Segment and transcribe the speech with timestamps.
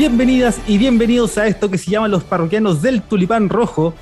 [0.00, 3.92] Bienvenidas y bienvenidos a esto que se llama Los Parroquianos del Tulipán Rojo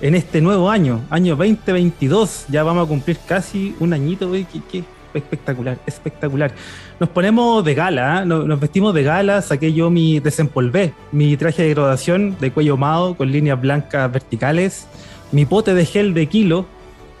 [0.00, 2.44] en este nuevo año, año 2022.
[2.48, 4.46] Ya vamos a cumplir casi un añito, güey.
[4.70, 6.52] Qué, espectacular, espectacular.
[7.00, 8.24] Nos ponemos de gala, ¿eh?
[8.24, 9.42] nos, vestimos de gala.
[9.42, 14.86] Saqué yo mi, desempolvé mi traje de graduación de cuello mado con líneas blancas verticales,
[15.32, 16.66] mi pote de gel de kilo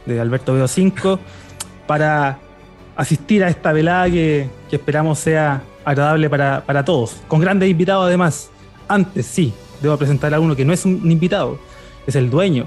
[0.06, 1.18] de Alberto Veo 5
[1.88, 2.38] para
[2.94, 7.16] asistir a esta velada que, esperamos sea agradable para, para, todos.
[7.28, 8.50] Con grandes invitados además.
[8.88, 11.58] Antes sí, debo presentar a uno que no es un invitado,
[12.06, 12.66] es el dueño,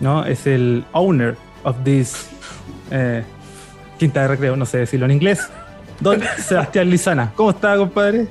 [0.00, 0.24] ¿no?
[0.24, 2.26] Es el owner of this
[2.90, 3.22] eh,
[3.98, 5.48] quinta de recreo, no sé decirlo en inglés.
[6.00, 7.32] Don Sebastián Lizana.
[7.34, 8.26] ¿Cómo está, compadre?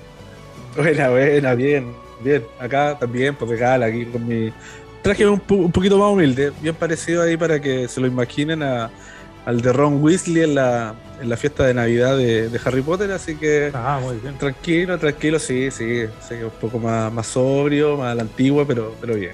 [0.75, 1.93] Buena, buena, bien,
[2.23, 2.43] bien.
[2.59, 4.51] Acá también, pues gala, aquí con mi
[5.03, 8.89] traje un, un, poquito más humilde, bien parecido ahí para que se lo imaginen a,
[9.45, 13.35] al de Ron Weasley en la, en la fiesta de Navidad de, Harry Potter, así
[13.35, 14.37] que ah, muy bien.
[14.37, 18.93] tranquilo, tranquilo, sí, sí, sí, un poco más, más sobrio, más a la antigua, pero,
[18.99, 19.31] pero bien,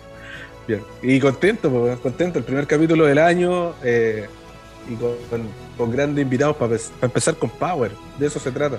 [0.67, 0.81] bien.
[1.01, 4.27] Y contento, pues, contento, el primer capítulo del año eh,
[4.87, 5.15] y con,
[5.75, 8.77] con, grandes invitados para empezar con Power, de eso se trata.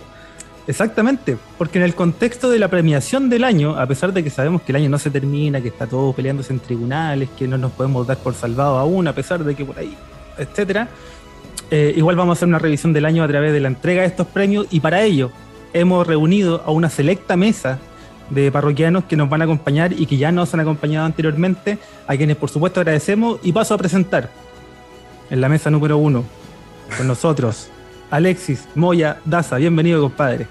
[0.68, 4.62] Exactamente, porque en el contexto de la premiación del año, a pesar de que sabemos
[4.62, 7.72] que el año no se termina, que está todo peleándose en tribunales, que no nos
[7.72, 9.96] podemos dar por salvado aún, a pesar de que por ahí,
[10.38, 10.88] etcétera,
[11.70, 14.08] eh, igual vamos a hacer una revisión del año a través de la entrega de
[14.08, 15.30] estos premios y para ello
[15.72, 17.78] hemos reunido a una selecta mesa
[18.30, 22.16] de parroquianos que nos van a acompañar y que ya nos han acompañado anteriormente, a
[22.16, 24.30] quienes por supuesto agradecemos y paso a presentar
[25.30, 26.24] en la mesa número uno
[26.96, 27.70] con nosotros
[28.10, 29.56] Alexis Moya Daza.
[29.56, 30.46] Bienvenido, compadre.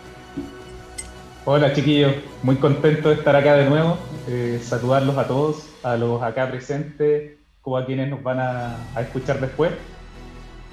[1.46, 2.14] Hola, chiquillos.
[2.44, 3.98] Muy contento de estar acá de nuevo.
[4.28, 9.42] Eh, saludarlos a todos, a los acá presentes, como a quienes nos van a, escuchar
[9.42, 9.72] después.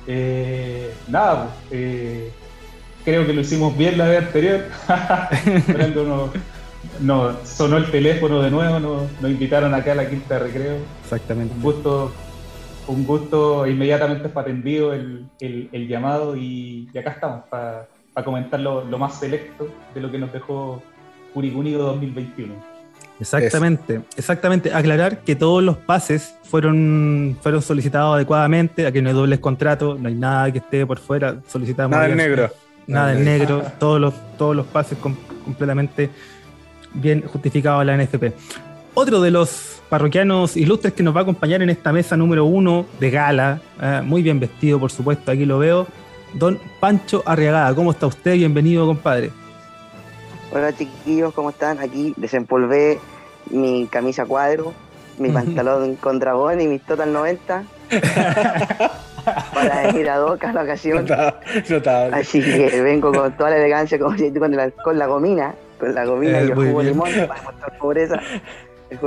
[0.07, 2.31] Eh, nada, eh,
[3.05, 4.65] creo que lo hicimos bien la vez anterior.
[7.01, 10.77] no, sonó el teléfono de nuevo, nos, invitaron acá a la quinta de recreo.
[11.05, 11.55] Exactamente.
[11.55, 12.13] Un gusto
[12.89, 17.89] un gusto, inmediatamente fue atendido el, el, llamado y, acá estamos para
[18.25, 20.83] comentar lo, más selecto de lo que nos dejó
[21.35, 22.76] Curicúnico 2021.
[23.21, 24.73] Exactamente, exactamente.
[24.73, 30.09] Aclarar que todos los pases fueron, fueron solicitados adecuadamente, aquí no hay dobles contratos, no
[30.09, 31.93] hay nada que esté por fuera, solicitamos.
[31.93, 32.51] Nada en negro.
[32.87, 36.11] Nada en negro, todos los, todos los pases completamente
[36.95, 38.33] bien justificados a la NFP.
[38.95, 42.87] Otro de los parroquianos ilustres que nos va a acompañar en esta mesa número uno
[43.01, 45.87] de gala, eh, muy bien vestido, por supuesto, aquí lo veo.
[46.35, 48.35] Don Pancho Arriagada, ¿cómo está usted?
[48.35, 49.31] Bienvenido, compadre.
[50.53, 51.81] Hola, chiquillos, ¿cómo están?
[51.81, 52.99] Aquí desempolvé
[53.51, 54.73] mi camisa cuadro,
[55.19, 57.65] mi pantalón con dragón y mis Total 90
[59.55, 61.07] para ir a Doca la ocasión.
[62.13, 65.95] Así que vengo con toda la elegancia, como si con la, con la gomina, con
[65.95, 68.21] la gomina y el jugo de limón para mostrar pobreza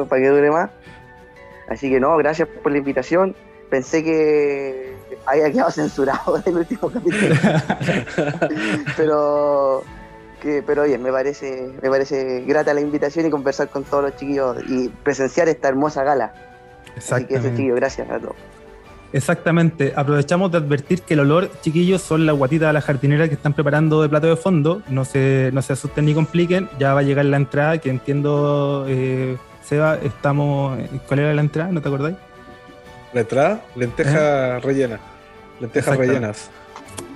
[0.10, 0.70] para que dure más.
[1.70, 3.36] Así que no, gracias por la invitación.
[3.70, 4.96] Pensé que
[5.26, 7.36] había quedado censurado el último capítulo.
[8.98, 9.84] pero
[10.40, 14.16] que, pero bien, me parece, me parece grata la invitación y conversar con todos los
[14.16, 16.34] chiquillos y presenciar esta hermosa gala.
[16.98, 18.36] Así que eso, chiquillos, gracias a todos.
[19.12, 19.94] Exactamente.
[19.96, 23.54] Aprovechamos de advertir que el olor, chiquillos, son las guatitas de la jardinera que están
[23.54, 24.84] preparando de plato de fondo.
[24.88, 26.70] No se, no se asusten ni compliquen.
[26.78, 30.78] Ya va a llegar la entrada, que entiendo eh, Seba, estamos.
[31.08, 31.72] ¿Cuál era la entrada?
[31.72, 32.18] ¿No te acordáis?
[33.14, 34.60] La entrada, lenteja ¿Eh?
[34.60, 35.00] rellena.
[35.60, 36.50] Lentejas rellenas.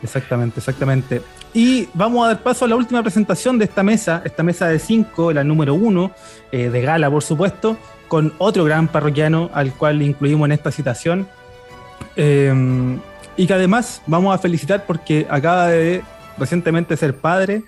[0.01, 1.21] Exactamente, exactamente.
[1.53, 4.79] Y vamos a dar paso a la última presentación de esta mesa, esta mesa de
[4.79, 6.11] cinco, la número uno,
[6.51, 7.77] eh, de gala, por supuesto,
[8.07, 11.27] con otro gran parroquiano al cual incluimos en esta citación.
[12.15, 12.99] Em,
[13.37, 16.03] y que además vamos a felicitar porque acaba de
[16.37, 17.63] recientemente ser padre,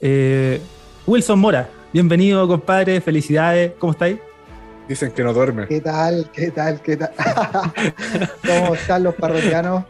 [0.00, 0.60] eh,
[1.06, 1.68] Wilson Mora.
[1.92, 3.00] Bienvenido, compadre.
[3.00, 3.72] Felicidades.
[3.78, 4.18] ¿Cómo estáis?
[4.90, 5.68] Dicen que no duerme.
[5.68, 6.28] ¿Qué tal?
[6.32, 6.82] ¿Qué tal?
[6.82, 7.12] ¿Qué tal?
[8.44, 9.84] ¿Cómo están los parroquianos?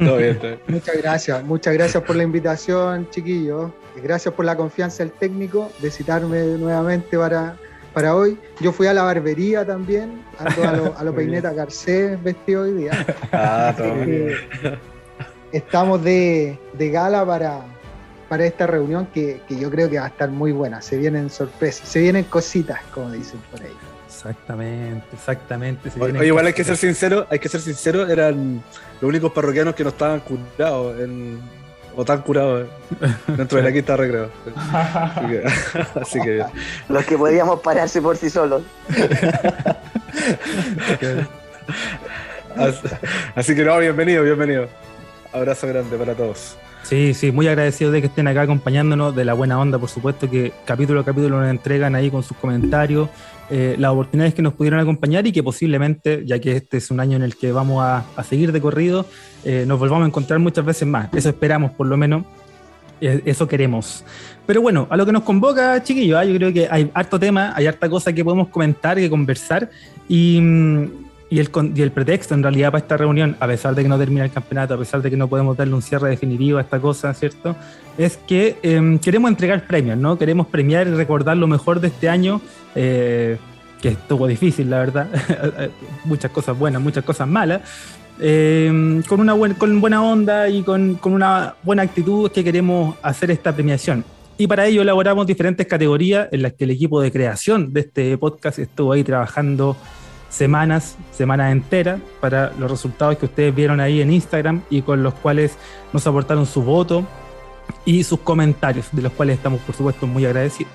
[0.00, 1.44] Todo bien, Muchas gracias.
[1.44, 3.70] Muchas gracias por la invitación, chiquillos.
[4.02, 7.54] Gracias por la confianza del técnico de citarme nuevamente para,
[7.94, 8.36] para hoy.
[8.58, 12.72] Yo fui a la barbería también, ando a lo, a lo peineta Garcés vestido hoy
[12.72, 13.06] día.
[13.30, 14.34] Ah, todo bien.
[15.52, 17.60] Estamos de, de gala para,
[18.28, 20.82] para esta reunión que, yo creo que va a estar muy buena.
[20.82, 23.72] Se vienen sorpresas, se vienen cositas, como dicen por ahí.
[24.16, 25.90] Exactamente, exactamente.
[26.26, 28.62] igual hay que ser sincero, hay que ser sincero, eran
[29.00, 30.96] los únicos parroquianos que no estaban curados
[31.94, 32.66] o tan curados
[33.26, 34.30] dentro de la quinta recreo.
[36.00, 36.44] Así que,
[36.88, 38.62] los que podíamos pararse por sí solos.
[42.56, 42.88] así,
[43.34, 44.68] así que no, bienvenido, bienvenido.
[45.32, 46.56] Abrazo grande para todos.
[46.88, 50.30] Sí, sí, muy agradecido de que estén acá acompañándonos, de la buena onda, por supuesto,
[50.30, 53.08] que capítulo a capítulo nos entregan ahí con sus comentarios,
[53.50, 57.00] eh, las oportunidades que nos pudieron acompañar y que posiblemente, ya que este es un
[57.00, 59.04] año en el que vamos a, seguir de corrido,
[59.44, 61.12] eh, nos volvamos a encontrar muchas veces más.
[61.12, 62.24] Eso esperamos, por lo menos.
[63.00, 64.04] Eh, eso queremos.
[64.46, 66.24] Pero bueno, a lo que nos convoca, chiquillos, ¿ah?
[66.24, 69.68] yo creo que hay harto tema, hay harta cosa que podemos comentar, que conversar.
[70.08, 73.82] Y, mm, y el, y el pretexto en realidad para esta reunión, a pesar de
[73.82, 76.58] que no termina el campeonato, a pesar de que no podemos darle un cierre definitivo
[76.58, 77.56] a esta cosa, ¿cierto?
[77.98, 80.18] Es que em, queremos entregar premios, ¿no?
[80.18, 82.40] Queremos premiar y recordar lo mejor de este año,
[82.74, 83.38] eh,
[83.82, 85.08] que estuvo difícil, la verdad.
[86.04, 87.62] muchas cosas buenas, muchas cosas malas.
[88.20, 92.96] Em, con una buena, con buena onda y con, con una buena actitud que queremos
[93.02, 94.04] hacer esta premiación.
[94.38, 98.16] Y para ello elaboramos diferentes categorías en las que el equipo de creación de este
[98.18, 99.76] podcast estuvo ahí trabajando
[100.36, 105.14] semanas, semanas enteras, para los resultados que ustedes vieron ahí en Instagram y con los
[105.14, 105.56] cuales
[105.94, 107.06] nos aportaron su voto
[107.86, 110.72] y sus comentarios, de los cuales estamos por supuesto muy agradecidos.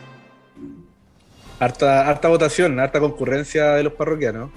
[1.60, 4.50] Harta, harta votación, harta concurrencia de los parroquianos.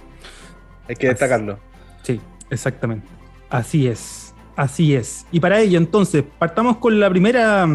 [0.89, 1.59] Hay que destacarlo.
[2.03, 2.19] Sí,
[2.49, 3.07] exactamente.
[3.51, 5.27] Así es, así es.
[5.31, 7.69] Y para ello, entonces, partamos con la primera,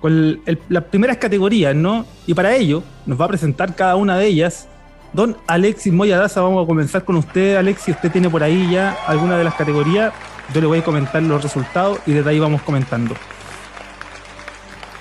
[0.00, 0.40] con
[0.70, 2.06] las primeras categorías, ¿no?
[2.26, 4.69] Y para ello, nos va a presentar cada una de ellas
[5.12, 7.96] Don Alexis Moyadaza, vamos a comenzar con usted, Alexis.
[7.96, 10.12] Usted tiene por ahí ya alguna de las categorías.
[10.54, 13.16] Yo le voy a comentar los resultados y desde ahí vamos comentando.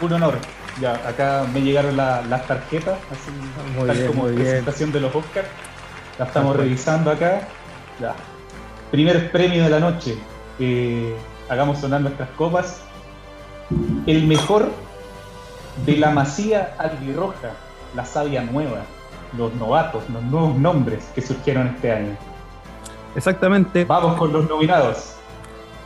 [0.02, 0.36] Un honor.
[0.82, 3.32] Ya, acá me llegaron las tarjetas, así
[3.86, 5.48] tal como presentación de los Oscars.
[6.18, 7.48] La estamos revisando acá.
[8.00, 8.16] Ya.
[8.90, 10.18] Primer premio de la noche.
[10.58, 11.16] Eh,
[11.50, 12.82] hagamos sonar nuestras copas.
[14.08, 14.72] El mejor
[15.86, 17.52] de la masía albirroja,
[17.96, 18.82] la savia nueva
[19.38, 22.18] los novatos, los nuevos nombres que surgieron este año.
[23.16, 23.86] Exactamente.
[23.86, 25.16] Vamos con los nominados.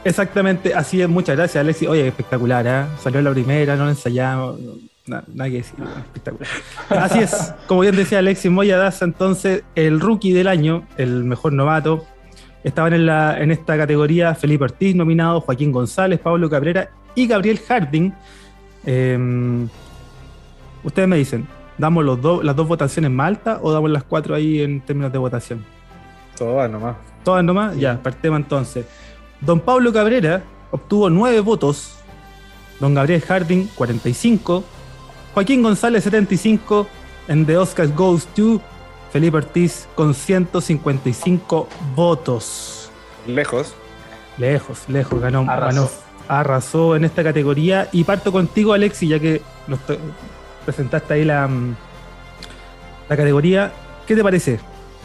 [0.06, 1.07] Exactamente, así es.
[1.07, 1.88] Muchas gracias, Alexis.
[1.88, 2.86] Oye, espectacular, ¿eh?
[3.00, 4.60] Salió la primera, no la ensayamos.
[5.06, 5.75] Nada, que decir,
[6.06, 6.48] espectacular.
[7.04, 12.06] Así es, como bien decía Alexis Moyadaza, entonces el rookie del año, el mejor novato,
[12.63, 17.60] estaban en, la, en esta categoría Felipe Ortiz nominado, Joaquín González, Pablo Cabrera y Gabriel
[17.68, 18.13] Harding.
[18.86, 19.68] Em,
[20.86, 21.46] ustedes me dicen,
[21.78, 25.18] ¿Damos los las dos votaciones más altas o damos las cuatro ahí en términos de
[25.18, 25.66] votación?
[26.38, 26.96] Todas nomás.
[27.24, 28.86] Todas nomás, ya, partemos entonces.
[29.42, 31.96] Don Pablo Cabrera obtuvo nueve votos,
[32.80, 34.64] don Gabriel Harding 45,
[35.34, 36.88] Joaquín González 75,
[37.28, 38.62] en The Oscars Goes to
[39.14, 42.90] Felipe Ortiz con 155 votos.
[43.28, 43.75] Lejos.
[44.40, 45.92] Lejos, lejos, ganó, arrasó.
[46.28, 47.90] arrasó en esta categoría.
[47.92, 49.80] Y parto contigo, Alexi, ya que nos,
[50.65, 51.75] presentaste ahí la, mm,
[53.10, 53.71] la categoría.
[54.07, 54.60] ¿Qué te parece?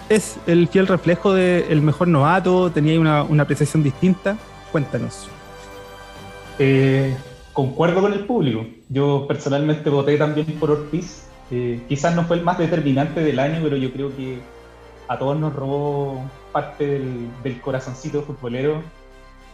[0.08, 2.70] ¿Es el fiel reflejo del mejor novato?
[2.70, 4.37] ¿Tenía una, una apreciación distinta?
[4.72, 5.28] Cuéntanos.
[6.58, 7.14] Eh,
[7.52, 8.66] concuerdo con el público.
[8.88, 11.26] Yo personalmente voté también por Ortiz.
[11.50, 14.38] Eh, quizás no fue el más determinante del año, pero yo creo que
[15.08, 18.82] a todos nos robó parte del, del corazoncito futbolero.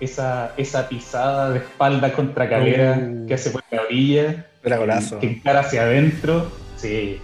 [0.00, 3.26] Esa, esa pisada de espalda contra cadera uh.
[3.26, 5.18] que hace por la orilla era golazo.
[5.18, 7.20] Que encara hacia adentro, sí,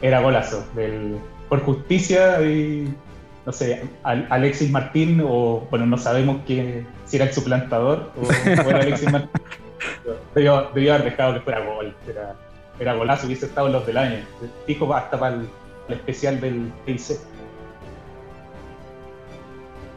[0.00, 0.66] era golazo.
[0.74, 1.16] Del,
[1.48, 2.94] por justicia, y,
[3.46, 8.62] no sé, Alexis Martín, o bueno, no sabemos quién, si era el suplantador o, era
[8.80, 9.30] Alexis Martín.
[10.34, 11.94] Debió, haber dejado que fuera gol.
[12.08, 12.36] Era,
[12.78, 14.18] era golazo, hubiese estado en los del año.
[14.66, 15.48] Dijo hasta para el,
[15.88, 17.18] especial del TIC.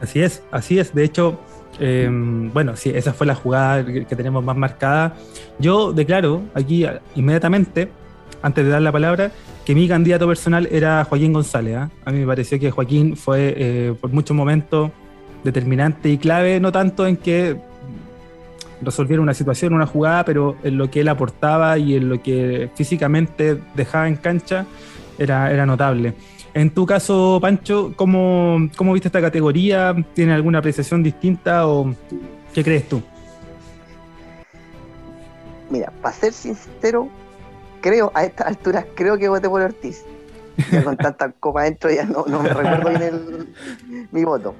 [0.00, 0.94] Así es, así es.
[0.94, 1.40] De hecho,
[1.78, 5.14] eh, bueno, sí, esa fue la jugada que, tenemos más marcada.
[5.58, 7.90] Yo declaro aquí inmediatamente,
[8.42, 9.30] antes de dar la palabra,
[9.64, 11.76] que mi candidato personal era Joaquín González.
[11.76, 11.90] ¿ah?
[12.04, 14.90] A mí me pareció que Joaquín fue eh, por muchos momentos
[15.44, 17.56] determinante y clave, no tanto en que
[18.82, 22.70] resolviera una situación, una jugada, pero en lo que él aportaba y en lo que
[22.74, 24.66] físicamente dejaba en cancha
[25.18, 26.14] era notable.
[26.56, 29.94] En tu caso, Pancho, ¿cómo, ¿cómo, viste esta categoría?
[30.14, 31.94] ¿Tiene alguna apreciación distinta o
[32.54, 33.02] qué crees tú?
[35.68, 37.10] Mira, para ser sincero,
[37.82, 40.02] creo, a estas alturas, creo que voté por Ortiz.
[40.72, 43.54] Ya con tanta copa adentro ya no, me recuerdo bien
[44.10, 44.54] mi voto.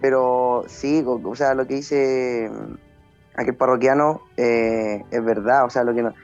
[0.00, 2.50] Pero sí, o sea, lo que dice
[3.36, 6.14] aquel parroquiano eh, es verdad, o sea, lo que no,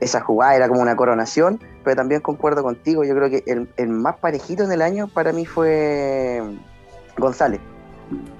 [0.00, 4.16] esa jugada era como una coronación, pero también concuerdo contigo, yo creo que el, más
[4.16, 6.42] parejito en el año para mí fue
[7.16, 7.60] González,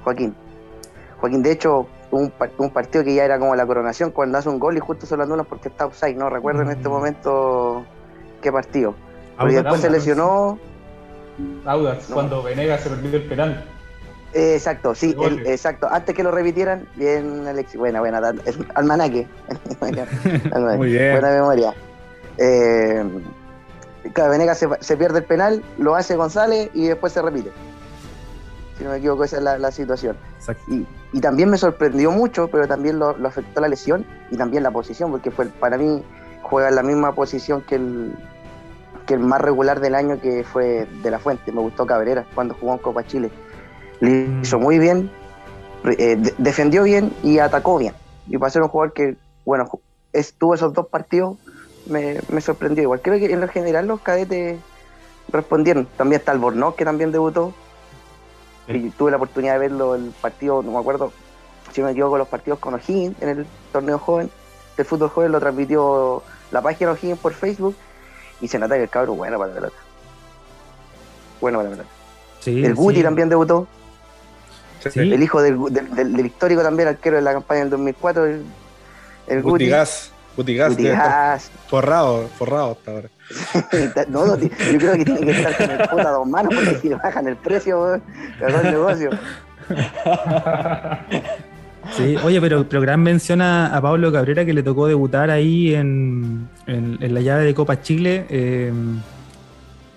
[0.04, 0.34] Joaquín.
[1.18, 4.58] Joaquín, de hecho, un, un, partido que ya era como la coronación, cuando hace un
[4.58, 6.92] gol y justo se lo anulan porque está offside, no recuerdo en este mm.
[6.92, 7.86] momento
[8.42, 8.94] qué partido.
[9.38, 10.58] Porque después se lesionó.
[11.64, 13.64] Audax, cuando Venegas se perdió el penal.
[14.34, 15.88] Eh, exacto, sí, exacto.
[15.90, 17.78] Antes que lo repitieran, bien, Alexis.
[17.78, 18.20] Buena, buena.
[18.74, 19.26] Almanaque.
[20.76, 21.12] Muy bien.
[21.12, 21.74] Buena memoria.
[22.36, 23.02] Eh,
[24.02, 27.50] Venegas se, pierde el penal, lo hace González y después se repite.
[28.76, 30.16] Si no me equivoco, esa es la, situación.
[30.68, 34.70] Y, y, también me sorprendió mucho, pero también lo, afectó la lesión y también la
[34.70, 36.02] posición, porque fue para mí
[36.42, 38.14] juega en la misma posición que el,
[39.06, 41.50] que el más regular del año que fue de la Fuente.
[41.50, 43.30] Me gustó Cabrera cuando jugó en Copa Chile.
[44.00, 44.42] Lo mm.
[44.42, 45.10] hizo muy bien,
[45.98, 47.94] eh, defendió bien y atacó bien.
[48.28, 49.68] Y para ser un jugador que, bueno,
[50.12, 51.36] estuvo esos dos partidos
[51.88, 53.00] me, sorprendió igual.
[53.02, 54.58] Creo que en lo general los cadetes
[55.30, 55.86] respondieron.
[55.96, 57.52] También está el Bornó, que también debutó.
[58.68, 61.10] Y tuve la oportunidad de verlo el partido, no me acuerdo
[61.72, 64.30] si me equivoco, los partidos con O'Higgins en el torneo joven.
[64.76, 67.76] El fútbol joven lo transmitió la página O'Higgins por Facebook.
[68.40, 69.76] Y se nota que el cabro bueno para la pelota.
[71.40, 71.90] Bueno para la pelota.
[72.46, 73.66] el Guti también debutó.
[74.94, 78.44] El hijo del, del, histórico también, arquero de la campaña del 2004, el,
[79.26, 79.70] el Guti.
[80.38, 81.50] Gutigas.
[81.66, 83.08] Forrado, forrado hasta ahora.
[84.08, 86.88] no, no, yo creo que tiene que estar con el puta dos manos porque si
[86.90, 88.00] bajan el precio,
[88.38, 89.10] cagó el negocio.
[91.96, 96.46] Sí, oye, pero, pero gran mención a, Pablo Cabrera que le tocó debutar ahí en,
[96.66, 98.26] en, la llave de Copa Chile.
[98.28, 98.70] Eh,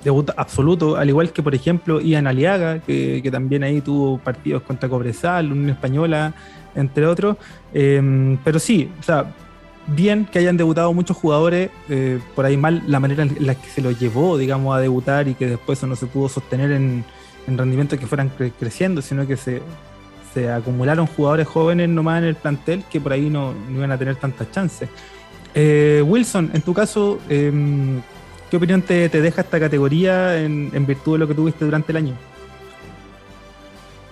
[0.02, 4.62] debut absoluto, al igual que por ejemplo Ian Aliaga, que, que también ahí tuvo partidos
[4.62, 6.34] contra Cobresal, Unión Española,
[6.76, 7.36] entre otros.
[7.74, 9.26] Eh, pero sí, o sea,
[9.88, 13.70] bien que hayan debutado muchos jugadores, eh, por ahí mal la manera en la que
[13.70, 17.04] se los llevó, digamos, a debutar y que después eso no se pudo sostener en,
[17.48, 19.62] rendimientos que fueran creciendo, sino que se,
[20.50, 24.50] acumularon jugadores jóvenes nomás en el plantel que por ahí no, iban a tener tantas
[24.52, 24.88] chances.
[25.54, 28.02] Eh, Wilson, en tu caso, em,
[28.50, 32.14] ¿qué opinión te, deja esta categoría en, virtud de lo que tuviste durante el año?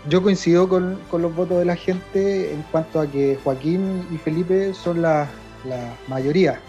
[0.10, 4.18] Yo coincido con, con, los votos de la gente en cuanto a que Joaquín y
[4.18, 5.30] Felipe son las
[5.66, 6.60] la mayoría.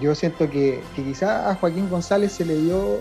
[0.00, 2.98] Yo siento que, quizás a Joaquín González se le dio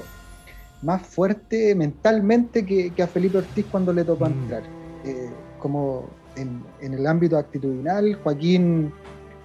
[0.82, 4.32] más fuerte mentalmente que, a Felipe Ortiz cuando le tocó mm.
[4.32, 4.64] entrar.
[5.06, 8.94] Eh, como en, el ámbito actitudinal, Joaquín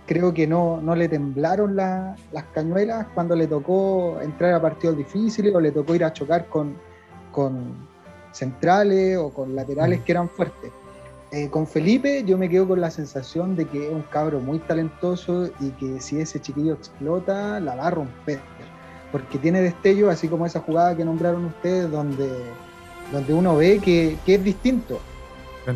[0.07, 5.55] creo que no, no le temblaron las cañuelas cuando le tocó entrar a partidos difíciles
[5.55, 6.75] o le tocó ir a chocar con,
[7.31, 7.87] con
[8.33, 10.03] centrales o con laterales mm.
[10.03, 10.73] que eran fuertes.
[11.31, 14.61] Eh, con Felipe yo me quedo con la sensación de que es un cabro muy
[14.61, 18.41] talentoso y que si ese chiquillo explota, la va a romper.
[19.13, 22.31] Porque tiene destello, así como esa jugada que nombraron ustedes, donde,
[23.13, 25.01] donde uno ve que, es distinto.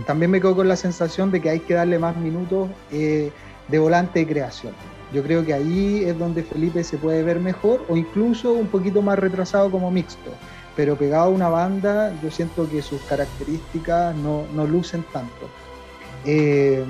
[0.06, 3.30] También me quedo con la sensación de que hay que darle más minutos eh,
[3.68, 4.72] de volante de creación.
[5.12, 9.02] Yo creo que ahí es donde Felipe se puede ver mejor o incluso un poquito
[9.02, 10.30] más retrasado como mixto
[10.76, 15.48] pero pegado a una banda yo siento que sus características no, lucen tanto.
[16.24, 16.84] Eh,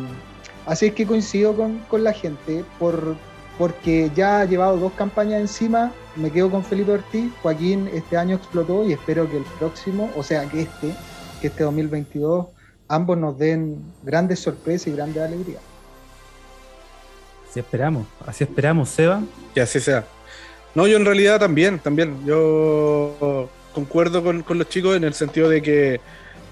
[0.66, 3.16] así es que coincido con, la gente, por,
[3.58, 8.36] porque ya ha llevado dos campañas encima, me quedo con Felipe Ortiz, Joaquín este año
[8.36, 10.94] explotó y espero que el próximo, o sea que este,
[11.40, 12.46] que este 2022,
[12.88, 15.62] ambos nos den grandes sorpresas y grandes alegrías.
[17.48, 19.22] Así esperamos, así esperamos, Seba.
[19.52, 20.06] Que así sea.
[20.74, 22.24] No, yo en realidad también, también.
[22.24, 26.00] Yo concuerdo con, los chicos en el sentido de que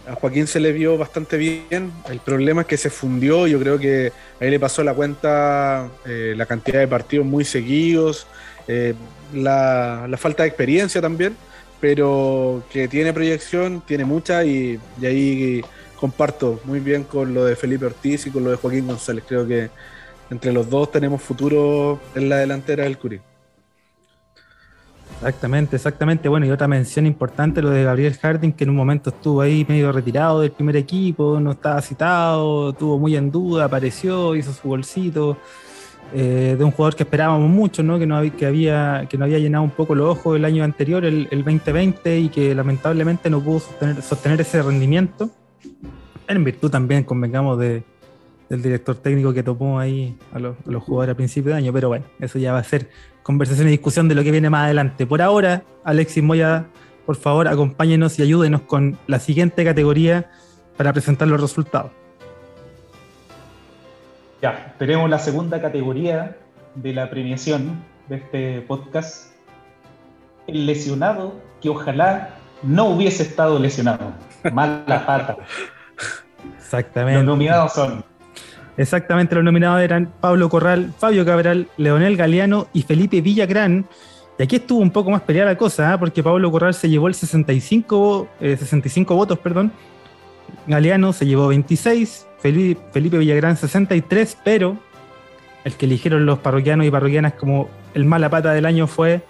[0.09, 1.93] a Joaquín se le vio bastante bien.
[2.09, 3.47] El problema es que se fundió.
[3.47, 8.27] Yo creo que ahí le pasó la cuenta eh, la cantidad de partidos muy seguidos,
[8.67, 8.95] eh,
[9.33, 11.37] la, falta de experiencia también,
[11.81, 15.63] pero que tiene proyección, tiene mucha y, ahí
[15.97, 19.25] comparto muy bien con lo de Felipe Ortiz y con lo de Joaquín González.
[19.29, 19.71] Creo que
[20.31, 23.21] entre los dos tenemos futuro en la delantera del Curí.
[25.21, 26.31] Exactamente, exactamente.
[26.31, 29.67] Bueno, y otra mención importante, lo de Gabriel Harding, que en un momento estuvo ahí
[29.69, 34.67] medio retirado del primer equipo, no estaba citado, estuvo muy en duda, apareció, hizo su
[34.67, 35.37] bolsito.
[36.13, 37.99] Eh, de un jugador que esperábamos mucho, ¿no?
[37.99, 40.65] Que, no había, que, había, que no había llenado un poco los ojos el año
[40.65, 45.31] anterior, el, 2020, y que lamentablemente no pudo sostener, sostener ese rendimiento.
[46.27, 47.85] En virtud también, convengamos, de,
[48.49, 51.73] del director técnico que tomó ahí a los, a los jugadores a principio de año,
[51.73, 52.89] pero bueno, eso ya va a ser
[53.23, 55.07] conversación y discusión de lo que viene más adelante.
[55.07, 56.67] Por ahora, Alexis Moya,
[57.07, 60.31] por favor, acompáñenos y ayúdenos con la siguiente categoría
[60.77, 61.91] para presentar los resultados.
[64.43, 66.37] Ya, tenemos la segunda categoría
[66.75, 69.35] de la premiación de este podcast.
[70.47, 74.13] El lesionado que ojalá no hubiese estado lesionado.
[74.53, 75.37] Mala pata.
[76.59, 77.19] Exactamente.
[77.19, 78.05] Los nominados son
[78.77, 83.87] Exactamente, los nominados eran Pablo Corral, Fabio Cabral, Leonel Galeano y Felipe Villagrán.
[84.39, 85.99] Y aquí estuvo un poco más peleada la cosa, ¿ah?
[85.99, 89.71] porque Pablo Corral se llevó el 65, 65 eh, votos, perdón.
[90.67, 94.79] Galeano se llevó 26, Felipe, Felipe Villagrán 63, pero
[95.65, 99.23] el que eligieron los parroquianos y parroquianas como el mala pata del año fue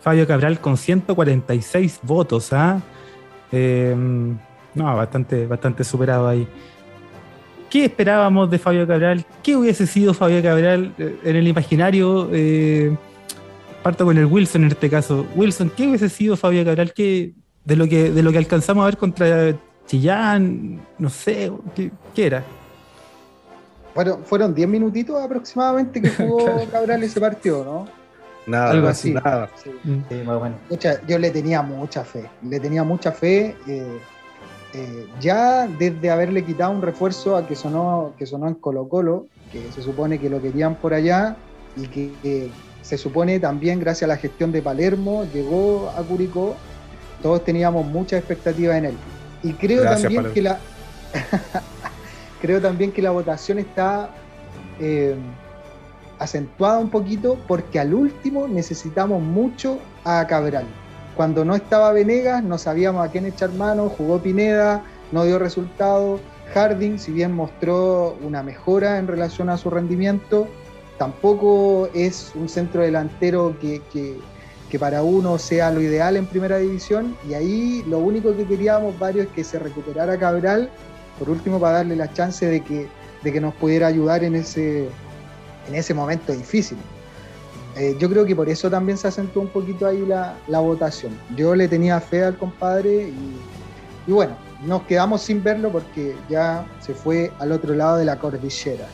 [0.00, 2.52] Fabio Cabral con 146 votos.
[2.52, 2.80] ¿ah?
[3.52, 4.36] Em,
[4.74, 6.46] no, bastante, bastante superado ahí.
[7.70, 9.24] ¿Qué esperábamos de Fabio Cabral?
[9.44, 12.28] ¿Qué hubiese sido Fabio Cabral eh, en el imaginario?
[12.32, 12.96] Eh,
[13.84, 15.24] parto con el Wilson en este caso.
[15.36, 16.92] Wilson, ¿qué hubiese sido Fabio Cabral?
[16.92, 17.32] ¿Qué,
[17.64, 19.54] de, lo que, de lo que alcanzamos a ver contra
[19.86, 20.80] Chillán?
[20.98, 21.52] No sé,
[22.12, 22.42] ¿qué, era?
[23.94, 27.88] Bueno, fueron 10 minutitos aproximadamente que jugó Cabral ese partido, ¿no?
[28.48, 29.12] Nada, algo así.
[29.12, 29.48] Nada.
[29.84, 30.00] Mm.
[31.06, 33.54] yo le tenía mucha fe, le tenía mucha fe.
[33.68, 34.00] Eh,
[34.72, 39.26] eh, ya desde haberle quitado un refuerzo a que sonó, que sonó en Colo Colo,
[39.52, 41.36] que se supone que lo querían por allá
[41.76, 42.50] y que
[42.82, 46.56] se supone también gracias a la gestión de Palermo llegó a Curicó,
[47.22, 48.94] todos teníamos mucha expectativa en él.
[49.42, 50.58] Y creo también que la
[52.40, 54.10] creo también que la votación está
[54.78, 55.14] eh,
[56.18, 60.66] acentuada un poquito porque al último necesitamos mucho a Cabral.
[61.20, 66.18] Cuando no estaba Venegas, no sabíamos a quién echar mano, jugó Pineda, no dio resultado.
[66.54, 70.48] Harding, si bien mostró una mejora en relación a su rendimiento,
[70.96, 74.16] tampoco es un centro delantero que,
[74.78, 77.14] para uno sea lo ideal en primera división.
[77.28, 80.70] Y ahí lo único que queríamos varios es que se recuperara Cabral,
[81.18, 82.88] por último para darle la chance de que,
[83.22, 84.88] de que nos pudiera ayudar en ese,
[85.68, 86.78] en ese momento difícil.
[87.76, 91.12] Eh, yo creo que por eso también se acentuó un poquito ahí la, votación.
[91.36, 93.12] Yo le tenía fe al compadre
[94.06, 94.36] y, bueno,
[94.66, 98.86] nos quedamos sin verlo porque ya se fue al otro lado de la cordillera.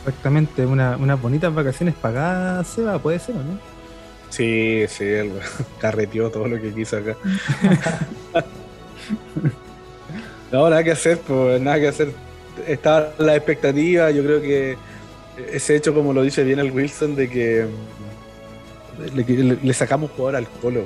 [0.00, 3.70] Exactamente, unas bonitas vacaciones pagadas, Seba, puede ser, ¿o no?
[4.30, 5.32] Sí, sí, él
[5.80, 7.16] carreteó todo lo que quiso acá.
[10.52, 12.12] no, nada que hacer, pues nada que hacer.
[12.66, 14.76] Estaba la expectativa, yo creo que
[15.52, 17.66] ese hecho, como lo dice bien el Wilson, de que
[19.62, 20.84] le, sacamos jugador al Colo.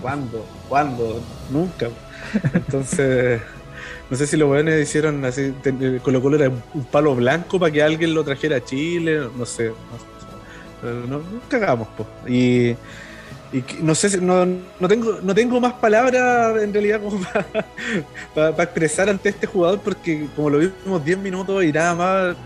[0.00, 0.44] ¿Cuándo?
[0.68, 1.20] ¿Cuándo?
[1.50, 1.88] Nunca.
[2.54, 3.40] Entonces,
[4.10, 5.52] no sé si los buenos hicieron así,
[6.02, 9.72] Colo Colo era un palo blanco para que alguien lo trajera a Chile, no sé.
[10.82, 11.88] No, no, cagamos,
[12.28, 12.76] Y,
[13.80, 17.20] no sé no, no, tengo no tengo más palabras en realidad como
[18.34, 22.36] para, expresar ante este jugador porque como lo vimos 10 minutos y nada más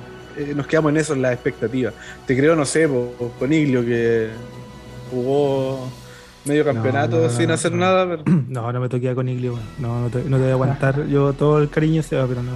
[0.40, 1.92] eh, nos quedamos en eso, en la expectativa.
[2.26, 2.88] Te creo, no sé,
[3.38, 4.28] con Iglio que
[5.10, 5.88] jugó
[6.44, 8.18] medio campeonato sin hacer nada.
[8.48, 11.06] No, no me toqué con Iglio, no, no te, no te voy a aguantar.
[11.06, 12.52] Yo todo el cariño se va, pero no.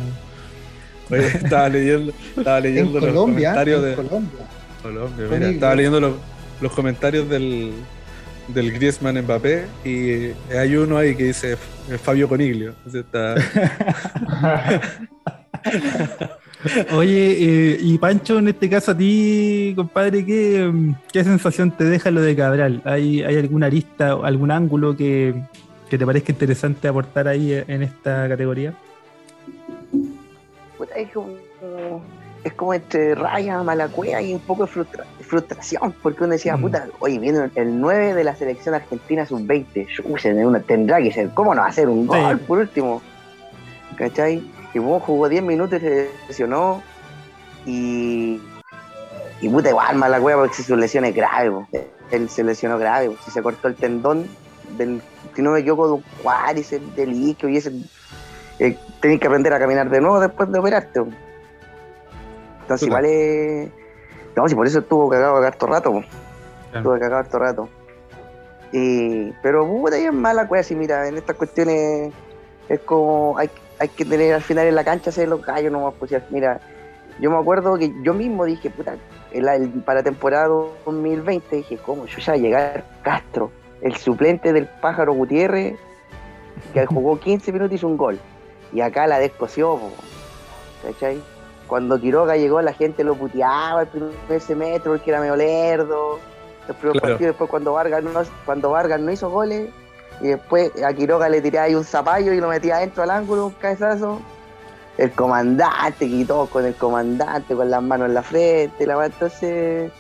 [1.16, 3.94] estaba leyendo, estaba leyendo los comentarios de.
[3.94, 4.46] Colombia.
[5.30, 6.14] mira, estaba leyendo los,
[6.60, 7.72] los comentarios del,
[8.48, 11.56] del Griezmann Mbappé y hay uno ahí que dice
[12.02, 12.74] Fabio Coniglio.
[12.92, 13.34] Está...
[16.92, 20.72] Oye, eh, y Pancho, en este caso a ti, compadre, ¿qué,
[21.12, 22.80] qué sensación te deja lo de Cabral?
[22.84, 25.34] ¿Hay, hay alguna arista, algún ángulo que,
[25.88, 28.74] te parezca interesante aportar ahí en esta categoría?
[30.96, 31.28] es como,
[32.42, 36.60] es como entre raya, malacuea y un poco de frustración, porque uno decía, mm.
[36.60, 41.64] puta, oye, viene el 9 de la selección argentina sub-20, tendrá que ser, ¿cómo no
[41.64, 43.02] hacer un gol por último?
[43.96, 44.42] ¿Cachai?
[44.74, 46.82] Y jugó 10 minutos y se lesionó.
[47.64, 48.42] Y.
[49.40, 51.52] Y puta, igual mala wea porque su lesión es grave.
[52.10, 53.16] Él se lesionó grave.
[53.24, 54.28] Si se cortó el tendón
[54.76, 55.00] del.
[55.34, 57.72] Si no me equivoco, de un cuádriceps, del isquio y ese.
[58.58, 61.00] Eh, tenés que aprender a caminar de nuevo después de operarte.
[62.62, 63.70] Entonces, igual es.
[64.36, 66.02] No, si por eso estuvo cagado harto rato.
[66.72, 67.68] Estuvo cagado harto rato.
[68.72, 70.64] Y, pero puta, es mala wea.
[70.64, 72.12] Si mira, en estas cuestiones
[72.68, 73.38] es como.
[73.38, 75.94] Hay, hay que tener al final en la cancha hacer los gallos nomás.
[75.98, 76.60] Pues, mira,
[77.20, 78.96] yo me acuerdo que yo mismo dije, puta,
[79.32, 82.06] el, para temporada 2020 dije, ¿cómo?
[82.06, 83.50] Yo ya llegar Castro,
[83.82, 85.76] el suplente del pájaro Gutiérrez,
[86.72, 88.18] que jugó 15 minutos y hizo un gol.
[88.72, 89.78] Y acá la descoció,
[90.82, 91.20] ¿cachai?
[91.66, 96.18] Cuando Quiroga llegó, la gente lo puteaba el primer semestre porque era medio lerdo.
[96.66, 98.10] después cuando Vargas no,
[98.44, 99.70] cuando Vargas no hizo goles,
[100.20, 103.46] y después a Quiroga le tiré ahí un zapallo y lo metía adentro al ángulo,
[103.46, 104.20] un cabezazo.
[104.96, 109.90] El comandante, quitó con el comandante, con las manos en la frente, la entonces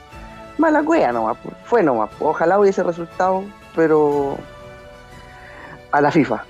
[0.56, 2.10] mala cueva nomás, fue nomás.
[2.20, 4.38] Ojalá hubiese resultado, pero
[5.90, 6.44] a la FIFA.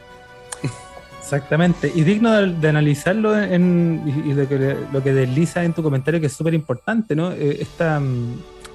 [1.24, 6.26] Exactamente, y digno de, analizarlo en, y, que, lo que desliza en tu comentario, que
[6.26, 7.32] es súper importante, ¿no?
[7.32, 8.00] Eh, esta,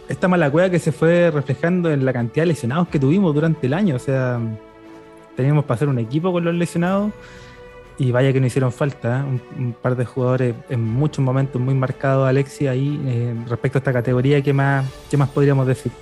[0.07, 3.67] esta mala cueva que se fue reflejando en la cantidad de lesionados que tuvimos durante
[3.67, 4.39] el año, o sea,
[5.39, 7.13] teníamos para hacer un equipo con los lesionados
[7.97, 9.39] Y vaya que no hicieron falta, ¿eh?
[9.57, 13.93] un, par de jugadores en muchos momentos muy marcados, Alexi, ahí eh, respecto a esta
[13.93, 15.93] categoría, ¿qué más, qué más podríamos decir?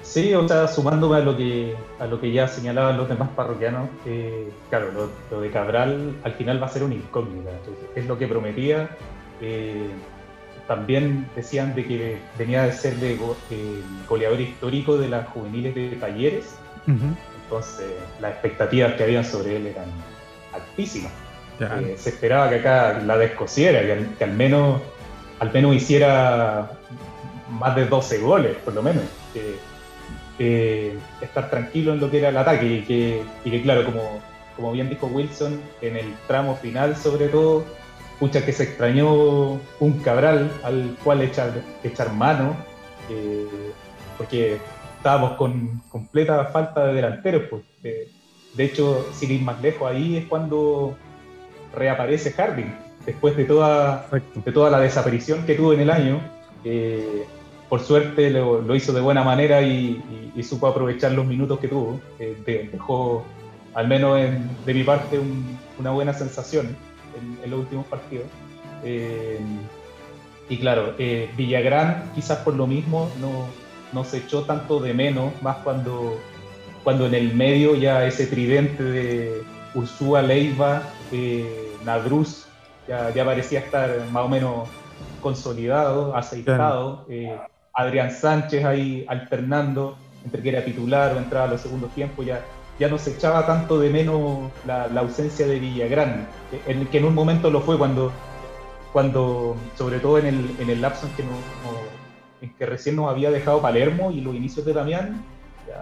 [0.00, 3.90] Sí, o sea, sumándome a lo que, a lo que ya señalaban los demás parroquianos,
[4.70, 7.50] claro, lo, de Cabral al final va a ser una incógnita,
[7.94, 8.96] es lo que prometía.
[9.42, 9.90] Eh,
[10.66, 13.18] también decían de que venía de ser de
[14.08, 16.56] goleador histórico de las juveniles de talleres,
[17.52, 19.84] entonces las expectativas que habían sobre él eran
[20.54, 21.12] altísimas.
[21.60, 24.80] Eh, se esperaba que acá la descosiera, que, al, menos
[25.38, 26.70] al menos hiciera
[27.50, 29.04] más de 12 goles, por lo menos
[30.38, 34.20] estar tranquilo en lo que era el ataque y que, y que claro, como,
[34.56, 37.64] como bien dijo Wilson, en el tramo final sobre todo,
[38.18, 41.52] pucha que se extrañó un Cabral al cual echar,
[41.84, 42.56] echar mano,
[43.10, 43.46] eh,
[44.16, 44.58] porque
[45.02, 47.42] estábamos con completa falta de delanteros.
[47.50, 47.62] Pues.
[47.82, 50.96] de hecho, sin ir más lejos, ahí es cuando
[51.74, 52.72] reaparece Harding,
[53.04, 56.20] después de toda, de toda la desaparición que tuvo en el año.
[56.64, 57.26] Eh,
[57.68, 60.00] por suerte lo, hizo de buena manera y,
[60.44, 62.00] supo aprovechar los minutos que tuvo.
[62.20, 63.24] Eh, dejó,
[63.74, 64.20] al menos
[64.64, 65.18] de mi parte,
[65.80, 66.76] una buena sensación
[67.42, 68.26] en, los últimos partidos.
[68.84, 69.40] Eh,
[70.48, 73.46] y claro, eh, Villagrán quizás por lo mismo no,
[74.04, 76.18] se echó tanto de menos, más cuando,
[76.84, 79.42] cuando en el medio ya ese tridente de
[79.74, 82.46] Ursúa, Leiva, eh, Nadruz,
[82.88, 84.68] ya, ya, parecía estar más o menos
[85.20, 87.06] consolidado, aceitado.
[87.74, 92.44] Adrián Sánchez ahí alternando entre que era titular o entraba a los segundos tiempos, ya,
[92.78, 96.26] ya no se echaba tanto de menos la, ausencia de Villagrán,
[96.66, 98.12] en, que en un momento lo fue cuando,
[98.92, 101.30] cuando sobre todo en el, en el lapso en que, no,
[102.42, 105.24] en que recién nos había dejado Palermo y los inicios de Damián,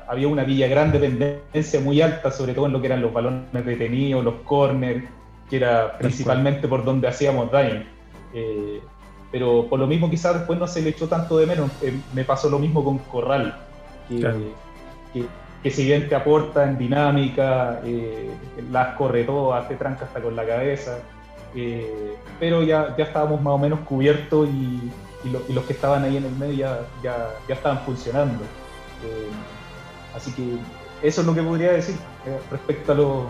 [0.06, 4.24] había una Villagrán dependencia muy alta, sobre todo en lo que eran los balones detenidos,
[4.24, 5.04] los corners,
[5.48, 7.82] que era principalmente por donde hacíamos daño.
[8.34, 8.80] Eh,
[9.32, 11.70] pero por lo mismo quizás después no se le echó tanto de menos.
[11.82, 13.56] Eh, me pasó lo mismo con Corral,
[14.08, 15.24] que,
[15.62, 18.30] que, si bien te aporta en dinámica, eh,
[18.70, 20.98] las corre todas, te tranca hasta con la cabeza,
[21.54, 24.90] eh, pero ya, ya estábamos más o menos cubiertos y,
[25.24, 28.44] y, los que estaban ahí en el medio ya, ya, estaban funcionando.
[30.14, 30.58] así que
[31.06, 31.96] eso es lo que podría decir
[32.50, 33.26] respecto a lo,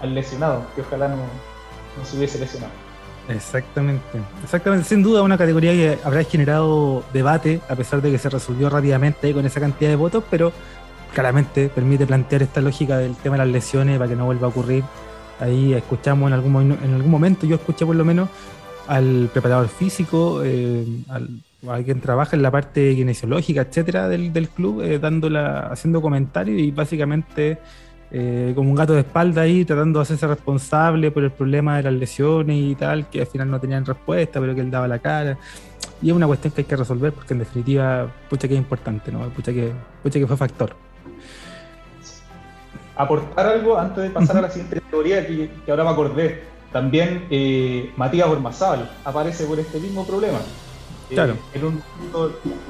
[0.00, 2.72] al lesionado, que ojalá no, no se hubiese lesionado.
[3.28, 8.28] Exactamente, exactamente, sin duda una categoría que habrá generado debate, a pesar de que se
[8.28, 10.52] resolvió rápidamente con esa cantidad de votos, pero
[11.14, 14.50] claramente permite plantear esta lógica del tema de las lesiones para que no vuelva a
[14.50, 14.82] ocurrir.
[15.38, 18.28] Ahí escuchamos en algún, en algún momento, yo escuché por lo menos
[18.86, 21.28] al preparador físico, eh, al,
[21.68, 26.60] a quien trabaja en la parte kinesiológica, etcétera, del, del club, eh, dándola, haciendo comentarios
[26.60, 27.58] y básicamente
[28.14, 31.84] eh, como un gato de espalda ahí, tratando de hacerse responsable por el problema de
[31.84, 34.98] las lesiones y tal, que al final no tenían respuesta, pero que él daba la
[34.98, 35.38] cara.
[36.02, 39.10] Y es una cuestión que hay que resolver porque en definitiva, pucha que es importante,
[39.10, 39.20] ¿no?
[39.30, 40.74] Pucha que, pucha que fue factor.
[42.96, 46.51] Aportar algo antes de pasar a la siguiente categoría que, ahora me acordé.
[46.72, 50.38] También eh, Matías Ormazábal aparece por este mismo problema.
[51.10, 51.36] Eh, claro.
[51.52, 51.82] en un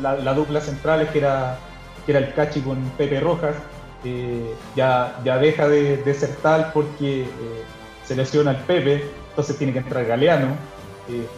[0.01, 1.59] la, la, dupla central que era,
[2.05, 3.55] que era el Cachi con Pepe Rojas,
[4.05, 7.25] eh, ya, ya deja de, ser tal porque
[8.05, 10.57] se lesiona el Pepe, entonces tiene que entrar Galeano.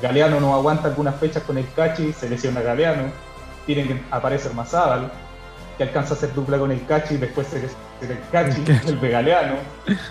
[0.00, 3.05] Galeano no aguanta algunas fechas con el Cachi, se lesiona Galeano.
[3.66, 5.11] Tiene que aparecer Mazábal,
[5.77, 9.01] que alcanza a hacer dupla con el Cachi y después se lesiona el Cachi, el
[9.01, 9.55] de Galeano.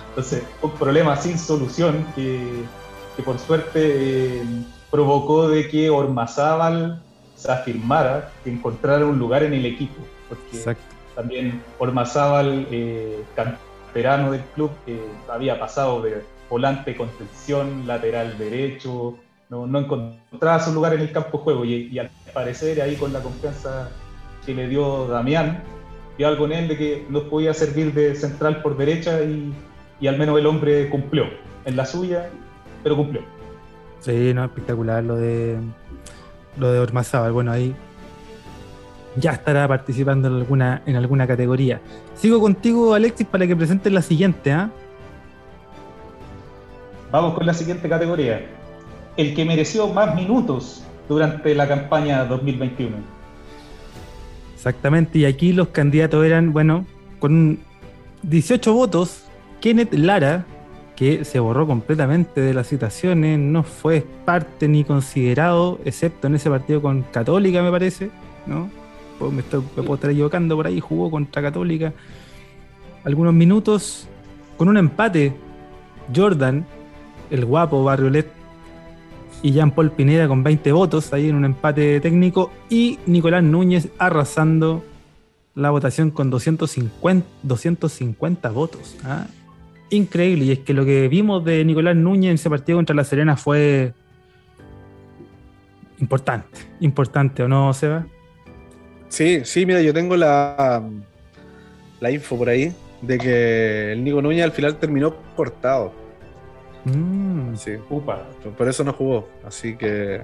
[0.10, 2.64] Entonces, un problema sin solución que,
[3.24, 4.42] por suerte
[4.90, 7.02] provocó de que Ormazábal
[7.36, 10.02] se afirmara, que encontrara un lugar en el equipo.
[10.30, 18.38] Porque Exacto también Ormazábal, eh, canterano del club, que había pasado de volante, contención, lateral
[18.38, 19.18] derecho,
[19.50, 23.14] no, no, encontraba su lugar en el campo de juego y, al parecer ahí con
[23.14, 23.90] la confianza
[24.46, 25.64] que le dio Damián,
[26.17, 29.54] dio algo en él de que nos podía servir de central por derecha y,
[29.99, 31.26] y al menos el hombre cumplió
[31.65, 32.30] en la suya,
[32.84, 33.21] pero cumplió.
[33.99, 35.58] Sí, no, espectacular lo de
[36.58, 37.32] lo de Ormazábal.
[37.32, 37.73] Bueno, ahí
[39.15, 41.82] ya estará participando en alguna, en alguna categoría.
[42.15, 44.52] Sigo contigo, Alexis, para que presentes la siguiente.
[44.52, 44.69] ¿ah?
[47.12, 48.45] Vamos con la siguiente categoría.
[49.17, 52.97] El que mereció más minutos durante la campaña 2021.
[54.63, 56.86] Exactamente, y aquí los candidatos eran, bueno,
[57.19, 57.60] con
[58.21, 59.26] 18 votos,
[59.60, 60.45] Kenneth Lara,
[60.95, 66.49] que se borró completamente de las citaciones, no fue parte ni considerado, excepto en ese
[66.49, 68.10] partido con Católica, me parece,
[68.45, 68.69] ¿no?
[69.32, 71.91] me, puedo estar equivocando por ahí, jugó contra Católica
[73.04, 74.08] algunos minutos
[74.56, 75.34] con un empate
[76.15, 76.65] Jordan,
[77.32, 78.32] el guapo Barriolet
[79.44, 84.84] y Jean-Paul Pineda con 20 votos ahí en un empate técnico y Nicolás Núñez arrasando
[85.54, 88.96] la votación con 250, 250 votos.
[89.04, 89.28] ¿ah?
[89.92, 93.04] Increíble, y es que lo que vimos de Nicolás Núñez en ese partido contra La
[93.04, 93.94] Serena fue
[96.00, 98.08] importante, importante, ¿o no, Seba?
[99.10, 100.82] Sí, sí, mira, yo tengo la,
[102.00, 106.03] la info por ahí de que el Nico Núñez al final terminó cortado.
[106.86, 107.56] Mm.
[107.56, 107.78] Sí.
[107.89, 108.24] Upa.
[108.58, 109.28] Por eso no jugó.
[109.46, 110.22] Así que.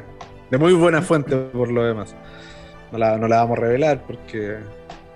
[0.50, 2.16] De muy buena fuente por lo demás.
[2.92, 4.58] No la, no la vamos a revelar porque.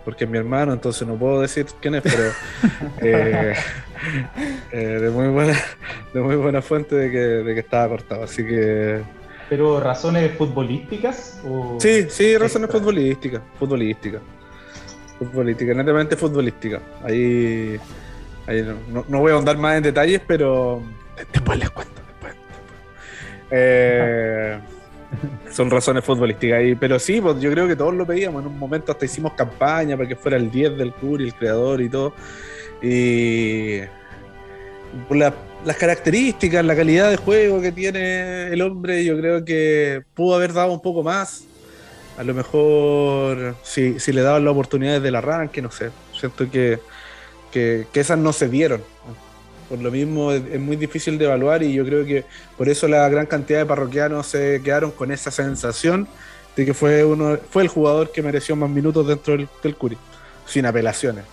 [0.06, 2.24] Porque es mi hermano, entonces no puedo decir quién es, pero.
[3.02, 3.54] Eh,
[4.74, 5.58] eh, de, muy buena,
[6.14, 8.24] de muy buena fuente de que, de que estaba cortado.
[8.24, 9.02] Así que.
[9.50, 11.40] ¿Pero razones futbolísticas?
[11.48, 13.42] O sí, sí, razones futbolísticas.
[13.58, 14.22] Futbolísticas.
[15.20, 16.82] Futbolística, netamente futbolística.
[17.04, 17.80] Ahí.
[18.46, 20.82] ahí no, no, voy a ahondar más en detalles, pero
[21.16, 22.36] Después les cuento, después.
[23.52, 24.60] Eh,
[25.52, 28.42] son razones futbolísticas pero sí, pues yo creo que todos lo pedíamos.
[28.42, 31.82] En un momento hasta hicimos campaña para que fuera el 10 del Curi, el creador
[31.82, 32.14] y todo.
[32.82, 33.80] Y
[35.08, 40.36] por las características, la calidad de juego que tiene el hombre, yo creo que pudo
[40.36, 41.46] haber dado un poco más.
[42.18, 45.90] A lo mejor si, si le daban las oportunidades del arranque, no sé.
[46.20, 46.80] Siento que,
[47.52, 48.82] que esas no se dieron.
[49.74, 53.10] Por lo mismo es, muy difícil de evaluar y yo creo que por eso la
[53.10, 56.08] gran cantidad de parroquianos se quedaron con esa sensación
[56.56, 59.98] de que fue uno fue el jugador que mereció más minutos dentro del, del Curi,
[60.46, 61.24] sin apelaciones.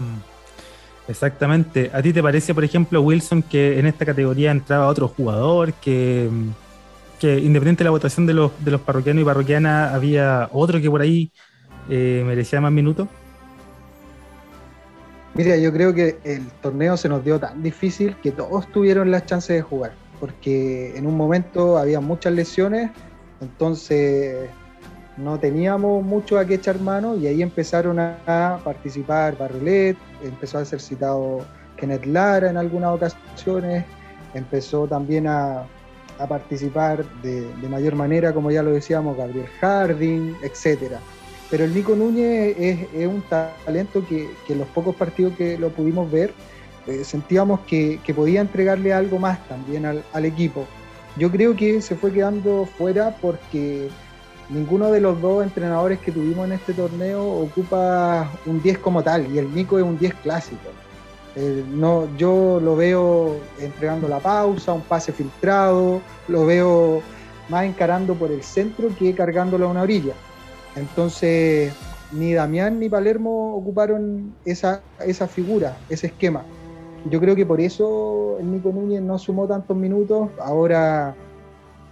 [0.00, 1.08] Mm.
[1.08, 1.92] Exactamente.
[1.94, 6.28] ¿A ti te parece, por ejemplo, Wilson, que en esta categoría entraba otro jugador, que,
[7.20, 10.90] que independiente de la votación de los, de los parroquianos y parroquianas, había otro que
[10.90, 11.30] por ahí
[11.88, 13.06] eh, merecía más minutos?
[15.34, 19.26] Mira, yo creo que el torneo se nos dio tan difícil que todos tuvieron las
[19.26, 22.92] chances de jugar, porque en un momento había muchas lesiones,
[23.40, 24.48] entonces
[25.16, 30.64] no teníamos mucho a qué echar mano y ahí empezaron a, participar Barrelet, empezó a
[30.64, 31.40] ser citado
[31.76, 33.84] Kenneth Lara en algunas ocasiones,
[34.34, 35.66] empezó también a,
[36.28, 41.00] participar de, de, mayor manera, como ya lo decíamos, Gabriel Harding, etcétera.
[41.50, 43.22] Pero el Nico Núñez es, un
[43.64, 46.32] talento que, en los pocos partidos que lo pudimos ver,
[46.86, 50.66] eh, sentíamos que, podía entregarle algo más también al, equipo.
[51.16, 53.88] Yo creo que se fue quedando fuera porque
[54.48, 59.32] ninguno de los dos entrenadores que tuvimos en este torneo ocupa un 10 como tal,
[59.32, 60.70] y el Nico es un 10 clásico.
[61.36, 67.02] Eh, no, yo lo veo entregando la pausa, un pase filtrado, lo veo
[67.48, 70.14] más encarando por el centro que cargándolo a una orilla.
[70.76, 71.72] Entonces,
[72.12, 76.44] ni Damián ni Palermo ocuparon esa, esa figura, ese esquema.
[77.10, 80.30] Yo creo que por eso el Nico Núñez no sumó tantos minutos.
[80.40, 81.14] Ahora,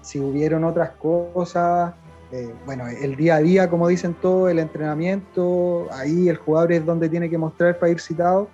[0.00, 1.92] si hubieron otras cosas,
[2.32, 6.86] eh, bueno, el día a día, como dicen todos, el entrenamiento, ahí el jugador es
[6.86, 8.48] donde tiene que mostrar para ir citado.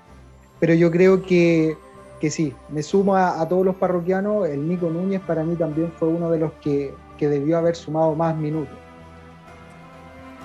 [0.58, 1.76] Pero yo creo que,
[2.20, 4.48] que sí, me sumo a, todos los parroquianos.
[4.48, 8.16] El Nico Núñez para mí también fue uno de los que, que debió haber sumado
[8.16, 8.76] más minutos.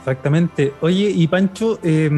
[0.04, 0.74] Exactamente.
[0.82, 2.10] Oye, y Pancho, eh,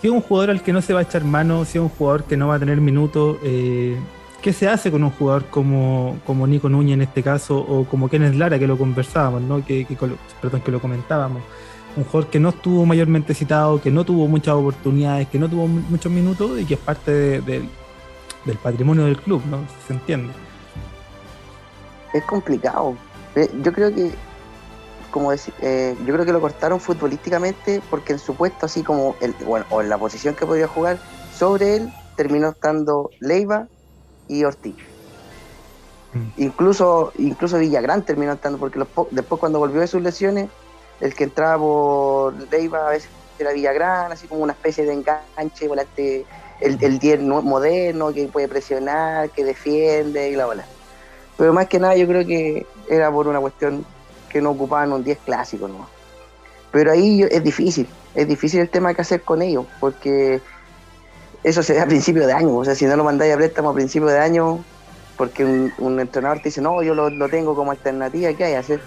[0.00, 1.90] si es un jugador al que no se va a echar mano, si es un
[1.90, 3.98] jugador que no va a tener minutos, eh,
[4.40, 8.08] ¿qué se hace con un jugador como, como Nico Núñez en este caso, o como
[8.08, 9.62] Kenneth Lara, que lo conversábamos, ¿no?
[9.62, 9.86] que,
[10.40, 11.42] perdón, que lo comentábamos?
[11.98, 15.68] Un jugador que no estuvo mayormente citado, que no tuvo muchas oportunidades, que no tuvo
[15.68, 17.68] muchos minutos y que es parte del
[18.62, 19.58] patrimonio del club, ¿no?
[19.86, 20.32] Se entiende.
[22.14, 22.96] Es complicado.
[23.34, 24.12] Eh, yo creo que
[25.16, 29.16] como decir, eh, yo creo que lo cortaron futbolísticamente porque en su puesto, así como,
[29.22, 30.98] el, bueno, o en la posición que podía jugar,
[31.34, 33.66] sobre él terminó estando Leiva
[34.28, 34.76] y Ortiz.
[36.12, 36.28] Mm.
[36.36, 38.78] Incluso, incluso Villagrán terminó estando, porque
[39.10, 40.50] después cuando volvió de sus lesiones,
[41.00, 45.66] el que entraba por Leiva a veces era Villagrán, así como una especie de enganche,
[45.66, 46.26] volante,
[46.60, 50.66] el, el 10 moderno que puede presionar, que defiende y la bola.
[51.38, 53.86] Pero más que nada yo creo que era por una cuestión
[54.28, 55.88] que no ocupaban un 10 clásico, ¿no?
[56.72, 60.40] Pero ahí es difícil, es difícil el tema que hacer con ellos, porque
[61.42, 63.70] eso se da a principio de año, o sea, si no lo mandáis a préstamo
[63.70, 64.64] a principio de año,
[65.16, 68.80] porque un, entrenador te dice, no, yo lo, tengo como alternativa, ¿qué hay que hacer?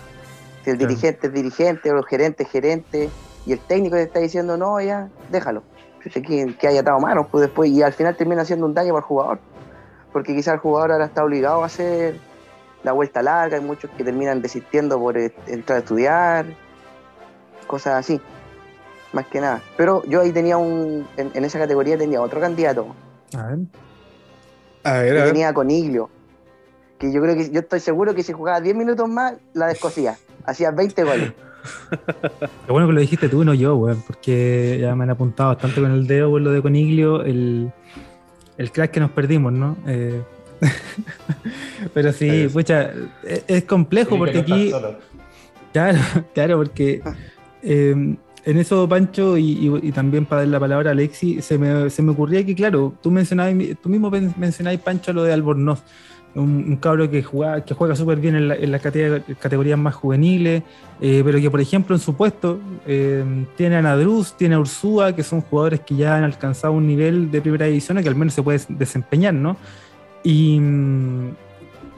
[0.63, 3.09] Si el dirigente es dirigente, o el gerente es gerente,
[3.45, 5.63] y el técnico te está diciendo, no, ya, déjalo.
[6.03, 8.99] Que, que haya atado manos, pues después, y al final termina siendo un daño para
[8.99, 9.39] el jugador,
[10.13, 12.19] porque quizás el jugador ahora está obligado a hacer
[12.83, 16.45] la vuelta larga, hay muchos que terminan desistiendo por eh, entrar a estudiar,
[17.67, 18.21] cosas así,
[19.13, 19.61] más que nada.
[19.77, 22.95] Pero yo ahí tenía un, en, esa categoría tenía otro candidato.
[23.37, 23.59] A ver.
[24.83, 25.33] A ver, a ver.
[25.33, 26.09] Tenía Coniglio.
[26.97, 30.17] Que yo creo que yo estoy seguro que si jugaba 10 minutos más, la descosía.
[30.45, 31.33] Hacía 20 goles.
[32.67, 35.81] Lo bueno que lo dijiste tú, no yo, weón, porque ya me han apuntado bastante
[35.81, 37.71] con el dedo por lo de Coniglio, el,
[38.57, 39.75] el crack que nos perdimos, ¿no?
[39.85, 40.21] Eh,
[41.93, 42.91] pero sí, pucha,
[43.47, 44.71] es, complejo porque aquí.
[45.71, 45.99] Claro,
[46.33, 47.01] claro, porque
[47.61, 52.01] eh, en eso, Pancho, y, también para dar la palabra a Alexi, se me, se
[52.01, 55.83] me ocurría que, claro, tú, mencionabas, tú mismo mencionabas, Pancho, lo de Albornoz,
[56.35, 60.63] un, cabro que juega, que juega súper bien en, la, en las categorías más juveniles,
[61.01, 63.23] eh, pero que, por ejemplo, en su puesto eh,
[63.57, 67.31] tiene a Nadruz, tiene a Ursúa, que son jugadores que ya han alcanzado un nivel
[67.31, 69.57] de primera división que al menos se puede desempeñar, ¿no?
[70.23, 70.59] Y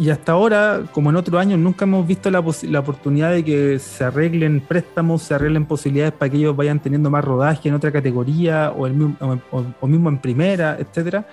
[0.02, 3.78] y hasta ahora, como en otros años, nunca hemos visto la, la, oportunidad de que
[3.78, 7.92] se arreglen préstamos, se arreglen posibilidades para que ellos vayan teniendo más rodaje en otra
[7.92, 9.16] categoría o, el,
[9.52, 11.28] o, mismo en primera, etcétera,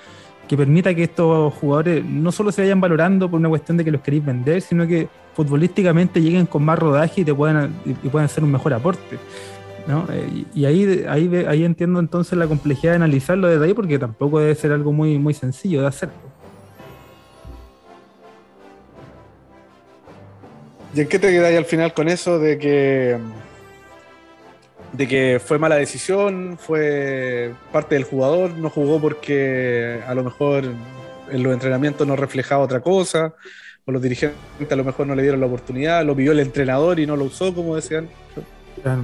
[0.47, 3.91] que permita que estos jugadores no solo se vayan valorando por una cuestión de que
[3.91, 8.27] los queréis vender, sino que futbolísticamente lleguen con más rodaje y te puedan, y puedan
[8.27, 9.17] hacer un mejor aporte.
[9.87, 10.07] ¿no?
[10.13, 14.41] Eh, y ahí, ahí, ahí entiendo entonces la complejidad de analizarlo desde ahí, porque tampoco
[14.41, 16.11] debe ser algo muy, muy sencillo de hacer.
[20.95, 23.19] ¿Y en qué te quedáis al final con eso de que
[24.93, 30.65] de que fue mala decisión, fue parte del jugador, no jugó porque a lo mejor
[31.31, 33.35] en los entrenamientos no reflejaba otra cosa,
[33.85, 34.39] o los dirigentes
[34.71, 37.25] a lo mejor no le dieron la oportunidad, lo pidió el entrenador y no lo
[37.25, 38.09] usó, como decían.
[38.83, 39.03] Claro.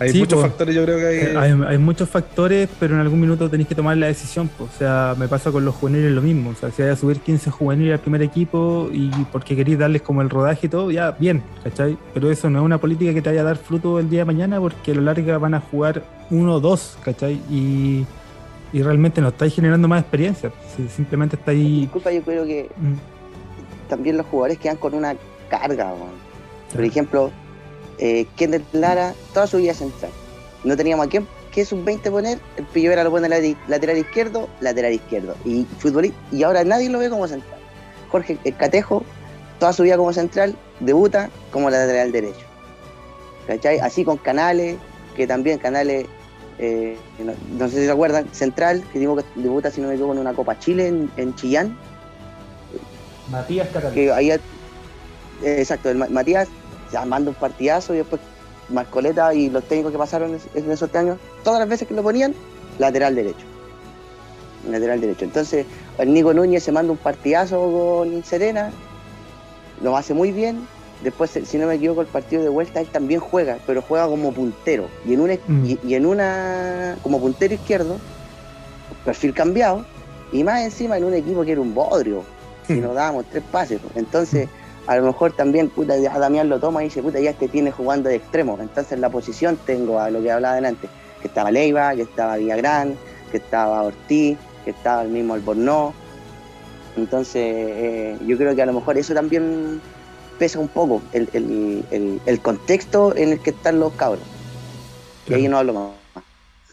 [0.00, 1.62] Hay muchos factores, yo creo que hay...
[1.66, 1.78] hay...
[1.78, 4.48] muchos factores, pero en algún minuto tenéis que tomar la decisión.
[4.58, 6.50] O sea, me pasa con los juveniles lo mismo.
[6.50, 10.00] O sea, si hay a subir 15 juveniles al primer equipo y porque queréis darles
[10.00, 11.98] como el rodaje y todo, ya, bien, ¿cachai?
[12.14, 14.24] Pero eso no es una política que te vaya a dar fruto el día de
[14.24, 17.34] mañana porque a lo largo van a jugar uno o dos, ¿cachai?
[17.50, 18.06] Y,
[18.72, 20.50] y realmente no estáis generando más experiencia.
[20.88, 21.82] simplemente estáis...
[21.82, 23.88] Disculpa, yo creo que mm.
[23.90, 25.14] también los jugadores quedan con una
[25.50, 25.92] carga,
[26.72, 27.30] Por ejemplo
[28.00, 30.10] eh, Kenneth Lara toda su vida central.
[30.64, 32.38] No teníamos a quién, ¿qué es un 20 poner?
[32.56, 33.28] El Pillo era lo pone
[33.68, 35.36] lateral izquierdo, lateral izquierdo.
[35.44, 37.60] Y futbolista, y ahora nadie lo ve como central.
[38.10, 39.04] Jorge el Catejo,
[39.58, 42.46] toda su vida como central, debuta como lateral derecho.
[43.46, 43.78] ¿Cachai?
[43.80, 44.76] Así con Canales,
[45.14, 46.06] que también Canales,
[46.58, 50.14] eh, no, sé si se acuerdan, central, que digo que debuta, si no me equivoco,
[50.14, 51.76] en una Copa Chile en, Chillán.
[53.30, 53.68] Matías.
[53.92, 54.32] Que ahí,
[55.42, 56.48] exacto, el Matías
[57.06, 58.20] manda un partidazo y después
[58.70, 62.34] Marcoleta y los técnicos que pasaron en esos años, todas las veces que lo ponían,
[62.78, 63.46] lateral derecho.
[64.68, 65.24] Lateral derecho.
[65.24, 65.66] Entonces,
[65.98, 68.70] el Nico Núñez se manda un partidazo con Serena,
[69.82, 70.66] lo hace muy bien.
[71.02, 74.32] Después, si no me equivoco, el partido de vuelta él también juega, pero juega como
[74.32, 74.88] puntero.
[75.06, 75.64] Y en una, mm.
[75.64, 77.96] y, en una como puntero izquierdo,
[79.04, 79.86] perfil cambiado,
[80.30, 82.22] y más encima en un equipo que era un bodrio,
[82.66, 82.82] si mm.
[82.82, 83.80] nos dábamos tres pases.
[83.94, 84.48] Entonces,
[84.86, 87.70] a lo mejor también, puta, a Damián lo toma y dice, puta, ya este tiene
[87.70, 88.58] jugando de extremo.
[88.60, 90.88] Entonces en la posición tengo a lo que hablaba delante,
[91.20, 92.94] que estaba Leiva, que estaba Villagrán,
[93.30, 95.94] que estaba Ortiz, que estaba el mismo Albornoz.
[96.96, 99.80] Entonces eh, yo creo que a lo mejor eso también
[100.38, 104.24] pesa un poco, el, contexto en el que están los cabros.
[105.28, 106.00] Y ahí no hablo más.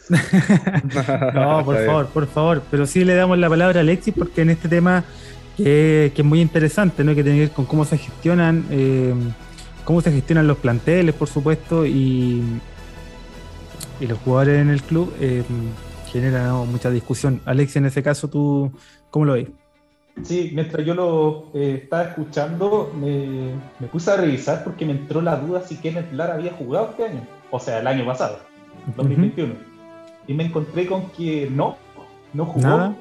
[1.34, 2.62] no, por favor, por favor.
[2.72, 5.04] Pero sí le damos la palabra a Alexis porque en este tema
[5.58, 7.16] que, es muy interesante, ¿no?
[7.16, 9.14] que tiene que ver con cómo se gestionan, eh,
[9.84, 12.44] cómo se gestionan los planteles, por supuesto, y,
[14.00, 15.44] y los jugadores en el club eh,
[16.12, 17.42] genera mucha discusión.
[17.46, 18.72] Alex, en ese caso, ¿tú
[19.10, 19.48] cómo lo ves?
[20.24, 25.36] Sí, mientras yo lo eh, estaba escuchando, me, puse a revisar porque me entró la
[25.36, 28.40] duda si Kenneth Lara había jugado este año, o sea, el año pasado,
[28.96, 29.54] 2021.
[30.28, 31.78] Y me encontré con que no,
[32.34, 32.96] no jugó.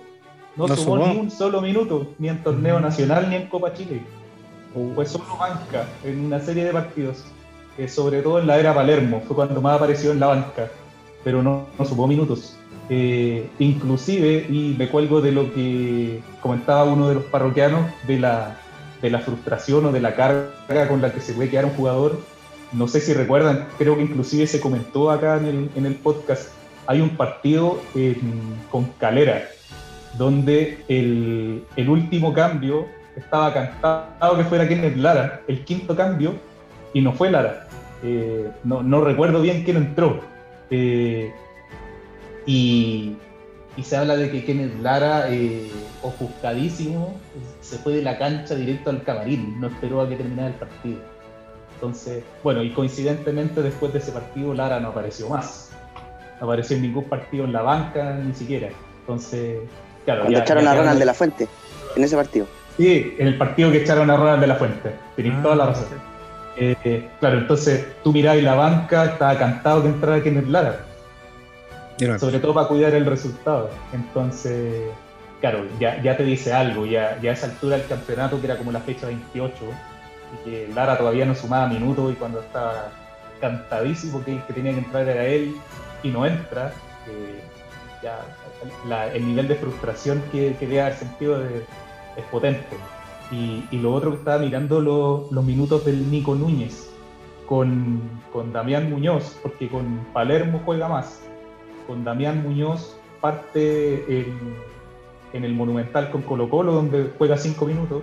[0.57, 4.01] No, sumó, ni un solo minuto, ni en torneo nacional ni en Copa Chile.
[4.75, 4.95] Uh.
[4.95, 7.25] Fue solo banca en una serie de partidos,
[7.89, 10.71] sobre todo en la era Palermo, fue cuando más apareció en la banca,
[11.23, 12.57] pero no, no sumó minutos.
[12.89, 18.59] Eh, inclusive, y me cuelgo de lo que comentaba uno de los parroquianos, de la,
[19.03, 22.19] de la frustración o de la carga con la que se puede quedar un jugador.
[22.73, 26.51] No sé si recuerdan, creo que inclusive se comentó acá en el, en el podcast,
[26.87, 27.81] hay un partido
[28.71, 29.49] con Calera,
[30.17, 32.87] donde el, último cambio
[33.17, 36.35] estaba cantado que fuera Kenneth Lara, el quinto cambio,
[36.93, 37.69] y no fue Lara.
[38.03, 40.21] Eh, no, recuerdo bien quién entró.
[40.71, 41.33] Eh,
[42.47, 43.17] y,
[43.83, 45.71] se habla de que Kenneth Lara, eh,
[46.03, 47.15] ofuscadísimo,
[47.61, 50.99] se fue de la cancha directo al camarín, no esperó a que terminara el partido.
[51.75, 55.71] Entonces, bueno, y coincidentemente después de ese partido Lara no apareció más.
[56.41, 58.71] No apareció en ningún partido en la banca, ni siquiera.
[59.01, 59.59] Entonces,
[60.07, 61.49] Cuando echaron a Ronald de la Fuente,
[61.97, 62.47] en ese partido.
[62.77, 64.93] Sí, en el partido que echaron a Ronald de la Fuente.
[65.17, 65.67] Tenéis toda la ah.
[65.69, 65.87] razón.
[66.59, 70.87] Eh, claro, entonces tú mirabas y la banca, estaba cantado que entrara Kenneth Lara.
[72.19, 73.71] Sobre todo para cuidar el resultado.
[73.93, 74.83] Entonces,
[75.41, 78.57] claro, ya, ya te dice algo, ya, ya a esa altura del campeonato, que era
[78.57, 79.55] como la fecha 28,
[80.33, 82.91] y que Lara todavía no sumaba minutos y cuando estaba
[83.41, 85.55] cantadísimo que el que tenía que entrar era él
[86.03, 86.73] y no entra,
[87.09, 87.41] eh,
[88.03, 88.19] ya
[89.15, 92.77] el nivel de frustración que, que debe haber sentido es potente.
[93.31, 96.91] Y, lo otro que estaba mirando los minutos del Nico Núñez
[97.47, 98.01] con,
[98.33, 101.23] con Damián Muñoz, porque con Palermo juega más.
[101.87, 104.57] Con Damián Muñoz parte en,
[105.33, 108.03] en el Monumental con Colo Colo, donde juega 5 minutos.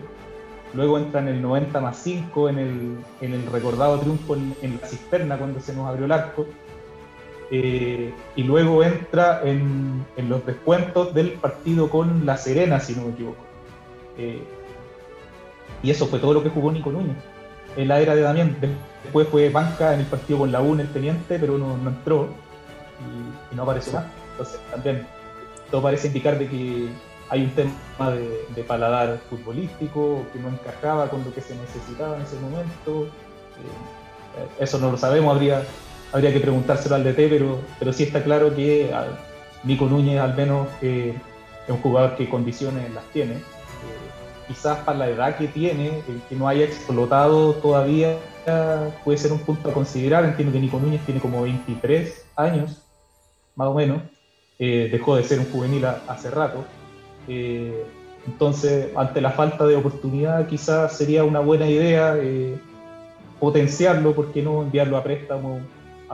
[0.74, 4.88] Luego entra en el 90 más 5 en el, en el recordado triunfo en, la
[4.88, 6.46] cisterna cuando se nos abrió el arco.
[7.52, 13.04] Eh, y luego entra en, en, los descuentos del partido con La Serena, si no
[13.04, 13.44] me equivoco.
[14.18, 14.44] Eh,
[15.84, 17.18] y eso fue todo lo que jugó Nico Núñez
[17.76, 18.58] en la era de Damián.
[19.04, 21.90] Después fue banca en el partido con la U en el Teniente, pero no, no
[21.90, 22.30] entró
[23.52, 24.06] y, no apareció más.
[24.32, 25.06] Entonces también
[25.70, 26.88] todo parece indicar de que
[27.30, 32.24] hay un tema de, paladar futbolístico que no encajaba con lo que se necesitaba en
[32.24, 33.06] ese momento.
[33.06, 35.64] Eh, eso no lo sabemos, habría,
[36.14, 38.90] habría que preguntárselo al DT, pero, pero sí está claro que
[39.64, 41.14] Nico Núñez al menos eh,
[41.66, 43.36] es un jugador que condiciones las tiene
[44.48, 48.18] quizás para la edad que tiene, el que no haya explotado todavía
[49.04, 50.26] puede ser un punto a considerar.
[50.26, 52.84] Entiendo que Nico Núñez tiene como 23 años,
[53.56, 54.02] más o menos.
[54.60, 56.64] Eh, dejó de ser un juvenil hace rato.
[57.28, 57.84] Eh,
[58.26, 62.58] entonces, ante la falta de oportunidad, quizás sería una buena idea eh,
[63.40, 65.60] potenciarlo, ¿por qué no enviarlo a préstamo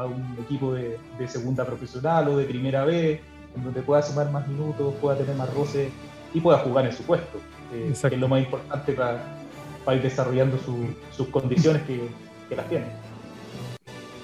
[0.01, 3.21] a un equipo de, de segunda profesional o de primera B,
[3.55, 5.89] en donde pueda sumar más minutos, pueda tener más roce
[6.33, 7.39] y pueda jugar en su puesto?
[7.71, 10.57] que es lo más importante para, ir desarrollando
[11.15, 12.85] sus condiciones que, las tiene.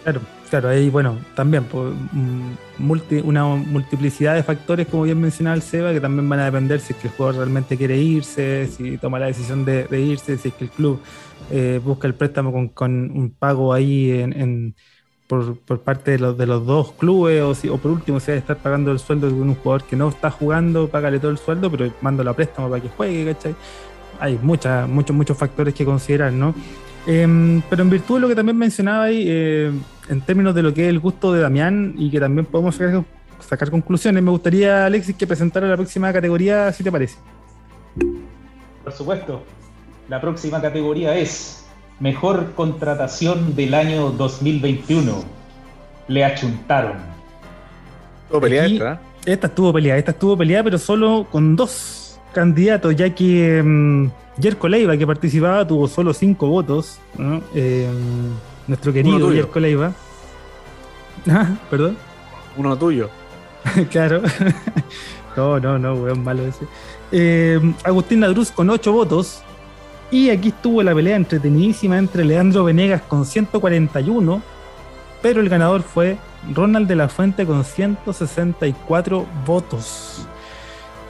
[0.03, 1.93] Claro, claro, ahí bueno, también pues,
[3.23, 6.93] una multiplicidad de factores, como bien mencionaba el Seba, que también van a depender si
[6.93, 10.53] es que el jugador realmente quiere irse, si toma la decisión de, irse, si es
[10.55, 10.99] que el club
[11.51, 14.75] eh, busca el préstamo con, un pago ahí en
[15.27, 18.91] por, parte de los, de los dos clubes o, por último si hay estar pagando
[18.91, 22.31] el sueldo de un jugador que no está jugando, págale todo el sueldo, pero mándalo
[22.31, 23.55] a préstamo para que juegue, ¿cachai?
[24.19, 26.53] Hay muchas, muchos, muchos factores que considerar, ¿no?
[27.07, 29.71] Em, pero en virtud de lo que también mencionaba ahí, eh,
[30.09, 32.79] en términos de lo que es el gusto de Damián y que también podemos
[33.39, 37.17] sacar conclusiones, me gustaría, Alexis, que presentara la próxima categoría, si te parece.
[38.83, 39.43] Por supuesto.
[40.07, 41.64] La próxima categoría es
[41.99, 45.23] Mejor contratación del año 2021.
[46.07, 46.97] Le achuntaron.
[48.23, 48.93] Estuvo peleada esta.
[48.93, 48.97] ¿eh?
[49.25, 54.67] Esta estuvo peleada, esta estuvo peleada, pero solo con dos candidatos, ya que um, Jerko
[54.67, 56.99] Leiva, que participaba, tuvo solo cinco votos.
[57.53, 57.89] Em,
[58.67, 59.93] nuestro querido Jerko Leiva.
[61.27, 61.97] Ah, perdón.
[62.57, 63.09] Uno tuyo.
[63.91, 64.21] claro.
[65.37, 66.65] no, no, no, weón, malo ese.
[67.11, 69.41] Em, Agustín Ladruz con ocho votos.
[70.15, 74.41] Y aquí estuvo la pelea entretenidísima entre Leandro Venegas con 141,
[75.21, 76.15] pero el ganador fue
[76.53, 80.25] Ronald de la Fuente con 164 votos.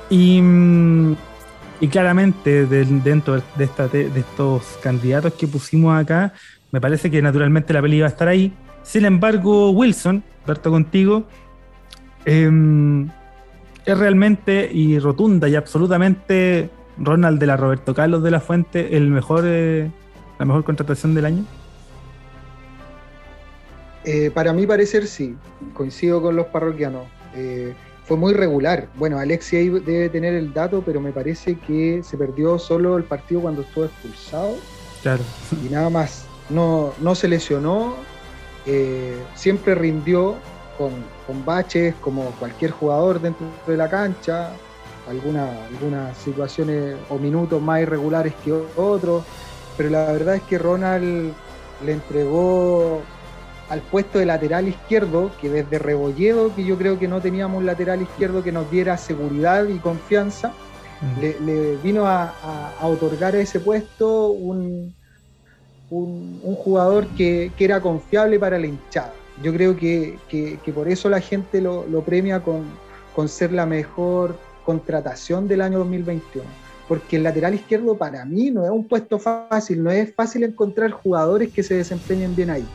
[0.09, 1.15] Y, mm,
[1.91, 6.33] claramente dentro de, estos candidatos que pusimos acá,
[6.71, 8.53] me parece que naturalmente la pelea iba a estar ahí.
[8.81, 11.27] Sin embargo, Wilson, Berto contigo,
[12.25, 13.07] em,
[13.85, 19.09] es realmente y rotunda y absolutamente Ronald de la Roberto Carlos de la Fuente el
[19.09, 19.91] mejor, eh,
[20.39, 21.45] la mejor contratación del año?
[24.03, 25.35] Eh, para mí parecer sí,
[25.73, 27.03] coincido con los parroquianos.
[27.35, 27.73] Eh,
[28.05, 28.87] fue muy regular.
[28.95, 33.41] Bueno, Alexia debe tener el dato, pero me parece que se perdió solo el partido
[33.41, 34.55] cuando estuvo expulsado.
[35.01, 35.23] Claro.
[35.65, 36.27] Y nada más.
[36.47, 37.95] No, no se lesionó,
[39.33, 40.35] siempre rindió
[40.77, 40.91] con,
[41.25, 44.51] con baches como cualquier jugador dentro de la cancha,
[45.07, 49.23] algunas situaciones o minutos más irregulares que otros,
[49.77, 51.33] pero la verdad es que Ronald
[51.83, 53.01] le entregó
[53.69, 57.65] al puesto de lateral izquierdo, que desde Rebolledo, que yo creo que no teníamos un
[57.65, 60.53] lateral izquierdo que nos diera seguridad y confianza,
[61.01, 61.45] mm.
[61.45, 62.33] le, vino a,
[62.83, 64.93] otorgar a ese puesto un,
[65.89, 69.13] un, jugador que, era confiable para la hinchada.
[69.41, 70.17] Yo creo que,
[70.73, 72.63] por eso la gente lo, premia con,
[73.15, 76.45] con ser la mejor contratación del año 2021.
[76.87, 80.91] Porque el lateral izquierdo para mí no es un puesto fácil, no es fácil encontrar
[80.91, 82.65] jugadores que se desempeñen bien ahí.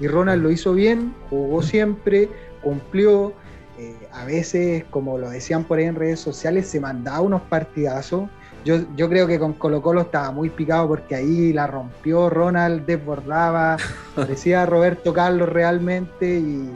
[0.00, 2.28] Y Ronald lo hizo bien, jugó siempre,
[2.62, 3.32] cumplió.
[3.78, 8.28] eh, a veces, como lo decían por ahí en redes sociales, se mandaba unos partidazos.
[8.64, 12.84] Yo, yo creo que con Colo Colo estaba muy picado porque ahí la rompió Ronald,
[12.86, 13.76] desbordaba,
[14.14, 16.70] parecía Roberto Carlos realmente y,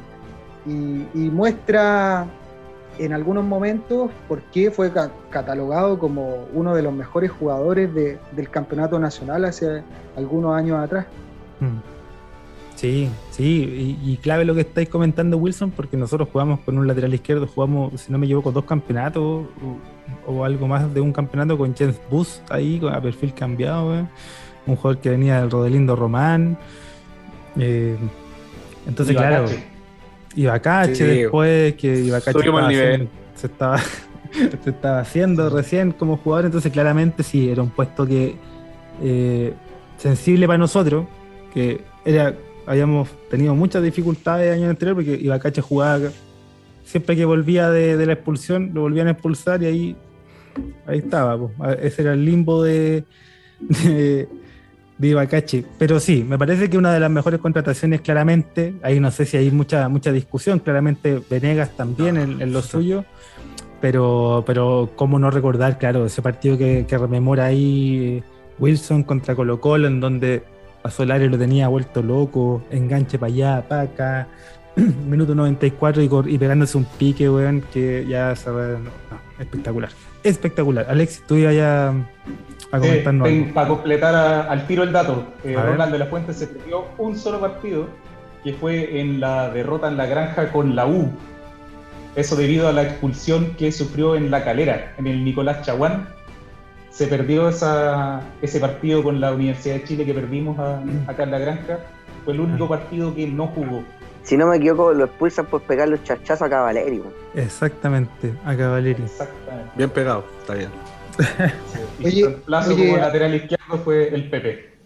[0.66, 2.26] y, muestra
[2.98, 4.92] en algunos momentos por qué fue
[5.30, 9.82] catalogado como uno de los mejores jugadores del campeonato nacional hace
[10.16, 11.06] algunos años atrás.
[11.60, 11.96] Mm.
[12.76, 17.14] Sí, sí, y, clave lo que estáis comentando, Wilson, porque nosotros jugamos con un lateral
[17.14, 19.46] izquierdo, jugamos, si no me equivoco, dos campeonatos
[20.26, 24.06] o, algo más de un campeonato con James Bus ahí, a perfil cambiado,
[24.66, 26.58] un jugador que venía del Rodelindo Román.
[27.58, 27.96] Eh,
[28.86, 29.48] entonces, claro,
[30.36, 33.78] Ibacache después, que Ibacache se estaba
[34.64, 38.36] se estaba haciendo recién como jugador, entonces claramente sí, era un puesto que
[39.02, 39.52] eh,
[39.98, 41.06] sensible para nosotros,
[41.52, 42.34] que era
[42.66, 46.10] habíamos tenido muchas dificultades el año anterior porque Ibacache jugaba
[46.84, 49.96] siempre que volvía de, la expulsión, lo volvían a expulsar y ahí,
[50.86, 51.38] ahí estaba.
[51.82, 53.04] Ese era el limbo de,
[53.60, 54.28] de,
[54.98, 55.64] Ibacache.
[55.78, 59.36] Pero sí, me parece que una de las mejores contrataciones, claramente, ahí no sé si
[59.36, 63.04] hay mucha, mucha discusión, claramente Venegas también en, lo suyo.
[63.80, 68.22] Pero, pero cómo no recordar, claro, ese partido que, que rememora ahí
[68.58, 70.44] Wilson contra Colo Colo, en donde
[70.82, 74.28] a Solari lo tenía vuelto loco, enganche para allá, para acá,
[75.06, 78.50] minuto 94 y, y, pegándose un pique, weón, que ya se
[79.38, 79.90] espectacular.
[80.22, 80.86] Espectacular.
[80.88, 81.94] Alex, tú ya, ya
[82.76, 83.52] a comentarnos.
[83.52, 84.14] para completar
[84.48, 87.88] al tiro el dato, eh, Ronald de la Fuente se perdió un solo partido,
[88.44, 91.10] que fue en la derrota en la granja con la U.
[92.14, 96.08] Eso debido a la expulsión que sufrió en la calera, en el Nicolás Chaguán,
[96.90, 100.58] se perdió esa, ese partido con la Universidad de Chile que perdimos
[101.06, 101.78] acá en la granja.
[102.24, 103.84] Fue el único partido que no jugó.
[104.22, 107.02] Si no me equivoco, lo expulsan por pegar los chachazos a Cavaleri.
[107.34, 109.04] Exactamente, a Cavaleri.
[109.76, 110.70] Bien pegado, está bien.
[112.00, 114.76] y el plazo como lateral izquierdo fue el PP.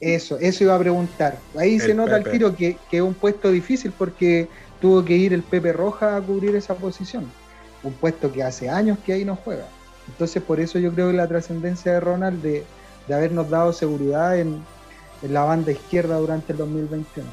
[0.00, 1.38] Eso, eso iba a preguntar.
[1.58, 4.48] Ahí se nota el tiro que, que es un puesto difícil porque
[4.80, 7.26] tuvo que ir el Pepe Roja a cubrir esa posición.
[7.82, 9.66] Un puesto que hace años que ahí no juega.
[10.08, 12.64] Entonces por eso yo creo que la trascendencia de Ronald de,
[13.12, 14.60] habernos dado seguridad en,
[15.22, 17.28] la banda izquierda durante el 2021.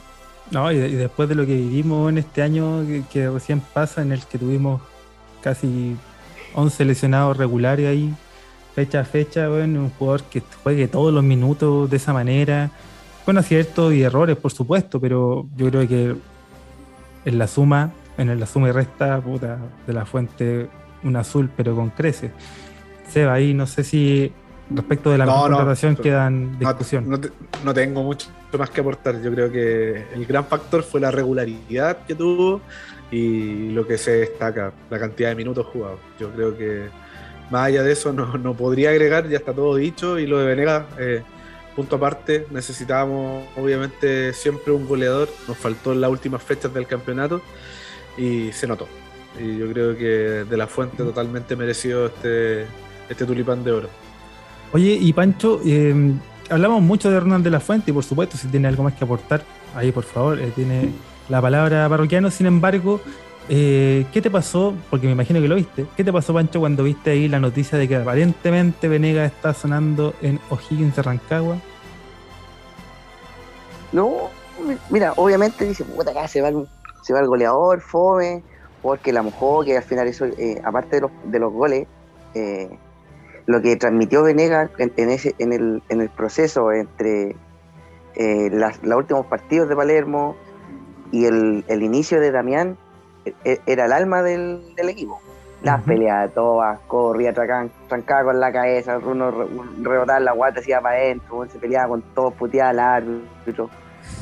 [0.50, 4.26] No, y, después de lo que vivimos en este año que, recién pasa, en el
[4.26, 4.82] que tuvimos
[5.42, 5.96] casi
[6.56, 8.12] 11 lesionados regulares ahí,
[8.76, 12.72] fecha a fecha, bueno, un jugador que juegue todos los minutos de esa manera,
[13.24, 16.16] con aciertos y errores, por supuesto, pero yo creo que
[17.24, 20.68] en la suma, en la suma y resta, puta, de la fuente
[21.04, 22.32] un azul, pero con creces.
[23.10, 24.32] Seba, ahí no sé si
[24.70, 27.22] respecto de la contratación quedan discusión.
[27.64, 29.22] No, tengo mucho más que aportar.
[29.22, 32.62] Yo creo que el gran factor fue la regularidad que tuvo
[33.12, 36.00] y lo que se destaca, la cantidad de minutos jugados.
[36.20, 36.90] Yo creo que
[37.50, 40.20] más allá de eso no, podría agregar, ya está todo dicho.
[40.20, 41.24] Y lo de Venegas, eh,
[41.76, 45.30] punto aparte, necesitábamos obviamente siempre un goleador.
[45.48, 47.42] Nos faltó en las últimas fechas del campeonato
[48.18, 48.88] y se notó.
[49.40, 52.66] Y yo creo que de la fuente totalmente merecido este,
[53.10, 53.90] este tulipán de oro.
[54.72, 56.18] Oye, y Pancho, em,
[56.50, 59.04] hablamos mucho de Hernán de la Fuente y por supuesto, si tiene algo más que
[59.04, 59.44] aportar,
[59.76, 60.90] ahí por favor, eh, tiene
[61.30, 62.32] la palabra parroquiano.
[62.32, 63.02] Sin embargo,
[63.50, 64.74] eh, ¿qué te pasó?
[64.90, 65.86] Porque me imagino que lo viste.
[65.96, 70.14] ¿Qué te pasó, Pancho, cuando viste ahí la noticia de que aparentemente Venega está sonando
[70.22, 71.58] en O'Higgins de Rancagua?
[73.92, 74.30] No,
[74.90, 76.68] mira, obviamente dice, puta, acá se va el,
[77.02, 78.44] se va el goleador, fome
[78.86, 81.88] porque la mojó, que al final eso, eh, aparte de los, de los goles,
[82.36, 82.70] eh,
[83.48, 87.36] lo que transmitió Venegas en, ese, en, el, en el proceso entre
[88.14, 90.36] eh, los últimos partidos de Palermo
[91.12, 92.78] y el, el inicio de Damián
[93.44, 95.20] era el alma del, del equipo.
[95.62, 99.32] Las peleas todas, corría, trancaba con la cabeza, uno
[99.82, 103.70] rebotaba la guata, hacía para adentro, se peleaba con todos, puteaba al árbitro.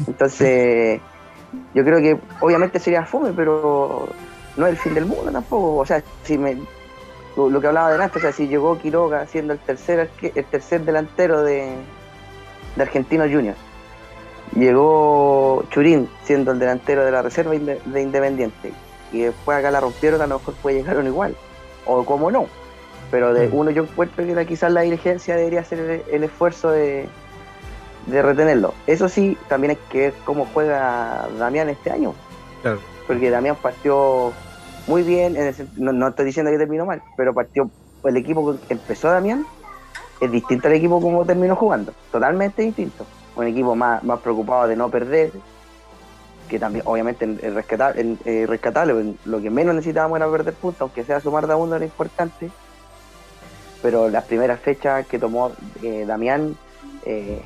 [0.07, 1.01] Entonces,
[1.73, 4.07] yo creo que obviamente sería fome, pero
[4.55, 5.77] no es el fin del mundo tampoco.
[5.77, 6.57] O sea, si me,
[7.35, 11.43] lo, que hablaba delante, o sea, si llegó Quiroga siendo el tercer, el tercer delantero
[11.43, 11.75] de,
[12.75, 13.55] de Argentino Junior,
[14.55, 18.71] llegó Churín siendo el delantero de la reserva de Independiente,
[19.13, 21.35] y después acá la rompieron, a lo mejor puede llegar igual,
[21.85, 22.47] o como no.
[23.11, 23.55] Pero de mm.
[23.55, 27.07] uno yo encuentro que quizás la dirigencia debería hacer el, esfuerzo de,
[28.07, 28.73] de retenerlo.
[28.87, 32.13] Eso sí, también hay que ver cómo juega Damián este año.
[32.61, 34.33] Claro porque Damián partió
[34.87, 35.37] muy bien,
[35.77, 37.69] no, estoy diciendo que terminó mal, pero partió
[38.03, 39.45] el equipo que empezó Damián
[40.19, 43.05] es distinto al equipo como terminó jugando, totalmente distinto.
[43.35, 45.31] Un equipo más, más preocupado de no perder,
[46.47, 51.03] que también obviamente es rescatable, eh, rescatable, lo que menos necesitábamos era perder puntos, aunque
[51.03, 52.51] sea sumar de uno era importante,
[53.81, 56.55] pero las primeras fechas que tomó eh, Damián
[57.05, 57.41] eh,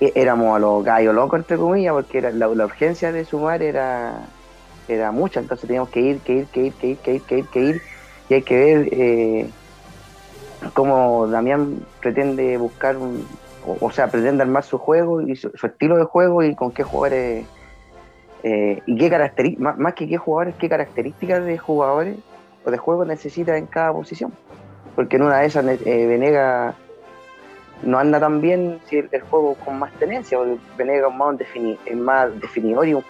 [0.00, 4.26] e-, éramos a los gallos locos entre comillas, porque era, la, urgencia de sumar era,
[4.88, 7.38] era mucha, entonces teníamos que ir, que ir, que ir, que ir, que ir, que
[7.38, 7.82] ir, que ir,
[8.28, 9.50] y hay que ver
[10.74, 12.96] cómo Damián pretende buscar
[13.66, 17.46] o, sea, pretende armar su juego y su, estilo de juego y con qué jugadores
[18.42, 22.16] eh, y qué características, más, que qué jugadores, qué características de jugadores
[22.64, 24.32] o de juego necesita en cada posición.
[24.94, 26.74] Porque en una de esas eh, Venega
[27.82, 31.08] no anda tan bien si el, juego con más tenencia, porque Venega
[31.84, 33.04] es más, definidor y un,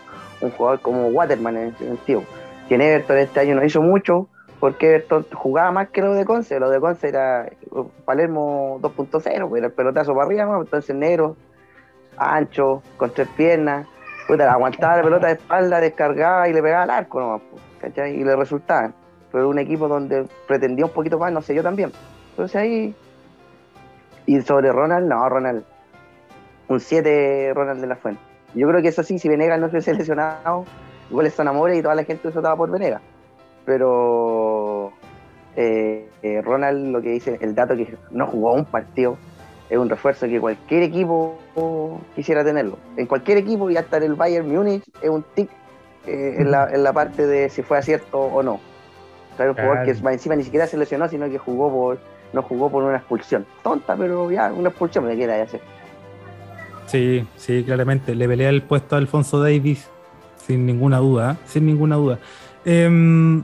[0.57, 2.22] jugador como Waterman en ese sentido.
[2.68, 6.24] Que en Everton este año no hizo mucho, porque Everton jugaba más que lo de
[6.24, 6.59] Conce.
[6.59, 7.49] Lo de Conce era
[8.05, 11.37] Palermo 2.0, pues, era el pelotazo para arriba, entonces negro,
[12.16, 13.87] ancho, con tres piernas,
[14.29, 17.41] aguantaba la pelota de espalda, descargaba y le pegaba al arco
[17.81, 18.93] pues, Y le resultaba.
[19.33, 21.93] Pero un equipo donde pretendía un poquito más, no sé, yo también.
[22.31, 22.95] Entonces ahí.
[24.27, 25.64] Y sobre Ronald, no, Ronald.
[26.68, 28.20] Un 7 Ronald de la Fuente.
[28.55, 30.64] Yo creo que eso sí, si Venegas no se hubiese lesionado,
[31.11, 33.03] igual son amores y toda la gente se por Venegas
[33.66, 34.93] pero
[35.57, 39.18] eh, eh, Ronald lo que dice, el dato que no jugó un partido,
[39.69, 41.39] es un refuerzo que cualquier equipo
[42.14, 42.79] quisiera tenerlo.
[42.97, 45.51] En cualquier equipo y hasta en el Bayern Múnich es un tic
[46.07, 48.61] eh, en, la, parte de si fue acierto o no.
[49.37, 51.99] Claro, un jugador que encima ni siquiera se lesionó, sino que jugó por
[52.33, 53.47] no jugó por una expulsión.
[53.62, 55.61] Tonta, pero ya, una expulsión me queda ya hacer.
[56.87, 58.14] Sí, sí, claramente.
[58.14, 59.89] Le pelea el puesto a Alfonso Davis
[60.47, 62.19] sin ninguna duda, sin ninguna duda.
[62.64, 63.43] Em,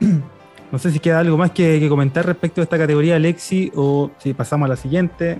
[0.70, 4.34] no sé si queda algo más que, comentar respecto a esta categoría, Alexi, o si
[4.34, 5.38] pasamos a la siguiente.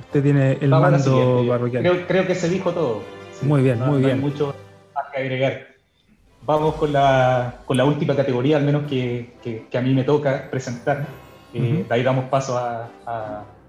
[0.00, 2.04] Usted tiene el mando parroquial.
[2.06, 3.02] Creo, que se dijo todo.
[3.42, 4.12] muy bien, muy bien.
[4.12, 4.54] hay mucho
[4.94, 5.66] más que agregar.
[6.46, 11.06] Vamos con la, con la última categoría, al menos que, a mí me toca presentar.
[11.54, 12.88] Eh, de ahí damos paso a,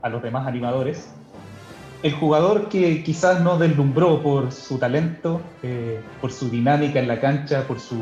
[0.01, 1.13] a, los demás animadores.
[2.03, 7.19] El jugador que quizás no deslumbró por su talento, eh, por su dinámica en la
[7.19, 7.97] cancha, por su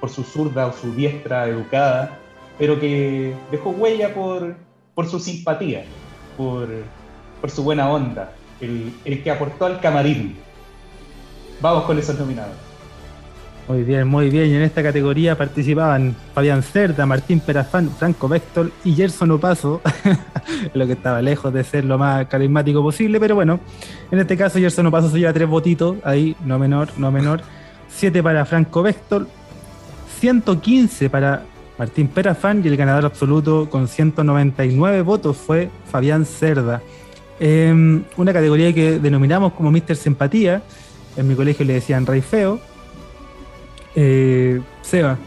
[0.00, 2.18] por su zurda o su diestra educada,
[2.58, 4.56] pero que dejó huella por,
[4.94, 5.84] por su simpatía,
[6.36, 6.68] por,
[7.40, 10.36] por su buena onda, el, el que aportó al camarín.
[11.60, 12.66] Vamos con esos nominados.
[13.68, 14.46] Muy bien, muy bien.
[14.46, 19.80] Y en esta categoría participaban Fabián Cerda, Martín Perafán, Franco Vector y Gerson Opaso,
[20.74, 23.58] lo que estaba lejos de ser lo más carismático posible, pero bueno,
[24.12, 27.40] en este caso Gerson Opaso se lleva tres votitos, ahí, no menor, no menor.
[27.88, 29.26] Siete para Franco Vector,
[30.20, 31.42] 115 para
[31.78, 36.82] Martín Perafán y el ganador absoluto con 199 votos fue Fabián Cerda.
[37.38, 40.62] Em, una categoría que denominamos como Mister Simpatía.
[41.16, 42.58] En mi colegio le decían Rey Feo.
[43.94, 45.18] Eh, Seba.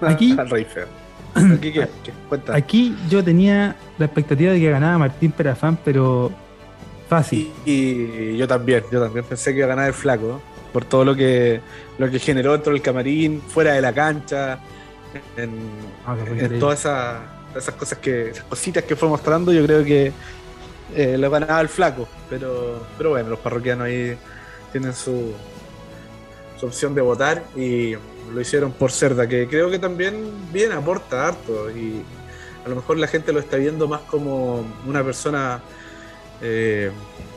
[0.00, 0.86] Aquí, Rey Feo.
[2.52, 6.30] Aquí, yo tenía la expectativa de que ganaba Martín Perafán, pero
[7.08, 7.50] fácil.
[7.64, 10.40] Y, yo también, yo también pensé que iba a ganar el flaco
[10.72, 11.60] por todo lo que,
[11.98, 14.58] lo que generó dentro del camarín, fuera de la cancha,
[15.36, 15.50] en,
[16.06, 16.16] ah,
[16.58, 20.12] todas esas, cosas que, esas cositas que fue mostrando, yo creo que
[20.94, 24.16] eh, lo ganaba el flaco, pero, pero bueno, los parroquianos ahí
[24.72, 25.32] tienen su,
[26.58, 27.94] su opción de votar y
[28.32, 32.02] lo hicieron por Cerda, que creo que también bien aporta harto y
[32.64, 35.60] a lo mejor la gente lo está viendo más como una persona
[36.40, 36.90] eh,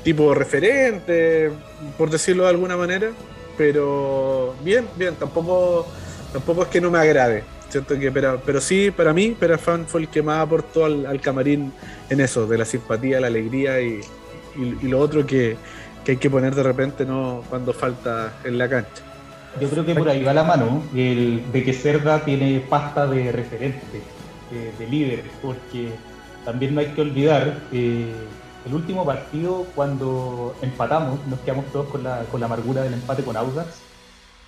[0.04, 1.52] tipo referente,
[1.98, 3.12] por decirlo de alguna manera.
[3.58, 5.88] Pero bien, bien, tampoco,
[6.32, 7.44] tampoco es que no me agrade.
[7.70, 11.74] Siento que, pero, pero sí, para mí, Perafán fue el que más aportó al, camarín
[12.10, 14.02] en eso, de la simpatía, la alegría y,
[14.84, 15.58] lo otro que,
[16.08, 19.04] hay que poner de repente no cuando falta en la cancha.
[19.60, 23.32] Yo creo que por ahí va la mano, el, de que Cerda tiene pasta de
[23.32, 24.02] referente,
[24.50, 25.90] de, de líder, porque
[26.46, 28.14] también no hay que olvidar que
[28.68, 33.24] el último partido, cuando empatamos, nos quedamos todos con la, con la amargura del empate
[33.24, 33.82] con Audax,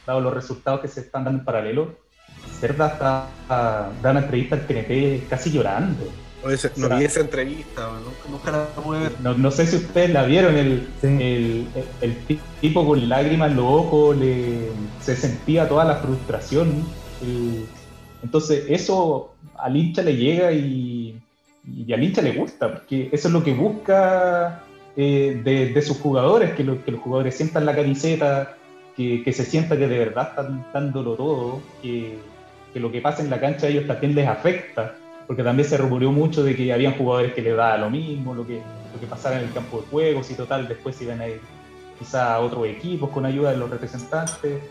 [0.05, 1.95] dado los resultados que se están dando en paralelo.
[2.59, 6.05] Cerda está dando una entrevista al TNT casi llorando.
[6.75, 7.89] no vi esa entrevista,
[8.29, 9.11] nunca, la pude ver.
[9.21, 11.67] No, sé si ustedes la vieron, el, el,
[12.01, 12.17] el,
[12.61, 14.69] tipo con lágrimas en los ojos, le,
[15.01, 16.83] se sentía toda la frustración.
[18.23, 21.19] entonces eso al hincha le llega y
[21.65, 24.63] y al hincha le gusta, porque eso es lo que busca
[24.95, 28.55] eh, de, sus jugadores, que, los jugadores sientan la camiseta,
[28.95, 32.17] que, se sienta que de verdad están dándolo todo, que,
[32.75, 34.95] lo que pasa en la cancha a ellos también les afecta,
[35.25, 38.45] porque también se rumoreó mucho de que habían jugadores que les daba lo mismo, lo
[38.45, 38.61] que,
[38.93, 41.39] lo que pasara en el campo de juegos y total, después iban a ir
[41.97, 44.61] quizá a otros equipos con ayuda de los representantes.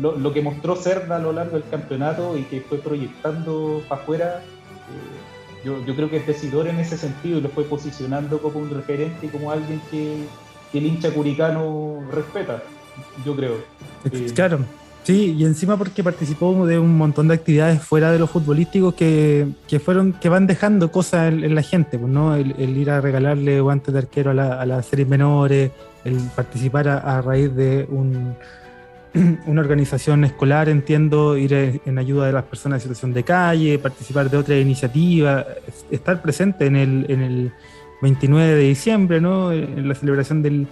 [0.00, 4.42] Lo, que mostró Cerda a lo largo del campeonato y que fue proyectando para afuera,
[4.42, 8.58] eh, yo, yo, creo que es decidor en ese sentido y lo fue posicionando como
[8.58, 10.24] un referente y como alguien que,
[10.72, 12.62] que el hincha curicano respeta,
[13.24, 13.56] yo creo.
[14.34, 14.60] Claro.
[15.08, 19.54] Sí, y encima porque participó de un montón de actividades fuera de lo futbolístico que,
[19.82, 22.34] fueron, que van dejando cosas en, la gente, pues, ¿no?
[22.34, 25.70] El, ir a regalarle guantes de arquero a, la, las series menores,
[26.04, 28.36] el participar a, raíz de un,
[29.46, 34.28] una organización escolar, entiendo, ir en ayuda de las personas en situación de calle, participar
[34.28, 35.46] de otra iniciativa,
[35.90, 37.52] estar presente en el, en el
[38.02, 39.52] 29 de diciembre, ¿no?
[39.52, 40.66] En la celebración del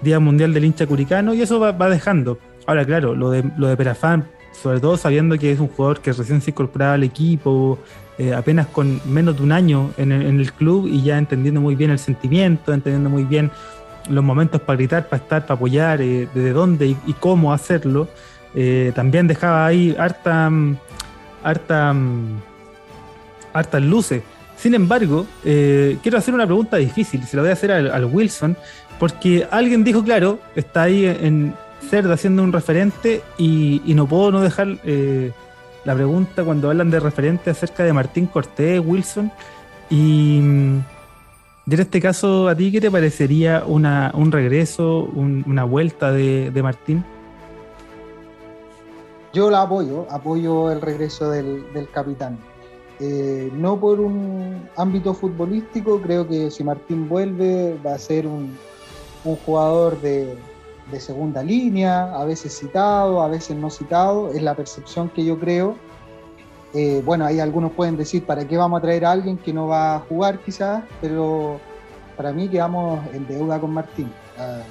[0.00, 2.38] Día Mundial del Hincha Curicano, y eso va dejando.
[2.66, 6.12] Ahora, claro, lo de, lo de Perafán, sobre todo sabiendo que es un jugador que
[6.12, 7.78] recién se incorporaba al equipo,
[8.16, 11.90] eh, apenas con menos de un año en el, club y ya entendiendo muy bien
[11.90, 13.50] el sentimiento, entendiendo muy bien
[14.08, 18.06] los momentos para gritar, para estar, para apoyar, eh, desde dónde y, cómo hacerlo,
[18.54, 20.48] eh, también dejaba ahí harta,
[21.42, 21.94] harta,
[23.52, 24.22] hartas luces.
[24.56, 28.56] Sin embargo, quiero hacer una pregunta difícil, se la voy a hacer al Wilson,
[29.00, 31.52] porque alguien dijo, claro, está ahí en,
[31.90, 35.32] Cerda siendo un referente y, no puedo no dejar eh,
[35.84, 39.30] la pregunta cuando hablan de referente acerca de Martín Cortés, Wilson.
[39.90, 40.84] Y, en
[41.66, 47.04] este caso, ¿a ti qué te parecería una, un regreso, una vuelta de, Martín?
[49.32, 52.38] Yo la apoyo, apoyo el regreso del, capitán.
[53.00, 58.56] Eh, no por un ámbito futbolístico, creo que si Martín vuelve va a ser un
[59.44, 60.36] jugador de,
[60.90, 65.38] de segunda línea, a veces citado, a veces no citado, es la percepción que yo
[65.38, 65.76] creo.
[66.74, 69.68] Eh, bueno, ahí algunos pueden decir, ¿para qué vamos a traer a alguien que no
[69.68, 70.82] va a jugar quizás?
[71.00, 71.60] Pero
[72.16, 74.10] para mí quedamos en deuda con Martín.
[74.38, 74.62] Ah,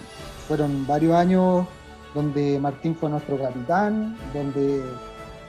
[0.47, 1.66] fueron varios años
[2.14, 4.84] donde Martín fue nuestro capitán, donde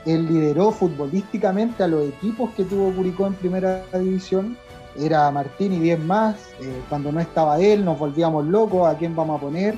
[0.06, 4.56] él lideró futbolísticamente a los equipos que tuvo Curicó en primera división.
[4.96, 6.36] Era Martín y 10 más.
[6.60, 9.76] Eh, cuando no estaba él nos volvíamos locos, ¿a quién vamos a poner?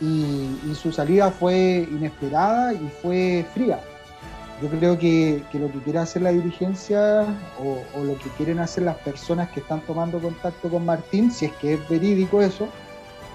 [0.00, 3.80] Y, su salida fue inesperada y fue fría.
[4.62, 7.26] Yo creo que, lo que quiere hacer la dirigencia
[7.58, 11.52] o, lo que quieren hacer las personas que están tomando contacto con Martín, si es
[11.54, 12.68] que es verídico eso,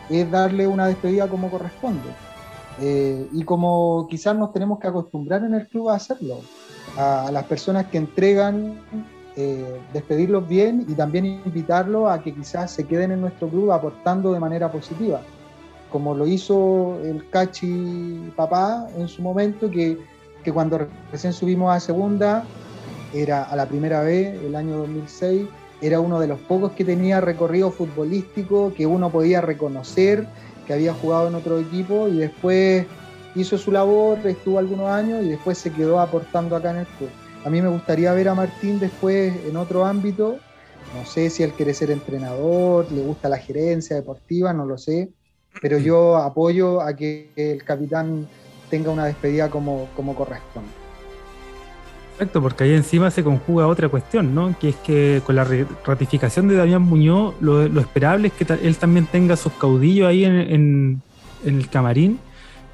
[0.09, 2.09] es darle una despedida como corresponde.
[2.80, 6.41] Eh, y como quizás nos tenemos que acostumbrar en el club a hacerlo,
[6.97, 8.80] a, las personas que entregan,
[9.36, 14.34] eh, despedirlos bien y también invitarlos a que quizás se queden en nuestro club aportando
[14.34, 15.22] de manera positiva
[15.92, 19.98] como lo hizo el Cachi Papá en su momento, que,
[20.54, 22.46] cuando recién subimos a segunda,
[23.14, 25.48] era a la primera vez, el año 2006,
[25.82, 30.28] era uno de los pocos que tenía recorrido futbolístico, que uno podía reconocer,
[30.66, 32.86] que había jugado en otro equipo y después
[33.36, 37.10] hizo su labor, estuvo algunos años y después se quedó aportando acá en el club.
[37.44, 40.38] A mí me gustaría ver a Martín después en otro ámbito,
[40.96, 45.10] no sé si él quiere ser entrenador, le gusta la gerencia deportiva, no lo sé,
[45.60, 48.28] pero yo apoyo a que el capitán
[48.70, 50.82] tenga una despedida como, como corresponde.
[52.22, 54.56] Exacto, porque ahí encima se conjuga otra cuestión, ¿no?
[54.60, 55.47] Que es que con la
[55.86, 61.02] ratificación de Damián Muñoz, lo, esperable es que él también tenga sus caudillos ahí en,
[61.43, 62.20] el camarín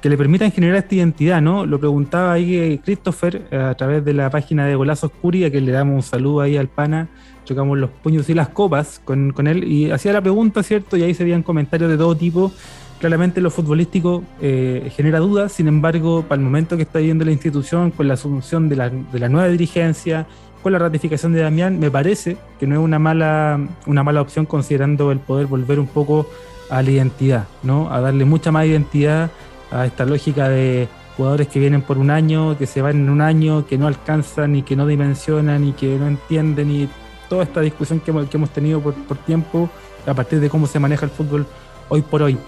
[0.02, 1.64] que le permitan generar esta identidad, ¿no?
[1.64, 5.62] Lo preguntaba ahí eh, Christopher a través de la página de Golazos Curi, a que
[5.62, 7.08] le damos un saludo ahí al pana,
[7.48, 10.98] chocamos los puños y las copas con, él, y hacía la pregunta, ¿cierto?
[10.98, 12.52] Y ahí se veían comentarios de todo tipo.
[13.00, 17.32] Claramente lo futbolístico eh, genera dudas, sin embargo, para el momento que está viviendo la
[17.32, 20.26] institución, con la asunción de la, de la nueva dirigencia,
[20.62, 24.44] con la ratificación de Damián, me parece que no es una mala, una mala opción
[24.44, 26.26] considerando el poder volver un poco
[26.68, 27.90] a la identidad, ¿no?
[27.90, 29.30] A darle mucha más identidad
[29.70, 33.22] a esta lógica de jugadores que vienen por un año, que se van en un
[33.22, 36.88] año, que no alcanzan y que no dimensionan y que no entienden y
[37.28, 39.68] toda esta discusión que hemos, que hemos tenido por, tiempo
[40.06, 41.46] a partir de cómo se maneja el fútbol
[41.88, 42.38] hoy por hoy.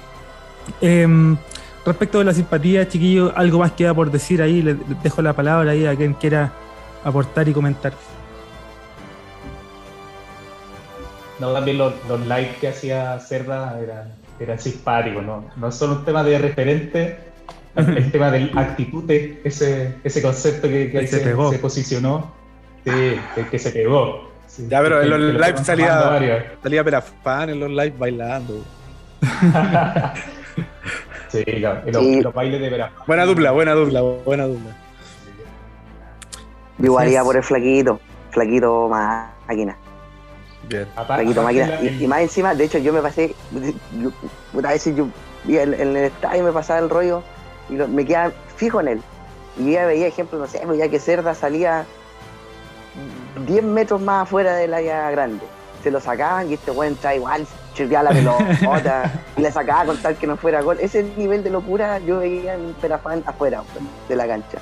[0.80, 1.36] Em,
[1.84, 5.72] respecto de la simpatía, chiquillos, algo más queda por decir ahí, les, dejo la palabra
[5.72, 6.52] ahí a quien quiera
[7.04, 7.92] aportar y comentar.
[11.38, 15.44] No, también los, los likes que hacía Cerda eran era simpático, ¿no?
[15.56, 17.18] No es solo un tema de referente,
[17.76, 22.32] el tema del actitud, ese, ese concepto que, que se, se, posicionó,
[22.84, 22.90] sí,
[23.50, 24.29] que, se pegó.
[24.68, 28.64] Ya, pero en los lives salía, salía Perafán en los lives bailando.
[31.28, 33.04] sí, claro, los, los, bailes de Perafán.
[33.06, 34.76] Buena dupla, buena dupla, buena dupla.
[36.78, 38.00] Yo haría por el flaquito,
[38.30, 39.76] flaquito máquina.
[40.68, 40.86] Bien.
[42.00, 43.34] Y, más encima, de hecho, yo me pasé,
[44.52, 45.08] una vez yo
[45.48, 47.22] en, en, el estadio me pasaba el rollo
[47.68, 49.02] y me quedaba fijo en él.
[49.58, 51.84] Y ya veía ejemplos, no sé, pues ya que Cerda salía
[53.46, 55.44] 10 metros más afuera del área grande.
[55.82, 59.96] Se lo sacaban y este weón entraba igual, chirviaba la pelota y le sacaba con
[59.98, 60.78] tal que no fuera gol.
[60.80, 63.62] Ese nivel de locura yo veía en Perafán afuera
[64.08, 64.58] de la cancha.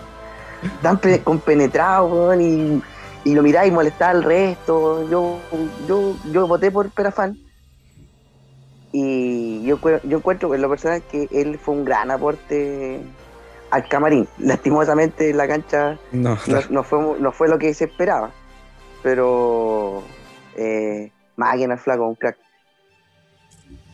[0.83, 2.83] Tan compenetrado, y,
[3.25, 5.09] y, lo miraba y molestaba al resto.
[5.09, 5.39] Yo,
[5.87, 7.39] yo, yo voté por Perafán.
[8.91, 13.03] Y yo, yo encuentro en lo personal que él fue un gran aporte
[13.71, 14.29] al camarín.
[14.39, 16.67] Lastimosamente la cancha no, fue,
[17.21, 18.31] no fue lo que se esperaba.
[19.03, 20.03] Pero
[20.57, 22.37] eh, máquina flaco, un crack.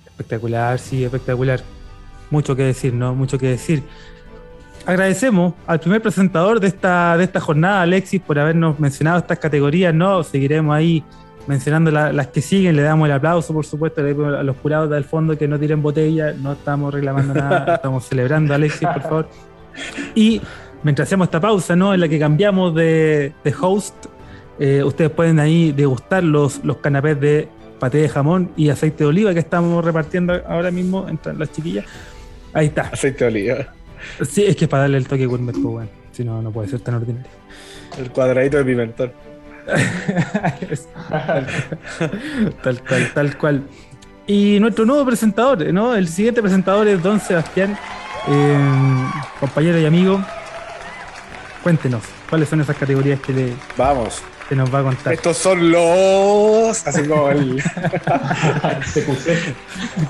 [0.06, 1.60] Espectacular, sí, espectacular.
[2.30, 3.14] Mucho que decir, ¿no?
[3.14, 3.82] Mucho que decir.
[4.86, 9.94] Agradecemos al primer presentador de esta, de esta jornada, Alexis, por habernos mencionado estas categorías,
[9.94, 10.22] ¿no?
[10.22, 11.04] Seguiremos ahí
[11.46, 15.36] mencionando las que siguen, le damos el aplauso, por supuesto, a los jurados del fondo
[15.36, 19.28] que no tiren botella, no estamos reclamando nada, estamos celebrando, Alexis, por favor.
[20.14, 20.40] Y
[20.82, 21.94] mientras hacemos esta pausa, ¿no?
[21.94, 23.94] En la que cambiamos de, host,
[24.58, 27.48] eh, ustedes pueden ahí degustar los, los canapés de
[27.78, 31.84] paté de jamón y aceite de oliva que estamos repartiendo ahora mismo entre las chiquillas.
[32.52, 32.82] Ahí está.
[32.82, 33.74] Aceite de oliva.
[34.28, 35.90] Sí, es que es para darle el toque gourmet, pues bueno.
[36.12, 37.28] Si no, no puede ser tan ordinario.
[37.98, 39.12] El cuadradito de pimentón.
[42.62, 43.62] tal cual, tal cual.
[44.26, 45.94] Y nuestro nuevo presentador, ¿no?
[45.94, 47.76] El siguiente presentador es Don Sebastián
[48.28, 49.06] eh,
[49.40, 50.24] compañero y amigo,
[51.62, 54.22] cuéntenos, ¿cuáles son esas categorías que le Vamos.
[54.48, 55.12] que nos va a contar?
[55.12, 56.86] Estos son los.
[56.86, 57.62] Así como el.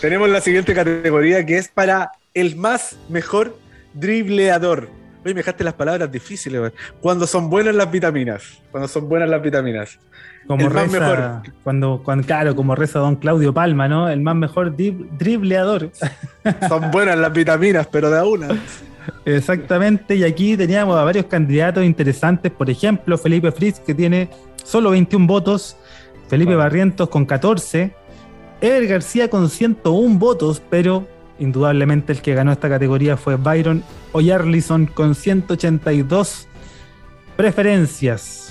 [0.00, 3.56] Tenemos la siguiente categoría que es para el más mejor
[3.94, 4.88] dribleador.
[5.24, 8.60] Oye, me dejaste las palabras difíciles, Cuando son buenas las vitaminas.
[8.72, 9.98] Cuando son buenas las vitaminas.
[10.46, 11.42] Como el reza, mejor.
[11.62, 14.08] Cuando, cuando, claro, como reza don Claudio Palma, ¿no?
[14.08, 15.90] El más mejor dribleador.
[16.68, 18.48] Son buenas las vitaminas, pero de una.
[19.24, 24.30] Exactamente, y aquí teníamos a varios candidatos interesantes, por ejemplo, Felipe Fritz, que tiene
[24.62, 25.76] solo 21 votos,
[26.28, 27.94] Felipe Barrientos con 14,
[28.60, 31.06] Ever García con 101 votos, pero
[31.38, 33.82] indudablemente el que ganó esta categoría fue Byron
[34.12, 36.46] Oyarlison con 182
[37.36, 38.41] preferencias.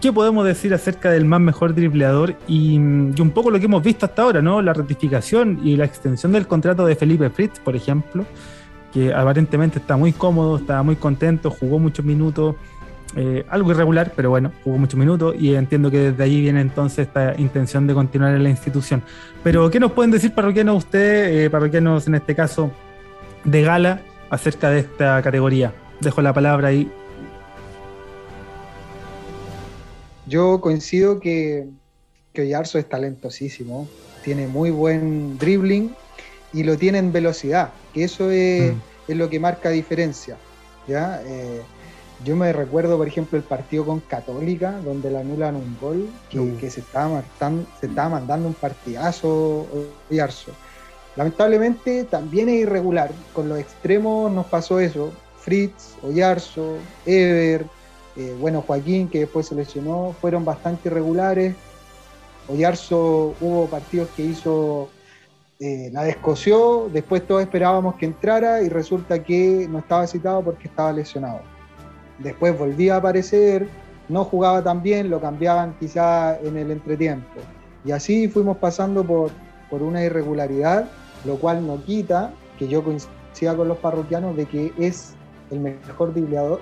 [0.00, 4.06] ¿Qué podemos decir acerca del más mejor dribleador y, un poco lo que hemos visto
[4.06, 4.62] hasta ahora, ¿no?
[4.62, 8.24] La ratificación y la extensión del contrato de Felipe Fritz, por ejemplo,
[8.94, 12.56] que aparentemente está muy cómodo, está muy contento, jugó muchos minutos,
[13.14, 17.06] eh, algo irregular, pero bueno, jugó muchos minutos y entiendo que desde ahí viene entonces
[17.06, 19.02] esta intención de continuar en la institución.
[19.42, 22.70] Pero, ¿qué nos pueden decir parroquianos ustedes, eh, parroquianos en este caso
[23.44, 25.74] de gala, acerca de esta categoría?
[26.00, 26.90] Dejo la palabra ahí
[30.30, 31.66] Yo coincido que,
[32.32, 33.88] que Oyarzo es talentosísimo,
[34.22, 35.92] tiene muy buen dribbling
[36.52, 38.72] y lo tiene en velocidad, que eso es,
[39.08, 39.12] mm.
[39.12, 40.36] lo que marca diferencia.
[40.86, 41.20] ¿ya?
[41.26, 41.62] Eh,
[42.24, 46.38] yo me recuerdo, por ejemplo, el partido con Católica, donde le anulan un gol, que,
[46.38, 46.60] uh.
[46.60, 47.24] se, estaba
[47.80, 49.66] se estaba mandando un partidazo
[50.08, 50.52] Oyarzo.
[51.16, 57.66] Lamentablemente también es irregular, con los extremos nos pasó eso, Fritz, Oyarzo, Ever,
[58.20, 61.54] eh, bueno, Joaquín, que después se lesionó, fueron bastante irregulares.
[62.48, 64.90] Oyarzo hubo partidos que hizo,
[65.58, 70.68] eh, la descoció, después todos esperábamos que entrara y resulta que no estaba citado porque
[70.68, 71.40] estaba lesionado.
[72.18, 73.66] Después volvía a aparecer,
[74.10, 77.40] no jugaba tan bien, lo cambiaban quizá en el entretiempo.
[77.86, 79.30] Y así fuimos pasando por,
[79.70, 80.90] por una irregularidad,
[81.24, 85.14] lo cual no quita que yo coincida con los parroquianos de que es
[85.50, 86.60] el mejor dibleador,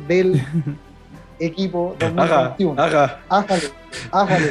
[0.00, 0.42] del
[1.38, 2.82] equipo 2021.
[2.82, 3.62] Ajá, Ájale,
[4.10, 4.50] ájale.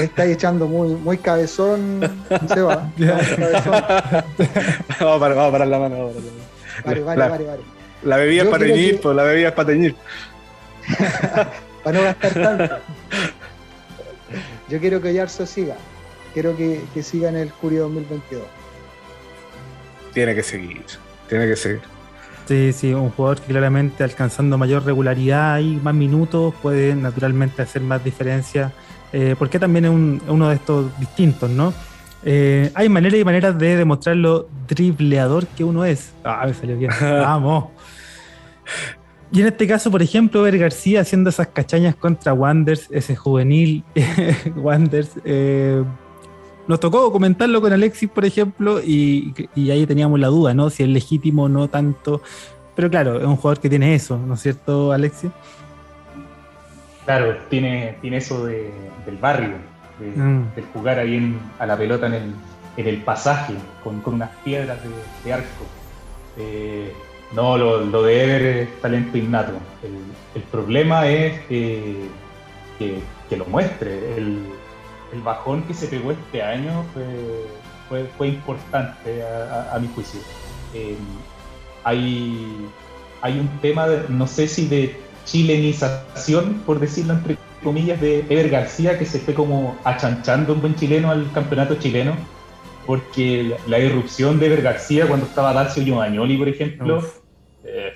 [0.00, 2.00] estáis echando muy, muy cabezón,
[2.48, 2.90] Seba.
[5.00, 6.10] vamos, a parar, vamos a parar la mano.
[6.84, 7.62] Vale, vale, la, vale, vale.
[8.02, 9.94] La bebida es para teñir, pues la bebida es para teñir.
[11.82, 12.76] para no gastar tanto.
[14.68, 15.76] Yo quiero que Yarso siga.
[16.34, 18.42] Quiero que, que siga en el Curio 2022
[20.16, 20.80] tiene que seguir.
[21.28, 21.82] Tiene que seguir.
[22.46, 27.82] Sí, sí, un jugador que claramente alcanzando mayor regularidad y más minutos puede naturalmente hacer
[27.82, 28.72] más diferencia,
[29.12, 31.74] eh, porque también es uno de estos distintos, ¿no?
[32.24, 36.14] Eh, hay maneras y maneras de demostrar lo dribleador que uno es.
[36.24, 36.90] Ah, me salió bien.
[37.02, 37.66] Vamos.
[39.30, 43.84] Y en este caso, por ejemplo, Ever García haciendo esas cachañas contra Wanders, ese juvenil
[44.56, 45.84] Wanders, eh,
[46.68, 50.70] nos tocó comentarlo con Alexis, por ejemplo, y, ahí teníamos la duda, ¿no?
[50.70, 52.22] Si es legítimo o no tanto.
[52.74, 55.30] Pero claro, es un jugador que tiene eso, ¿no es cierto, Alexis?
[57.04, 58.70] Claro, tiene, tiene eso de,
[59.06, 59.56] del barrio,
[60.00, 60.72] de, mm.
[60.74, 62.34] jugar ahí a la pelota en el,
[62.76, 64.78] en el pasaje, con, unas piedras
[65.24, 65.64] de, arco.
[66.36, 66.92] Eh,
[67.32, 69.52] no, lo, de Ever es talento innato.
[70.34, 72.08] El, problema es que,
[73.30, 74.16] lo muestre.
[74.16, 74.40] El,
[75.22, 76.84] bajón que se pegó este año
[77.88, 80.20] fue, fue, importante a, mi juicio.
[80.74, 80.96] Eh,
[81.84, 82.68] hay,
[83.22, 88.98] hay un tema, no sé si de chilenización, por decirlo entre comillas, de Ever García,
[88.98, 92.16] que se fue como achanchando un buen chileno al campeonato chileno,
[92.86, 97.02] porque la, irrupción de Ever García cuando estaba Dacio Giomagnoli, por ejemplo,
[97.64, 97.94] eh,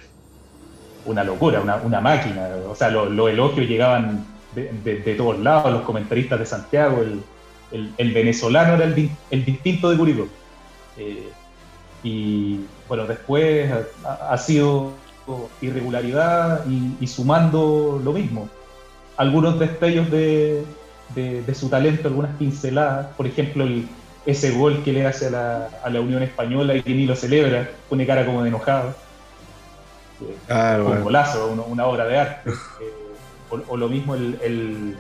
[1.05, 2.49] una locura, una, máquina.
[2.69, 4.25] O sea, los elogios llegaban
[4.55, 7.03] de, todos lados, los comentaristas de Santiago,
[7.73, 10.29] el, venezolano era el, distinto de Curicó.
[10.97, 11.29] Eh,
[12.03, 13.71] y bueno, después
[14.05, 14.93] ha sido
[15.61, 18.49] irregularidad y, sumando lo mismo.
[19.17, 20.65] Algunos destellos de,
[21.15, 23.87] de, su talento, algunas pinceladas, por ejemplo, el,
[24.27, 27.17] ese gol que le hace a la, a la, Unión Española y que ni lo
[27.17, 28.95] celebra, pone cara como de enojado.
[30.49, 32.51] Ah, un golazo, una, obra de arte.
[33.53, 34.97] Eh, o, lo mismo el, el,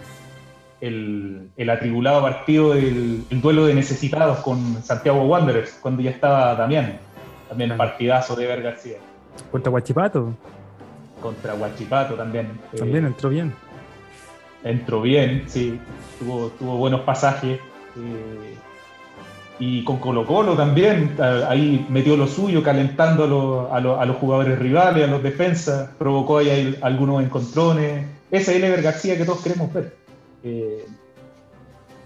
[0.80, 6.98] el, el atribulado partido del duelo de necesitados con Santiago Wanderers, cuando ya estaba Damián.
[7.48, 8.98] También partidazo de Ver García.
[9.50, 10.34] Contra Guachipato.
[11.20, 12.48] Contra Guachipato también.
[12.76, 13.52] También entró bien.
[14.62, 15.80] Entró bien, sí.
[16.20, 17.58] Tuvo, tuvo buenos pasajes.
[17.96, 18.54] Eh,
[19.58, 25.06] y con Colo Colo también, ahí metió lo suyo, calentando a, a, los jugadores rivales,
[25.06, 28.06] a los defensas, provocó ahí algunos encontrones.
[28.30, 29.96] Ese es el García que todos queremos ver.
[30.44, 30.84] Eh,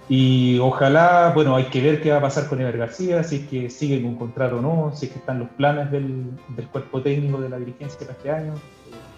[0.09, 3.49] y ojalá, bueno, hay que ver qué va a pasar con Ever García, si es
[3.49, 6.27] que sigue con contrato o no, si es que están los planes del,
[6.71, 8.59] cuerpo técnico de la dirigencia para este año, eh,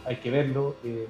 [0.04, 0.76] hay que verlo.
[0.84, 1.09] Eh,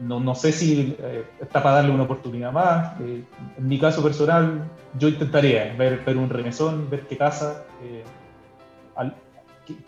[0.00, 0.96] no, no, sé si
[1.40, 3.00] está para darle una oportunidad más.
[3.00, 3.24] en
[3.58, 4.68] mi caso personal,
[4.98, 7.64] yo intentaría ver, ver un remesón, ver qué pasa,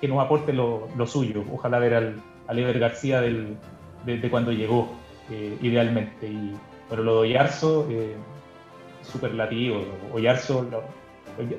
[0.00, 1.44] que, nos aporte lo, suyo.
[1.52, 2.14] Ojalá ver al,
[2.46, 3.59] al Ever García del,
[4.16, 4.90] de, cuando llegó,
[5.61, 6.26] idealmente.
[6.26, 6.54] Y,
[6.88, 8.14] pero lo de Oyarzo, eh,
[9.02, 9.82] superlativo.
[10.12, 10.66] Oyarzo,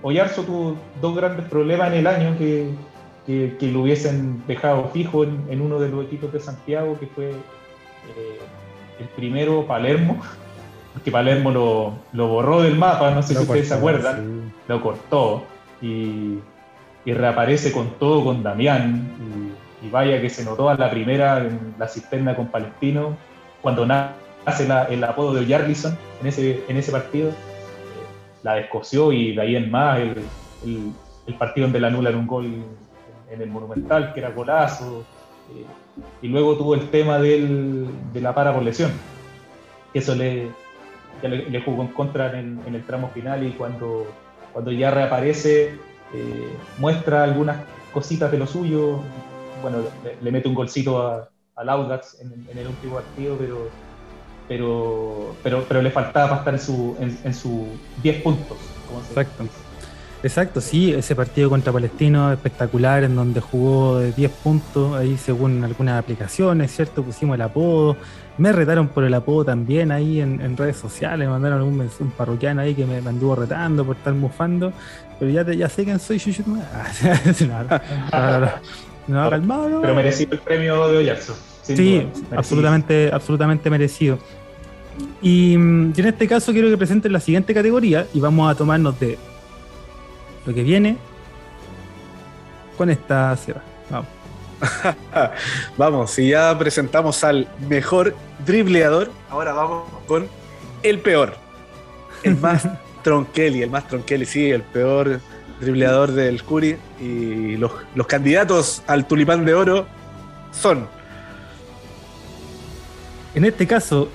[0.01, 2.71] Oyarzo tuvo dos grandes problemas en el año que,
[3.25, 8.39] que, lo hubiesen dejado fijo en, uno de los equipos de Santiago, que fue eh,
[8.99, 10.19] el primero Palermo,
[10.93, 15.43] porque Palermo lo, lo, borró del mapa, no sé si ustedes se acuerdan, lo cortó
[15.81, 16.39] y,
[17.05, 19.15] y, reaparece con todo con Damián.
[19.19, 19.48] Y,
[19.81, 23.17] y, vaya que se notó a la primera en la cisterna con Palestino,
[23.61, 24.15] cuando nada
[24.45, 27.33] hace el apodo de Jarlison en ese, en ese partido, eh,
[28.43, 30.23] la descoció y de ahí en más el,
[31.27, 32.63] el, partido donde la anula en un gol
[33.29, 35.03] en el Monumental, que era golazo,
[35.55, 35.65] eh,
[36.21, 38.91] y luego tuvo el tema del, de la para por lesión,
[39.93, 40.49] que eso le,
[41.21, 44.07] le, jugó en contra en, el tramo final y cuando,
[44.53, 45.75] cuando ya reaparece
[46.13, 47.57] eh, muestra algunas
[47.93, 49.01] cositas de lo suyo,
[49.61, 49.79] bueno,
[50.21, 53.69] le, mete un golcito al Audax en, en el último partido, pero
[54.49, 57.67] pero, pero, pero le faltaba para estar en su, en, su
[58.01, 58.57] 10 puntos.
[59.09, 59.45] Exacto.
[60.21, 65.63] Exacto, sí, ese partido contra Palestino espectacular en donde jugó de 10 puntos, ahí según
[65.63, 67.03] algunas aplicaciones, ¿cierto?
[67.03, 67.95] Pusimos el apodo,
[68.37, 72.59] me retaron por el apodo también ahí en, redes sociales, me mandaron un, un, parroquiano
[72.59, 74.73] ahí que me, anduvo retando por estar mufando,
[75.19, 78.51] pero ya, ya sé quién soy, yo, no, no,
[79.07, 81.35] Pero merecido el premio de Oyarzo.
[81.63, 84.17] Sí, absolutamente, absolutamente merecido.
[85.21, 89.17] Y, en este caso quiero que presenten la siguiente categoría y vamos a tomarnos de
[90.45, 90.97] lo que viene
[92.77, 93.61] con esta sierra.
[93.89, 94.07] Vamos.
[95.77, 100.27] vamos, si ya presentamos al mejor dribleador, ahora vamos con
[100.83, 101.35] el peor.
[102.23, 102.67] El más
[103.03, 105.21] tronqueli, el más tronqueli, sí, el peor
[105.59, 106.77] dribleador del Curi.
[106.99, 109.87] Y los, los candidatos al tulipán de oro
[110.51, 110.87] son.
[113.35, 114.09] En este caso,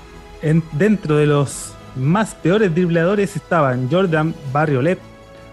[0.73, 4.99] dentro de los más peores dribleadores estaban Jordan Barriolet,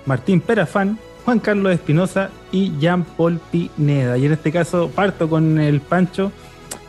[0.05, 4.17] Martín Perafán, Juan Carlos Espinosa y Jean-Paul Pineda.
[4.17, 6.31] Y en este caso parto con el Pancho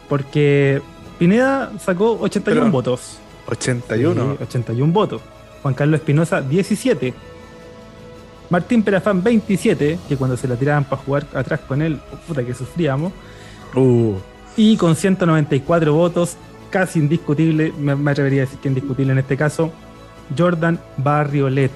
[0.09, 0.81] porque
[1.19, 3.19] Pineda sacó 81 votos.
[3.47, 4.39] 81.
[4.41, 5.21] 81 votos.
[5.63, 7.15] Juan Carlos Espinosa 17.
[8.53, 11.99] Martín Perafán 27, que cuando se la tiraban para jugar atrás con él,
[12.29, 13.11] puta que sufríamos.
[13.75, 14.17] Uh.
[14.59, 16.37] Y con 194 votos,
[16.69, 19.73] casi indiscutible, me, atrevería a decir que indiscutible en este caso,
[20.37, 21.71] Jordan Barriolet.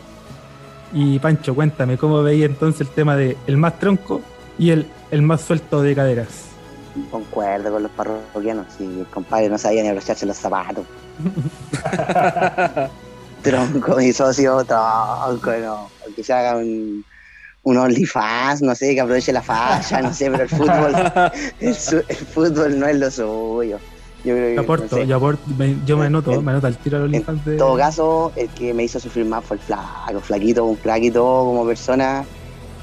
[0.93, 4.20] Y Pancho, cuéntame, ¿cómo veía entonces el tema de el más tronco
[4.59, 6.45] y el, el más suelto de caderas?
[7.11, 10.85] Concuerdo con los parroquianos, si el compadre no sabía ni abrocharse los zapatos.
[13.51, 15.90] tronco, mi socio, tronco, no.
[16.14, 17.05] Que se haga un,
[17.62, 20.94] un OnlyFans, no sé, que aproveche la falla, no sé, pero el fútbol,
[21.61, 21.74] el,
[22.26, 23.78] fútbol no es lo suyo.
[24.24, 26.97] Yo creo que, yo aporto, yo, aporto, me, yo me noto, me noto el tiro
[26.99, 27.47] al OnlyFans.
[27.47, 31.22] En todo caso, el que me hizo sufrir más fue el flaco, flaquito, un flaquito
[31.22, 32.24] como persona,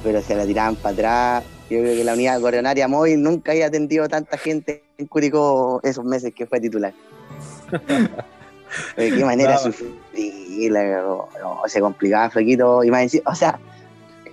[0.04, 1.44] pero se la tiraban para atrás.
[1.70, 6.06] Yo creo que la unidad coronaria móvil nunca había atendido tanta gente en Curicó esos
[6.06, 6.94] meses que fue titular.
[8.98, 9.94] de qué manera sufrir,
[10.72, 11.28] no,
[11.68, 13.60] se complicaba flaquito, y más o sea,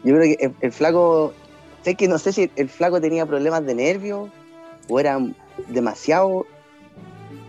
[0.04, 1.32] yo creo que el, flaco,
[1.82, 4.28] sé que no sé si el flaco tenía problemas de nervios
[4.88, 5.18] o era
[5.68, 6.46] demasiado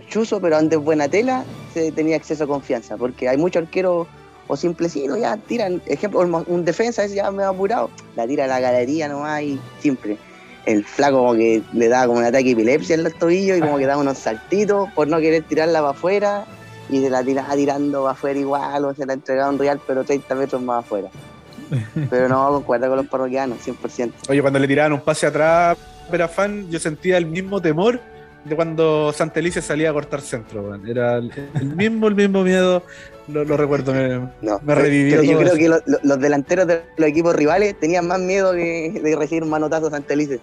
[0.10, 4.08] chuzo, pero antes buena tela se tenía acceso a confianza, porque hay muchos arqueros
[4.48, 8.48] o simplecitos ya tiran, ejemplo, un defensa ese ya me ha apurado, la tira a
[8.48, 10.18] la galería nomás y siempre.
[10.66, 13.62] El flaco como que le da como un ataque de epilepsia en los tobillos y
[13.62, 16.46] como que da unos saltitos por no querer tirarla para afuera
[16.92, 20.04] y se la tiraba tirando para afuera igual o se la entregaba un real pero
[20.04, 21.10] 30 metros más afuera.
[22.10, 24.12] Pero no, concuerda con los parroquianos, 100%.
[24.28, 25.78] Oye, cuando le tiraban un pase atrás,
[26.12, 27.98] era fan, yo sentía el mismo temor
[28.44, 30.76] de cuando Santelice salía a cortar centro.
[30.86, 31.32] Era el,
[31.76, 32.84] mismo, el mismo miedo.
[33.28, 35.24] Lo, recuerdo, me, no, me revivió.
[35.24, 35.70] yo creo que
[36.04, 40.40] los delanteros de los equipos rivales tenían más miedo que de recibir un manotazo Santelice.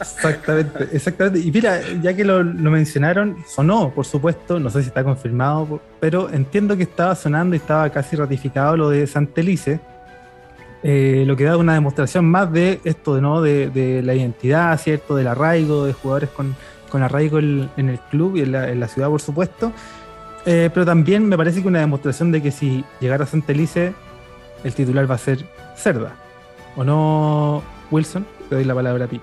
[0.00, 1.40] Exactamente, exactamente.
[1.40, 6.30] Y mira, ya que lo, mencionaron, sonó, por supuesto, no sé si está confirmado, pero
[6.30, 9.80] entiendo que estaba sonando y estaba casi ratificado lo de Santelice,
[10.82, 13.40] eh, lo que da una demostración más de esto, ¿no?
[13.40, 15.14] de, la identidad, ¿cierto?
[15.14, 16.56] Del arraigo, de jugadores con,
[16.90, 19.72] con arraigo en, el club y en la, ciudad, por supuesto.
[20.44, 23.94] Eh, pero también me parece que una demostración de que si llegara Santelice,
[24.64, 25.44] el titular va a ser
[25.76, 26.16] Cerda.
[26.76, 28.26] ¿O no, Wilson?
[28.52, 29.18] Te doy la palabra a ti.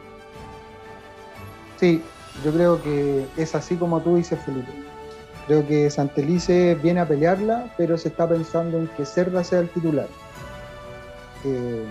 [1.80, 2.02] Sí,
[2.44, 4.72] yo creo que es así como tú dices, Felipe.
[5.46, 9.70] Creo que Santelice viene a pelearla, pero se está pensando en que Cerda sea el
[9.70, 10.08] titular.
[11.46, 11.86] Eh,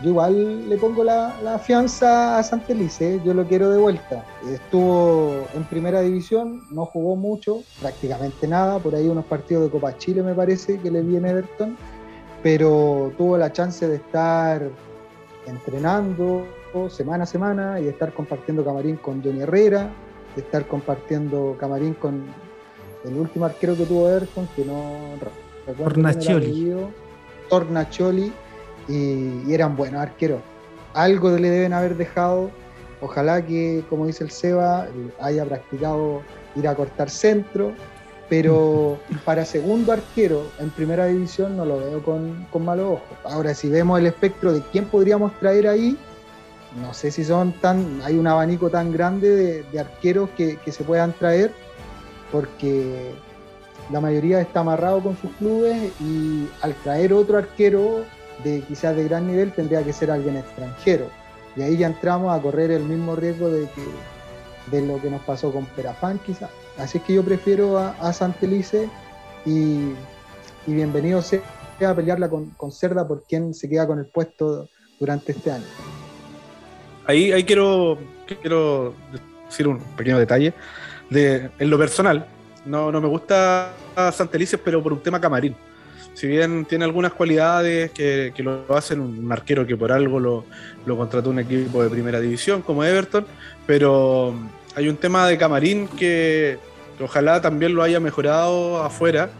[0.00, 4.24] yo igual le pongo la, fianza a Santelice, yo lo quiero de vuelta.
[4.50, 9.94] Estuvo en primera división, no jugó mucho, prácticamente nada, por ahí unos partidos de Copa
[9.98, 11.76] Chile me parece que le viene Everton,
[12.42, 14.62] pero tuvo la chance de estar
[15.46, 16.46] entrenando
[16.88, 19.90] semana a semana y de estar compartiendo camarín con Johnny Herrera,
[20.34, 22.24] de estar compartiendo camarín con
[23.04, 24.96] el último arquero que tuvo Everton, que no
[25.66, 25.84] recuerdo.
[25.84, 26.76] Tornaccioli.
[27.48, 28.32] Tornaccioli
[28.88, 30.40] y, eran buenos arqueros.
[30.94, 32.50] Algo le deben haber dejado.
[33.00, 34.86] Ojalá que, como dice el Seba,
[35.20, 36.22] haya practicado
[36.54, 37.72] ir a cortar centro,
[38.28, 43.18] pero para segundo arquero en primera división no lo veo con, con malos ojos.
[43.24, 45.98] Ahora, si vemos el espectro de quién podríamos traer ahí,
[46.80, 51.12] no sé si son tan, hay un abanico tan grande de, arqueros que, se puedan
[51.12, 51.52] traer,
[52.30, 53.12] porque
[53.90, 58.04] la mayoría está amarrado con sus clubes y al traer otro arquero
[58.42, 61.06] de quizás de gran nivel tendría que ser alguien extranjero.
[61.56, 63.82] Y ahí ya entramos a correr el mismo riesgo de que
[64.70, 66.50] de lo que nos pasó con Perafán quizás.
[66.78, 68.88] Así es que yo prefiero a, a Santelice
[69.44, 69.92] y,
[70.66, 71.42] y, bienvenido sea
[71.86, 74.68] a pelearla con, con, Cerda por quien se queda con el puesto
[75.00, 75.64] durante este año.
[77.06, 77.98] Ahí, ahí quiero,
[79.48, 80.54] decir un pequeño detalle.
[81.10, 82.26] De, en lo personal,
[82.64, 83.72] no, no me gusta
[84.12, 85.54] Santelice, pero por un tema camarín
[86.14, 90.44] si bien tiene algunas cualidades que, lo hacen un arquero que por algo lo,
[90.96, 93.26] contrató un equipo de primera división como Everton,
[93.66, 94.34] pero
[94.74, 96.58] hay un tema de camarín que,
[97.00, 99.30] ojalá también lo haya mejorado afuera,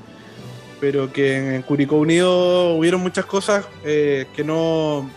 [0.81, 5.09] pero que en Curicó Unido hubieron muchas cosas eh, que no,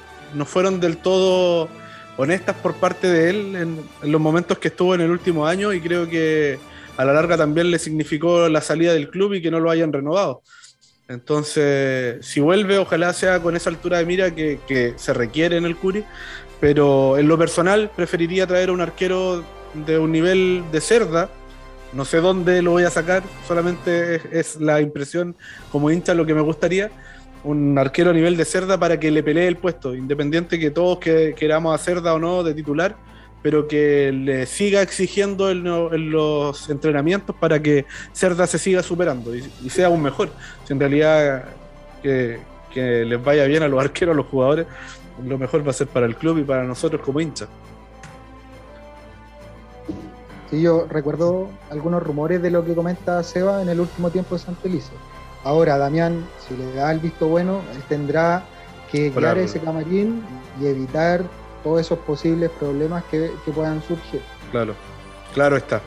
[0.46, 1.70] fueron del todo
[2.18, 5.82] honestas por parte de él en, los momentos que estuvo en el último año y
[5.82, 6.60] creo que
[6.98, 9.92] a la larga también le significó la salida del club y que no lo hayan
[9.92, 10.42] renovado.
[11.08, 15.76] Entonces, si vuelve, ojalá sea con esa altura de mira que, se requiere en el
[15.76, 16.04] Curi,
[16.60, 19.44] pero en lo personal preferiría traer a un arquero
[19.86, 21.30] de un nivel de cerda.
[21.94, 25.36] No sé dónde lo voy a sacar, solamente es, la impresión
[25.72, 26.90] como hincha lo que me gustaría.
[27.46, 30.98] Un arquero a nivel de cerda para que le pelee el puesto, independiente que todos
[31.00, 32.98] que, queramos a cerda o no de titular
[33.46, 39.44] pero que le siga exigiendo en, los entrenamientos para que Cerda se siga superando y,
[39.70, 40.30] sea aún mejor.
[40.64, 41.44] Si en realidad
[42.02, 42.40] que,
[42.74, 44.66] les vaya bien a los arqueros, a los jugadores,
[45.24, 47.48] lo mejor va a ser para el club y para nosotros como hinchas.
[50.50, 54.42] Sí, yo recuerdo algunos rumores de lo que comenta Seba en el último tiempo de
[54.42, 54.94] Santelice.
[55.46, 58.42] Ahora, Damián, si le da el visto bueno, él tendrá
[58.92, 60.24] que guiar ese camarín
[60.60, 61.24] y evitar
[61.64, 64.22] todos esos posibles problemas que, puedan surgir.
[64.50, 64.74] Claro,
[65.36, 65.82] claro está.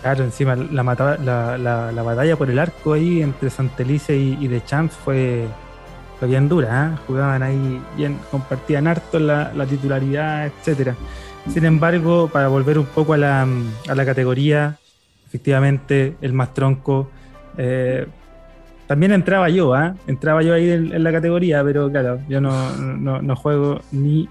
[0.00, 1.18] Claro, encima la,
[1.58, 5.46] la, la, batalla por el arco ahí entre Santelice y, y De Champs fue,
[6.22, 6.98] bien dura, ¿eh?
[7.06, 10.94] jugaban ahí bien, compartían harto la, titularidad, etcétera.
[11.52, 13.46] Sin embargo, para volver un poco a la,
[13.88, 14.79] a la categoría,
[15.30, 17.08] efectivamente el más tronco
[17.56, 18.04] eh,
[18.88, 19.94] también entraba yo, ¿ah?
[20.08, 24.28] Entraba yo ahí en, la categoría, pero claro, yo no, no, juego ni.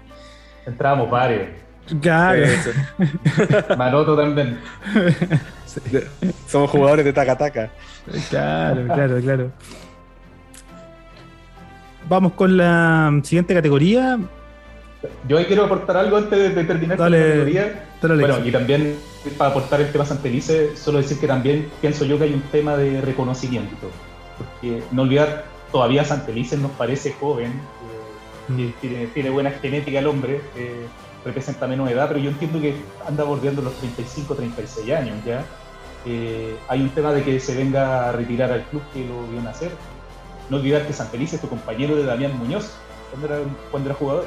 [0.66, 1.48] Entrábamos varios.
[2.02, 2.44] Claro.
[3.78, 4.58] Maroto también.
[6.46, 7.70] Somos jugadores de taca-taca.
[8.28, 9.50] Claro, claro, claro.
[12.06, 14.18] Vamos con la siguiente categoría.
[15.26, 17.88] Yo ahí quiero aportar algo antes de, terminar la categoría.
[18.02, 18.98] bueno, y también
[19.38, 22.76] para aportar el tema Santelice, solo decir que también pienso yo que hay un tema
[22.76, 23.88] de reconocimiento
[24.40, 27.52] porque no olvidar, todavía Santelices nos parece joven,
[28.58, 29.12] eh, mm.
[29.12, 30.86] tiene, buena genética el hombre, eh,
[31.24, 32.74] representa menos edad, pero yo entiendo que
[33.06, 35.44] anda bordeando los 35, 36 años ya.
[36.06, 39.42] Eh, hay un tema de que se venga a retirar al club que lo vio
[39.42, 39.70] nacer.
[40.48, 42.72] No olvidar que Santelices es tu compañero de Damián Muñoz
[43.10, 44.24] cuando era, cuando era jugador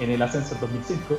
[0.00, 1.18] en el ascenso en 2005.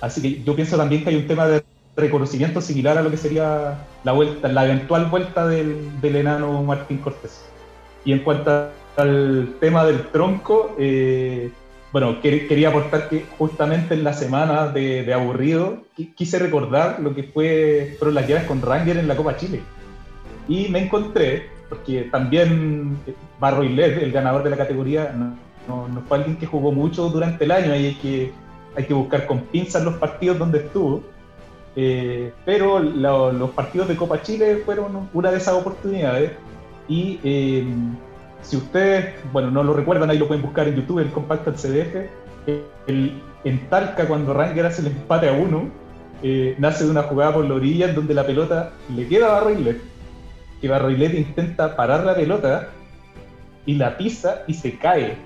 [0.00, 1.62] así que yo pienso también que hay un tema de
[1.98, 7.44] reconocimiento similar a lo que sería la vuelta, la eventual vuelta del, enano Martín Cortés.
[8.04, 11.50] Y en cuanto al tema del tronco, eh,
[11.92, 15.78] bueno, quería aportar que justamente en la semana de, aburrido
[16.16, 19.60] quise recordar lo que fue, fueron las llaves con Ranger en la Copa Chile.
[20.48, 22.98] Y me encontré, porque también
[23.40, 25.14] Barro Led, el ganador de la categoría,
[25.68, 28.32] no, fue alguien que jugó mucho durante el año, y hay que,
[28.76, 31.02] hay que buscar con pinzas los partidos donde estuvo.
[31.76, 36.32] Eh, pero los partidos de Copa Chile fueron una de esas oportunidades.
[36.88, 37.66] Y eh,
[38.42, 41.60] si ustedes, bueno, no lo recuerdan, ahí lo pueden buscar en YouTube, el compacto del
[41.60, 42.08] CDF,
[43.44, 45.68] en Talca cuando Ranger hace el empate a uno,
[46.22, 49.40] eh, nace de una jugada por la orilla en donde la pelota le queda a
[49.40, 49.80] Barroilet,
[50.60, 52.70] que Barroilet intenta parar la pelota
[53.66, 55.16] y la pisa y se cae.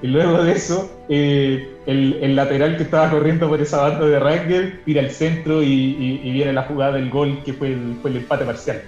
[0.00, 4.82] Y luego de eso, eh, el, lateral que estaba corriendo por esa banda de Ranger
[4.84, 8.44] tira al centro y, viene la jugada del gol que fue el, fue el, empate
[8.44, 8.82] parcial.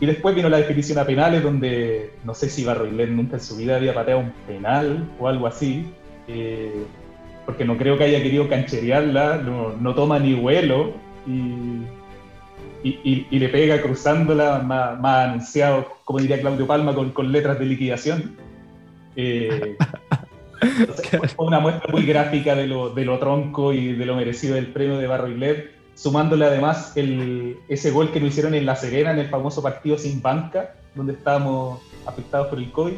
[0.00, 3.56] Y después vino la definición a penales, donde no sé si Barroilet nunca en su
[3.56, 5.86] vida había pateado un penal o algo así,
[6.28, 6.84] eh,
[7.44, 10.94] porque no creo que haya querido cancherearla, no, toma ni vuelo
[11.26, 11.82] y,
[12.82, 17.66] y, le pega cruzándola, más, más, anunciado, como diría Claudio Palma, con, con letras de
[17.66, 18.36] liquidación.
[19.16, 19.76] Eh,
[21.36, 24.68] fue una muestra muy gráfica de lo, de lo, tronco y de lo merecido del
[24.68, 25.64] premio de Barro y Led,
[25.94, 29.96] sumándole además el, ese gol que lo hicieron en La Serena, en el famoso partido
[29.98, 32.94] sin banca, donde estábamos afectados por el COVID,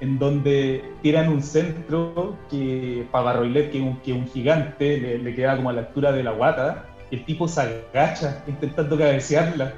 [0.00, 4.98] en donde tiran un centro que para Barro y Led, que un, que un gigante,
[4.98, 8.42] le, le queda como a la altura de la guata, y el tipo se agacha
[8.46, 9.74] intentando cabecearla.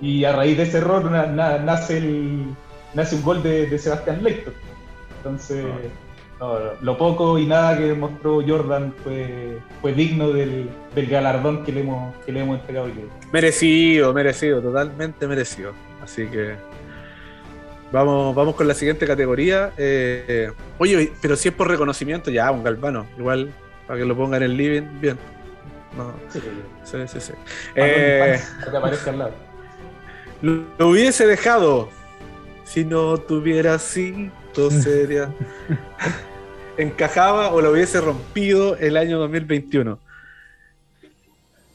[0.00, 2.46] Y a raíz de ese error nace, el,
[2.94, 4.54] nace un gol de, de Sebastián Lector.
[5.18, 5.64] Entonces,
[6.80, 12.14] lo poco y nada que mostró Jordan fue, fue digno del, galardón que le hemos,
[12.24, 12.94] que le hemos entregado hoy.
[13.30, 15.72] Merecido, merecido, totalmente merecido.
[16.02, 16.54] Así que
[17.92, 19.72] vamos, vamos con la siguiente categoría.
[19.76, 23.52] Eh, oye, pero si es por reconocimiento, ya, un galvano, igual,
[23.86, 25.18] para que lo ponga en el living, bien.
[26.30, 26.40] sí,
[27.06, 27.32] sí, sí.
[27.74, 28.40] Eh,
[28.70, 29.32] que aparezca al lado.
[30.42, 31.90] Lo hubiese dejado
[32.64, 35.30] si no tuviera cinto seria.
[36.82, 39.98] encajaba o lo hubiese rompido el año 2021.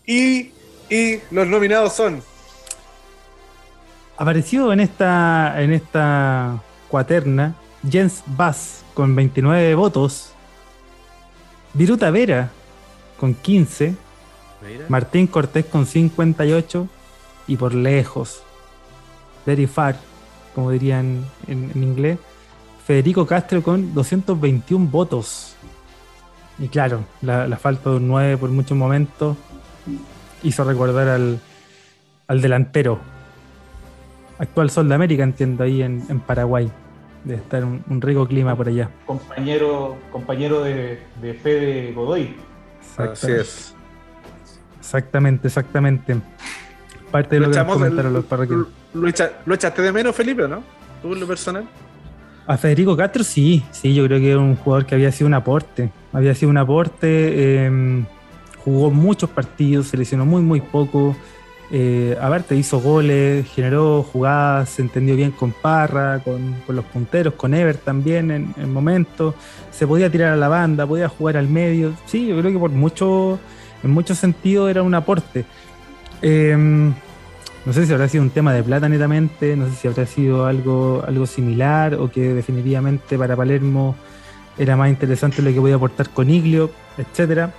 [0.06, 0.52] Y,
[1.32, 2.22] los nominados son.
[4.18, 7.56] Apareció en esta, en esta cuaterna
[7.90, 10.32] Jens Bass con 29 votos,
[11.74, 12.52] Viruta Vera
[13.20, 13.96] con 15,
[14.88, 16.88] Martín Cortés con 58
[17.48, 18.42] y por lejos,
[19.46, 19.98] very far,
[20.54, 22.18] como dirían en inglés,
[22.86, 25.56] Federico Castro con 221 votos.
[26.60, 29.36] Y claro, la, falta de un 9 por muchos momentos
[30.44, 31.40] hizo recordar al,
[32.42, 33.00] delantero.
[34.38, 36.72] Actual Sol de América, entiendo, ahí en, Paraguay.
[37.24, 38.92] Debe estar un, un, rico clima por allá.
[39.08, 42.36] Compañero, compañero de, de Fede Godoy.
[42.98, 43.76] Así es.
[44.80, 46.16] Exactamente, exactamente.
[47.10, 48.68] Parte de lo, que comentaron los parroquianos.
[48.94, 50.64] Lo, lo, echaste de menos, Felipe, ¿no?
[51.02, 51.68] ¿Tú en lo personal?
[52.48, 55.34] A Federico Castro sí, sí, yo creo que era un jugador que había sido un
[55.34, 55.90] aporte.
[56.14, 58.06] Había sido un aporte, em,
[58.64, 61.16] jugó muchos partidos, se lesionó muy, muy poco.
[61.72, 66.86] eh, a ver, te hizo goles, generó jugadas, se entendió bien con Parra, con, los
[66.86, 69.34] punteros, con Ever también en, en momentos,
[69.72, 72.70] se podía tirar a la banda, podía jugar al medio, sí, yo creo que por
[72.70, 73.40] mucho,
[73.84, 75.46] en muchos sentidos era un aporte.
[76.22, 76.94] Em,
[77.66, 80.46] no sé si habrá sido un tema de plata netamente, no sé si habrá sido
[80.46, 83.96] algo, algo similar o que definitivamente para Palermo
[84.58, 87.54] era más interesante lo que podía aportar con Iglio, etcétera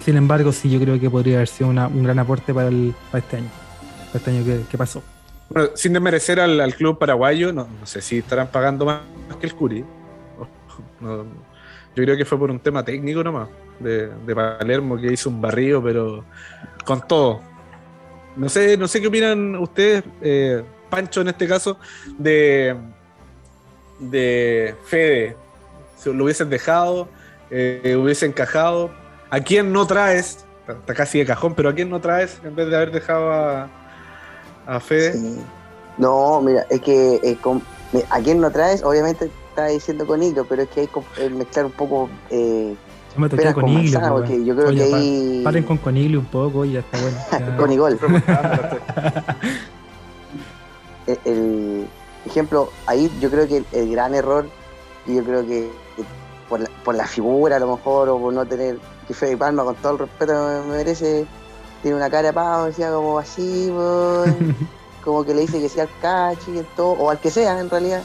[0.00, 3.36] sin embargo, sí, yo creo que podría haber sido un gran aporte para, el, este
[3.36, 3.50] año,
[4.06, 5.02] para este año que, pasó.
[5.50, 9.02] Bueno, sin desmerecer al, club paraguayo, no, sé si estarán pagando más
[9.38, 9.84] que el Curi.
[11.00, 11.24] yo
[11.94, 16.24] creo que fue por un tema técnico nomás, de, Palermo que hizo un barrio, pero
[16.84, 17.42] con todo.
[18.36, 21.78] No sé, no sé qué opinan ustedes, eh, Pancho en este caso,
[22.18, 22.76] de,
[23.98, 25.36] de Fede.
[25.96, 27.08] Si lo hubiesen dejado,
[27.50, 28.90] eh, hubiese encajado,
[29.30, 30.44] ¿A quién no traes?
[30.66, 34.80] Está casi de cajón, pero ¿a quién no traes en vez de haber dejado a,
[34.80, 35.14] Fede?
[35.98, 37.36] No, mira, es que
[38.08, 41.66] a quién no traes, obviamente está diciendo con Hilo, pero es que hay que mezclar
[41.66, 42.10] un poco.
[42.30, 42.74] Eh,
[43.14, 44.00] yo me toqué con Hilo.
[44.08, 45.40] Porque yo creo que ahí...
[45.44, 47.56] Paren con Coniglo un poco y ya está bueno.
[47.58, 47.98] con Igol.
[51.24, 51.86] el,
[52.26, 54.48] ejemplo, ahí yo creo que el, gran error,
[55.06, 55.70] y yo creo que
[56.48, 59.64] por la, por la figura a lo mejor, o por no tener que Freddy Palma,
[59.64, 61.26] con todo el respeto que me merece,
[61.82, 63.72] tiene una cara de pavo, decía como así,
[65.04, 67.70] como que le dice que sea al cachi y todo, o al que sea en
[67.70, 68.02] realidad.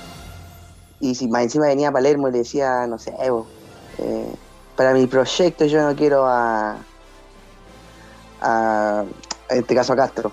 [0.99, 4.33] Y si más encima venía a Palermo y le decía, no sé, eh,
[4.75, 6.77] para mi proyecto yo no quiero a,
[9.49, 10.31] en este caso a Castro.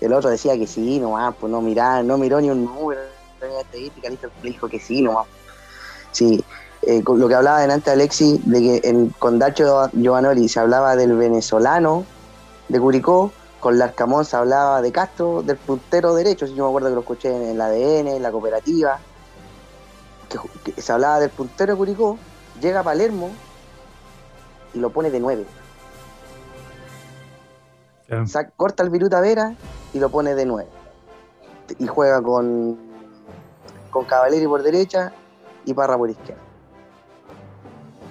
[0.00, 3.00] El otro decía que sí, nomás, pues no mirá, no miró ni un número,
[3.40, 3.80] le
[4.42, 5.26] dijo que sí, nomás.
[6.12, 6.44] Sí,
[6.82, 11.16] eh, lo que hablaba delante Alexi, de que en, con Dacho Giovanoli se hablaba del
[11.16, 12.04] venezolano
[12.68, 16.88] de Curicó, con Larcamón se hablaba de Castro, del puntero derecho, si yo me acuerdo
[16.88, 18.98] que lo escuché en el ADN, en la cooperativa,
[20.76, 22.18] se hablaba del puntero de Curicó,
[22.60, 23.30] llega a Palermo
[24.74, 25.46] y lo pone de nueve.
[28.56, 29.54] corta el Viruta Vera
[29.92, 30.68] y lo pone de nueve.
[31.78, 32.78] Y juega con,
[33.90, 35.12] con Cavaleri por derecha
[35.64, 36.42] y Parra por izquierda.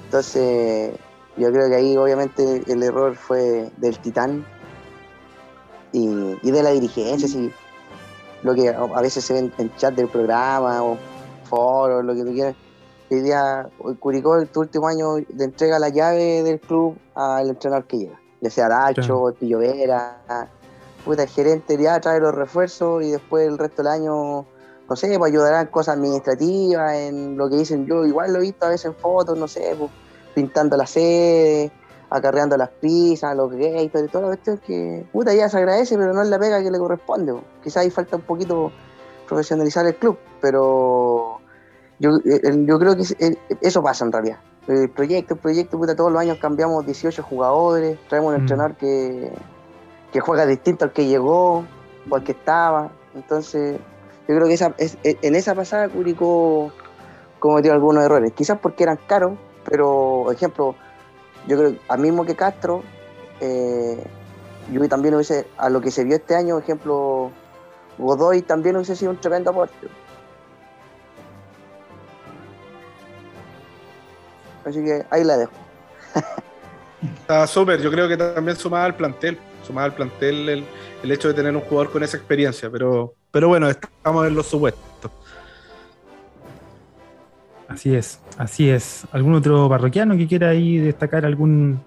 [0.05, 0.93] Entonces,
[1.37, 4.45] yo creo que ahí obviamente el error fue del Titán
[5.91, 7.51] y, de la dirigencia, sí.
[8.41, 10.97] Lo que a veces se ve en, chat del programa o
[11.45, 12.55] foros, lo que tú quieras.
[13.09, 13.69] Hoy día,
[13.99, 18.19] Curicó, el último año, le entrega la llave del club al entrenador que llega.
[18.41, 20.49] Ya sea Dacho, el Pillo Vera,
[21.05, 24.45] puta, el gerente ya trae los refuerzos y después el resto del año
[24.89, 28.65] no sé, pues ayudarán cosas administrativas, en lo que dicen yo, igual lo he visto
[28.65, 29.89] a veces en fotos, no sé, pues
[30.35, 31.71] pintando la sede,
[32.09, 36.13] acarreando las pizzas, los gays, y toda la cuestión que, puta, ya se agradece, pero
[36.13, 37.33] no es la pega que le corresponde.
[37.63, 38.71] Quizás ahí falta un poquito
[39.27, 41.32] profesionalizar el club, pero
[41.99, 44.37] yo, eh, yo creo que eh, eso pasa en realidad.
[44.67, 48.41] El proyecto, el proyecto, puta, todos los años cambiamos 18 jugadores, traemos un mm.
[48.41, 49.31] entrenador que,
[50.11, 51.65] que juega distinto al que llegó
[52.09, 52.91] o al que estaba.
[53.15, 53.79] Entonces,
[54.27, 56.71] yo creo que esa, es, en esa pasada Curicó
[57.39, 59.37] cometió algunos errores, quizás porque eran caros,
[59.69, 60.75] pero, ejemplo,
[61.47, 62.83] yo creo, al mismo que Castro,
[63.41, 64.01] eh,
[64.71, 67.31] yo también hubiese, a lo que se vio este año, ejemplo,
[67.97, 69.87] Godoy también hubiese sido un tremendo aporte.
[74.65, 75.51] Así que ahí la dejo.
[77.21, 80.65] Está súper, yo creo que también sumaba al plantel, sumaba al plantel el,
[81.03, 84.45] el, hecho de tener un jugador con esa experiencia, pero, pero bueno, estamos en los
[84.47, 85.11] supuestos.
[87.67, 89.05] Así es, así es.
[89.11, 91.81] ¿Algún otro parroquiano que quiera ahí destacar algún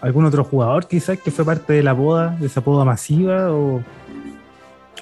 [0.00, 3.82] algún otro jugador quizás que fue parte de la boda, de esa boda masiva o,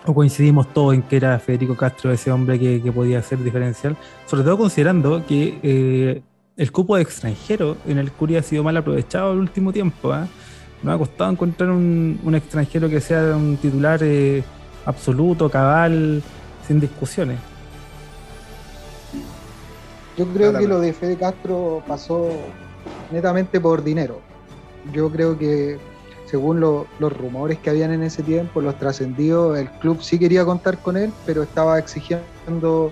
[0.04, 3.96] coincidimos todos en que era Federico Castro ese hombre que, podía ser diferencial,
[4.26, 6.22] sobre todo considerando que eh,
[6.56, 10.12] el cupo de extranjero en el Curia ha sido mal aprovechado el último tiempo.
[10.14, 10.26] ¿eh?
[10.82, 14.42] Nos ha costado encontrar un, extranjero que sea un titular eh,
[14.84, 16.22] absoluto, cabal,
[16.66, 17.38] sin discusiones.
[20.18, 22.28] Yo creo que lo de Fede Castro pasó
[23.10, 24.20] netamente por dinero.
[24.92, 25.78] Yo creo que
[26.32, 30.78] según los rumores que habían en ese tiempo, los trascendidos, el club sí quería contar
[30.78, 32.90] con él, pero estaba exigiendo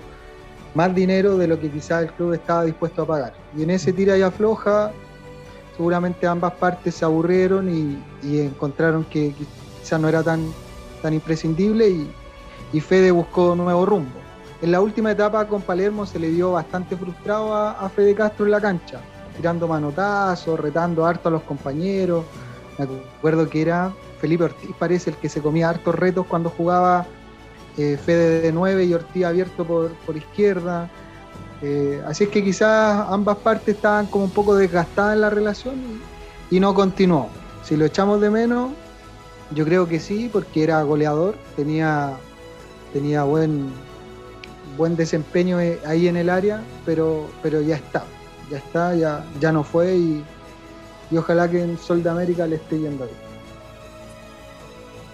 [0.75, 3.33] más dinero de lo que quizás el club estaba dispuesto a pagar.
[3.57, 4.91] Y en ese tira y afloja,
[5.75, 7.97] seguramente ambas partes se aburrieron y,
[8.41, 10.45] encontraron que quizás no era tan,
[11.01, 14.19] tan imprescindible y, Fede buscó nuevo rumbo.
[14.61, 18.51] En la última etapa con Palermo se le vio bastante frustrado a, Fede Castro en
[18.51, 18.99] la cancha,
[19.35, 22.23] tirando manotazos, retando harto a los compañeros.
[22.77, 22.85] Me
[23.17, 27.05] acuerdo que era Felipe Ortiz parece el que se comía hartos retos cuando jugaba
[27.77, 30.89] eh, Fede de 9 y Ortiz abierto por, izquierda.
[31.61, 35.75] Eh, así es que quizás ambas partes estaban como un poco desgastadas en la relación
[36.49, 37.29] y, no continuó.
[37.63, 38.71] Si lo echamos de menos,
[39.51, 42.17] yo creo que sí, porque era goleador, tenía,
[42.93, 43.71] tenía buen,
[44.77, 48.03] buen desempeño ahí en el área, pero, pero ya está,
[48.49, 50.25] ya está, ya, ya no fue y,
[51.11, 53.17] y ojalá que en Sol de América le esté yendo bien.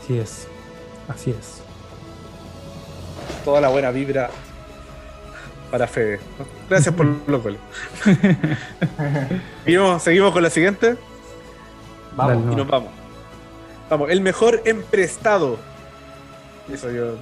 [0.02, 0.48] Así es,
[1.10, 1.62] así es.
[3.44, 4.30] Toda la buena vibra
[5.72, 6.20] para Fede.
[6.70, 7.60] Gracias por los goles.
[9.66, 10.96] ¿Seguimos, ¿Seguimos con la siguiente?
[12.16, 12.54] Vamos.
[12.54, 12.92] Y nos vamos.
[13.90, 15.58] Vamos, el mejor emprestado.
[16.72, 17.16] Eso yo.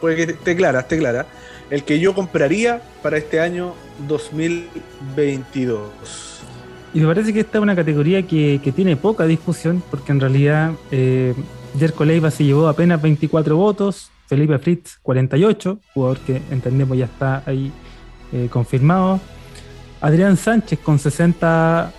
[0.00, 1.26] Puede que esté clara, esté clara.
[1.70, 3.74] El que yo compraría para este año
[4.06, 6.37] 2022.
[6.94, 10.72] Y me parece que esta es una categoría que, tiene poca discusión, porque en realidad
[10.90, 11.34] eh,
[11.78, 17.42] Jerko Leiva se llevó apenas 24 votos, Felipe Fritz 48, jugador que entendemos ya está
[17.46, 17.72] ahí
[18.32, 19.20] eh, confirmado,
[20.00, 21.92] Adrián Sánchez con 60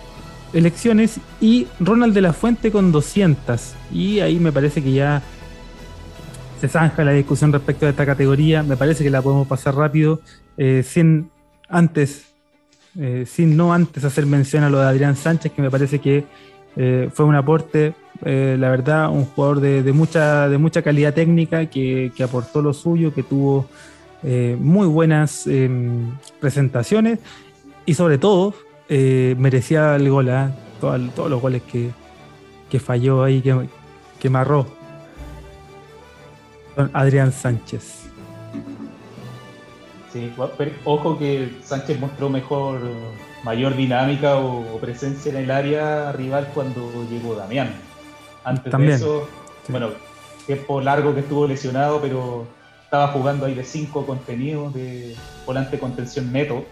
[0.52, 3.74] elecciones y Ronald de la Fuente con 200.
[3.92, 5.22] Y ahí me parece que ya
[6.60, 8.62] se zanja la discusión respecto a esta categoría.
[8.62, 10.20] Me parece que la podemos pasar rápido,
[10.56, 11.30] eh, sin
[11.68, 12.29] antes
[12.98, 16.24] eh, sin no antes hacer mención a lo de Adrián Sánchez, que me parece que
[16.76, 17.94] eh, fue un aporte,
[18.24, 23.14] eh, la verdad, un jugador de, mucha, de mucha calidad técnica, que, aportó lo suyo,
[23.14, 23.66] que tuvo
[24.22, 27.20] muy buenas em, presentaciones
[27.86, 28.54] y sobre todo
[28.88, 30.54] merecía el gol, ¿ah?
[30.80, 33.68] todos los goles que, falló ahí, que,
[34.18, 34.66] que marró.
[36.92, 37.99] Adrián Sánchez.
[40.12, 42.80] Sí, pero ojo que Sánchez mostró mejor,
[43.44, 47.72] mayor dinámica o, presencia en el área rival cuando llegó Damián.
[48.42, 49.28] Antes de eso,
[49.68, 49.90] bueno,
[50.46, 52.46] tiempo largo que estuvo lesionado, pero
[52.82, 55.14] estaba jugando ahí de cinco contenidos de
[55.46, 56.64] volante contención neto.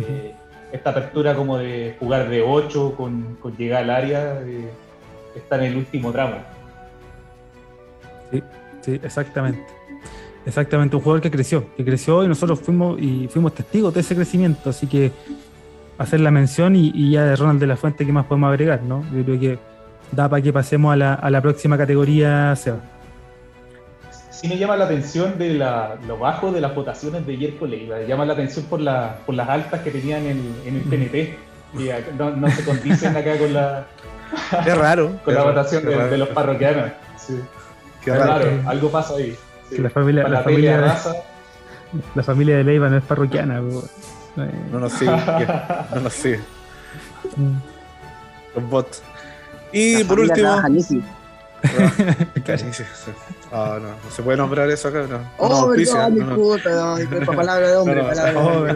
[0.00, 0.34] Eh,
[0.72, 4.70] esta apertura como de jugar de 8 con, llegar al área eh,
[5.34, 6.36] está en el último tramo.
[8.30, 8.42] Sí,
[8.80, 9.75] sí, exactamente.
[10.46, 14.14] Exactamente, un jugador que creció, que creció y nosotros fuimos y fuimos testigos de ese
[14.14, 15.10] crecimiento, así que
[15.98, 18.80] hacer la mención y, ya de Ronald de la Fuente, ¿qué más podemos agregar?
[18.82, 19.04] ¿no?
[19.12, 19.58] Yo creo que
[20.12, 20.96] da para que pasemos a
[21.30, 22.78] la, próxima categoría, Seba.
[24.30, 28.24] Sí me llama la atención de lo bajo de las votaciones de Yerko Leiva, llama
[28.24, 28.80] la atención por,
[29.26, 31.36] por las altas que tenían en, el PNT,
[32.16, 33.86] no, se condicen acá con la...
[34.64, 35.18] Es raro.
[35.24, 36.92] con la votación de, los parroquianos.
[37.18, 37.34] Sí.
[38.04, 39.36] Qué raro, algo pasa ahí
[39.70, 40.92] la familia, la, familia de,
[42.14, 43.60] la familia de Leiva no es parroquiana.
[44.70, 45.16] No nos sigue.
[45.94, 46.40] no nos sigue.
[48.54, 49.02] Los bots.
[49.72, 50.46] Y por último.
[53.52, 55.20] Ah, no, no se puede nombrar eso acá, no.
[55.38, 58.74] Oh, no, mi puta, no, palabra de hombre, palabra de hombre.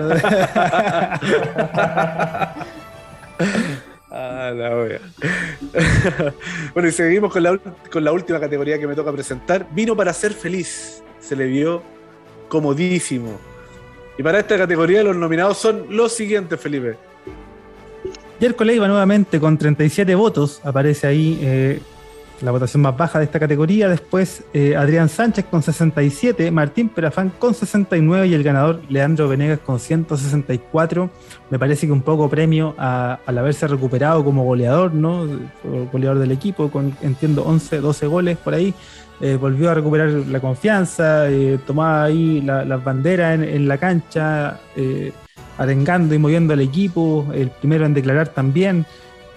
[4.23, 4.75] Ah, la
[6.75, 7.59] bueno, y seguimos con la,
[7.91, 9.67] con la última categoría que me toca presentar.
[9.73, 11.03] Vino para ser feliz.
[11.21, 11.83] Se le vio
[12.49, 13.41] comodísimo.
[14.19, 16.97] Y para esta categoría los nominados son los siguientes, Felipe.
[18.41, 20.61] Yerko Leiva nuevamente con 37 votos.
[20.65, 21.81] Aparece ahí eh,
[22.43, 23.89] la votación más baja de esta categoría.
[23.89, 29.61] Después eh, Adrián Sánchez con 67, Martín Perafán con 69 y el ganador Leandro Venegas
[29.61, 31.11] con 164.
[31.51, 35.27] Me parece que un poco premio al haberse recuperado como goleador, ¿no?
[35.93, 38.75] Goleador del equipo, con entiendo 11, 12 goles por ahí.
[39.21, 44.59] Eh, volvió a recuperar la confianza, eh, tomaba ahí las banderas en, la cancha,
[45.59, 48.87] arengando y moviendo al equipo, el primero en declarar también.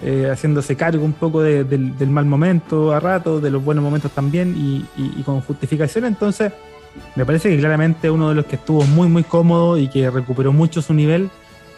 [0.02, 4.54] Eh, haciéndose cargo un poco del mal momento a rato, de los buenos momentos también
[4.58, 6.06] y, con justificación.
[6.06, 6.52] Entonces,
[7.16, 10.52] me parece que claramente uno de los que estuvo muy, muy cómodo y que recuperó
[10.52, 11.30] mucho su nivel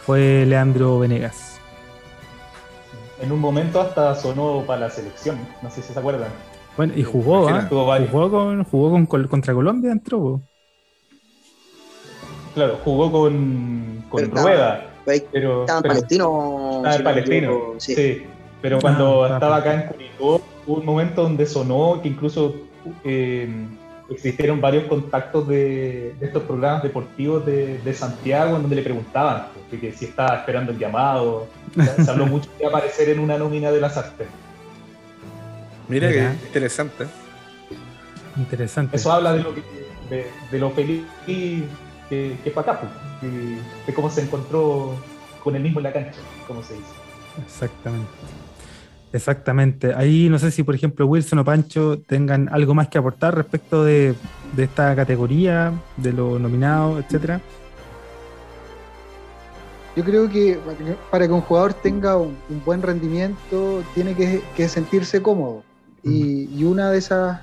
[0.06, 1.60] fue Leandro Venegas.
[3.22, 6.30] En un momento hasta sonó para la selección, no sé si se acuerdan.
[6.76, 7.68] Bueno, y jugó, ¿ah?
[7.70, 7.86] jugó,
[8.32, 10.42] con, jugó con, contra Colombia, entró.
[12.56, 14.95] Claro, jugó con, con Rueda
[15.32, 16.78] pero, estaba en Palestino.
[16.78, 18.26] Estaba en Palestino, sí.
[18.62, 22.56] Pero cuando ah, estaba acá en Curicó, hubo un momento donde sonó que incluso
[23.04, 23.48] eh,
[24.10, 30.38] existieron varios contactos de, estos programas deportivos de, Santiago donde le preguntaban que, si estaba
[30.38, 31.48] esperando el llamado.
[31.76, 34.28] Se habló mucho de aparecer en una nómina de las artes.
[35.88, 37.06] Mira qué interesante.
[38.38, 38.98] Interesante.
[38.98, 39.64] Eso habla de lo, que,
[40.52, 41.04] de, lo feliz
[42.10, 42.80] que, que fue acá.
[42.80, 42.92] Pues
[43.88, 44.94] de cómo se encontró
[45.44, 46.86] con el mismo en la cancha, como se dice.
[47.46, 48.10] Exactamente.
[49.16, 49.94] Exactamente.
[49.94, 53.84] Ahí no sé si, por ejemplo, Wilson o Pancho tengan algo más que aportar respecto
[53.86, 54.14] de,
[54.58, 57.40] esta categoría, de los nominados, etcétera.
[59.96, 60.60] Yo creo que
[61.10, 65.64] para que un jugador tenga un, buen rendimiento tiene que, sentirse cómodo.
[66.04, 67.40] Y, una de esas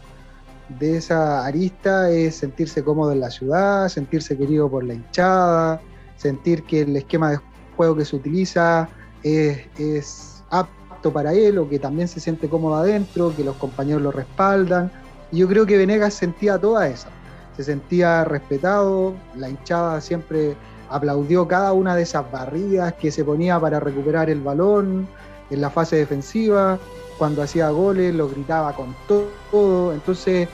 [0.79, 5.81] de esa arista es sentirse cómodo en la ciudad, sentirse querido por la hinchada,
[6.17, 7.39] sentir que el esquema de
[7.77, 8.89] juego que se utiliza
[9.23, 14.13] es, apto para él o que también se siente cómodo adentro, que los compañeros lo
[14.13, 14.91] respaldan.
[15.31, 17.09] Y yo creo que Venegas sentía toda esa.
[17.57, 20.57] Se sentía respetado, la hinchada siempre
[20.89, 25.09] aplaudió cada una de esas barridas que se ponía para recuperar el balón
[25.51, 26.79] en la fase defensiva,
[27.19, 29.93] cuando hacía goles lo gritaba con todo.
[29.93, 30.49] Entonces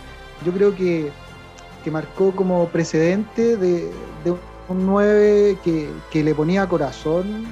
[0.44, 1.10] yo creo que,
[1.84, 3.90] que marcó como precedente de,
[4.68, 7.46] un 9 que, que le ponía corazón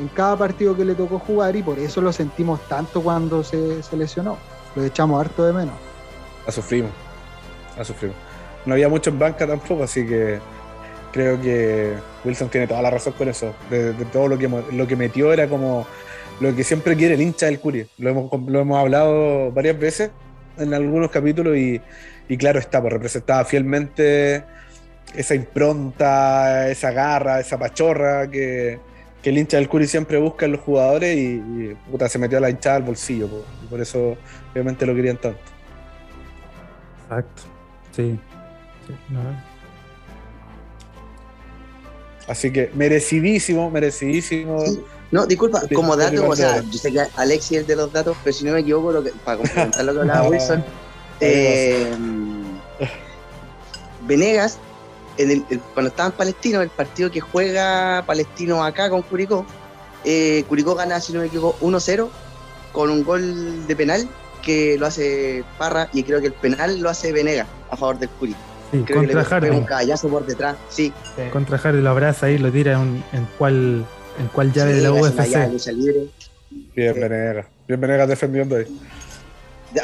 [0.00, 3.80] en cada partido que le tocó jugar y por eso lo sentimos tanto cuando se,
[3.96, 4.36] lesionó.
[4.74, 5.74] Lo echamos harto de menos.
[6.46, 6.90] La sufrimos,
[7.76, 8.16] la sufrimos.
[8.64, 10.38] No había mucho en banca tampoco, así que
[11.12, 11.94] creo que
[12.24, 13.54] Wilson tiene toda la razón con eso.
[13.70, 15.86] De, todo lo que, lo que metió era como
[16.40, 17.86] lo que siempre quiere el hincha del Curi.
[17.98, 20.10] Lo hemos, lo hemos hablado varias veces
[20.58, 21.80] en algunos capítulos y,
[22.28, 24.44] y claro está, pues representaba fielmente
[25.14, 28.78] esa impronta, esa garra, esa pachorra que,
[29.22, 32.40] que el hincha del Curi siempre busca en los jugadores y, puta, se metió a
[32.40, 33.28] la hinchada al bolsillo.
[33.62, 34.16] y por eso
[34.52, 35.40] obviamente lo querían tanto.
[37.04, 37.42] Exacto,
[37.94, 38.18] sí.
[42.26, 44.64] Así que merecidísimo, merecidísimo.
[45.10, 48.34] No, disculpa, como dato, o sea, yo sé que Alexi es de los datos, pero
[48.34, 50.64] si no me equivoco, lo que, para complementar lo que hablaba Wilson,
[51.22, 51.94] eh,
[54.06, 54.58] Venegas
[55.74, 59.46] cuando estaba en Palestino, el partido que juega Palestino acá con Curicó,
[60.04, 62.08] eh, Curicó gana, si no me equivoco, 1-0
[62.72, 64.08] con un gol de penal
[64.42, 68.08] que lo hace Parra y creo que el penal lo hace Venega a favor del
[68.10, 68.38] Curicó.
[68.72, 69.50] Sí, contra Hardy.
[69.50, 70.92] Un callazo por detrás, sí.
[71.30, 73.84] Contra Hardy lo abraza ahí, lo tira en, en cuál
[74.18, 75.18] en cuál llave de la UFC.
[76.74, 78.66] Bien Venega, bien Venega defendiendo ahí.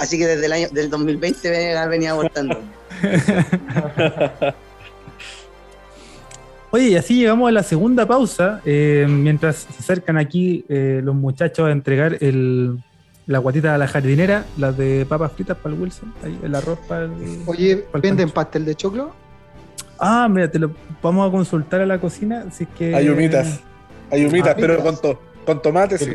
[0.00, 2.60] Así que desde el año del 2020 Venega venía abortando.
[6.70, 11.14] Oye, y así llegamos a la segunda pausa, eh, mientras se acercan aquí eh, los
[11.14, 12.78] muchachos a entregar el,
[13.26, 16.78] la guatita a la jardinera, las de papas fritas para el Wilson, ahí, el arroz
[16.86, 17.42] para el...
[17.46, 19.12] Oye, ¿venden pastel de choclo?
[19.98, 20.70] Ah, mira, te lo
[21.02, 22.94] vamos a consultar a la cocina, así que...
[22.94, 23.60] Hay humitas,
[24.10, 24.98] hay humitas, ah, pero con,
[25.46, 26.12] con tomate, sí.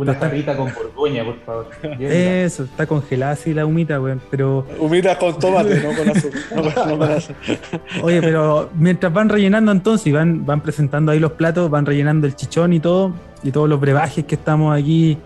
[0.00, 1.66] Una jarrita con borgoña, por favor.
[2.00, 4.20] Eso, está congelada así la humita, weón.
[4.30, 4.66] Pero.
[4.78, 7.22] Humita con tomate, no con azúcar.
[8.02, 12.26] Oye, pero mientras van rellenando entonces y van, van presentando ahí los platos, van rellenando
[12.26, 13.12] el chichón y todo,
[13.42, 15.18] y todos los brebajes que estamos aquí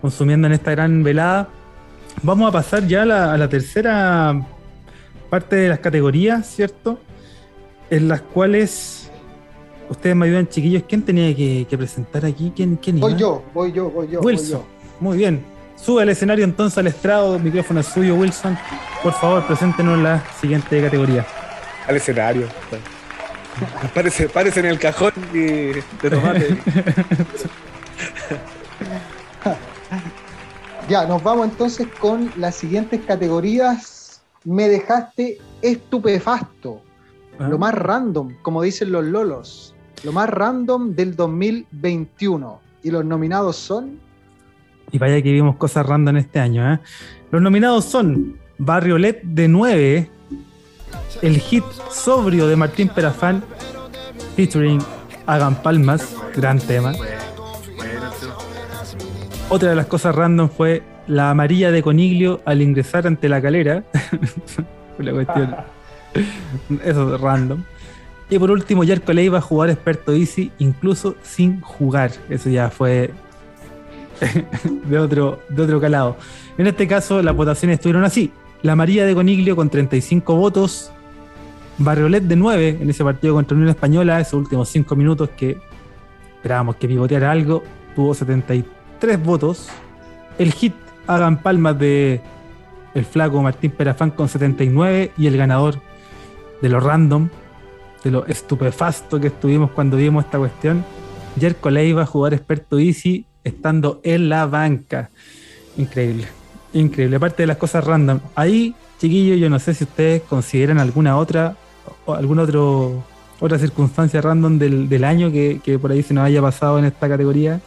[0.00, 1.48] consumiendo en esta gran velada.
[2.22, 4.44] Vamos a pasar ya a la, tercera
[5.30, 6.98] parte de las categorías, ¿cierto?
[7.90, 8.97] En las cuales
[9.90, 10.84] Ustedes me ayudan, chiquillos.
[10.88, 12.52] ¿Quién tenía que, presentar aquí?
[12.54, 14.20] ¿Quién, quién voy yo, voy yo, voy yo.
[14.20, 14.62] Wilson.
[15.00, 15.42] Muy bien.
[15.76, 17.36] Sube al escenario entonces al estrado.
[17.36, 18.58] El micrófono es suyo, Wilson.
[19.02, 21.26] Por favor, preséntenos la siguiente categoría.
[21.86, 22.48] Al escenario.
[23.94, 26.58] Parece, parece en el cajón de tomate.
[30.88, 34.20] ya, nos vamos entonces con las siguientes categorías.
[34.44, 36.82] Me dejaste estupefacto.
[37.38, 37.58] Lo ah.
[37.58, 42.60] más random, como dicen los lolos lo más random del 2021.
[42.82, 43.98] Y los nominados son.
[44.90, 46.78] Y vaya que vimos cosas random este año, ¿eh?
[47.30, 50.10] Los nominados son Barrio LED de 9,
[51.20, 53.44] el hit sobrio de Martín Perafán,
[54.34, 54.80] featuring
[55.26, 56.92] Hagan Palmas, gran tema.
[59.50, 63.84] Otra de las cosas random fue la amarilla de Coniglio al ingresar ante la calera.
[64.98, 65.56] la cuestión.
[66.84, 67.62] Eso es random.
[68.30, 72.12] Y por último, Jerko Leiva, jugar experto Easy, incluso sin jugar.
[72.28, 73.10] Eso ya fue
[74.84, 76.16] de, otro, de otro calado.
[76.58, 78.30] En este caso, las votaciones estuvieron así.
[78.62, 80.92] La María de Coniglio con 35 votos.
[81.78, 85.58] Barriolet de 9 en ese partido contra Unión Española, esos últimos 5 minutos que
[86.34, 87.62] esperábamos que pivoteara algo,
[87.94, 89.68] tuvo 73 votos.
[90.38, 90.74] El hit
[91.06, 92.20] Hagan Palmas de
[92.94, 95.80] el flaco Martín Perafán con 79 y el ganador
[96.60, 97.28] de lo random
[98.02, 100.84] de lo estupefasto que estuvimos cuando vimos esta cuestión.
[101.38, 105.10] Jerko Leiva, jugar experto Easy, estando en la banca.
[105.76, 106.28] Increíble,
[106.72, 107.16] increíble.
[107.16, 108.20] Aparte de las cosas random.
[108.34, 111.56] Ahí, chiquillos, yo no sé si ustedes consideran alguna otra
[112.06, 113.04] o alguna otro,
[113.40, 117.60] otra circunstancia random del, año que, por ahí se nos haya pasado en esta categoría.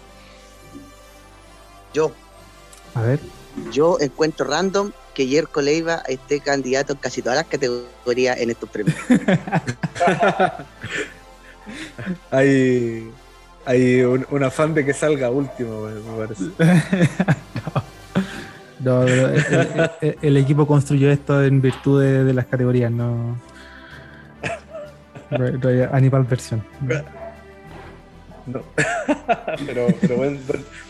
[1.94, 2.12] Yo.
[2.96, 3.20] A ver.
[3.72, 4.92] Yo encuentro random
[5.22, 8.98] que Yerko Leiva esté candidato en casi todas las categorías en estos premios.
[12.32, 13.12] hay
[13.66, 16.46] hay un, afán de que salga último, me parece.
[18.80, 19.04] no.
[19.04, 23.40] el, equipo construyó esto en virtud de, las categorías, no.
[25.92, 26.64] Animal versión.
[28.48, 28.64] No.
[29.68, 30.40] pero, pero buen,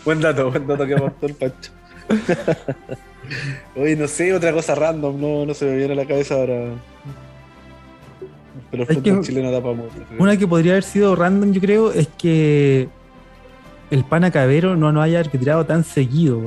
[0.05, 1.71] buen, dato, buen dato que aportó el Pancho.
[3.75, 6.73] Oye, no sé, otra cosa random, no, no se me viene a la cabeza ahora.
[8.69, 9.95] Pero el fútbol chileno da para mucho.
[10.17, 12.89] Una que podría haber sido random, yo creo, es que
[13.91, 16.41] el pana Cabero no nos haya arbitrado tan seguido.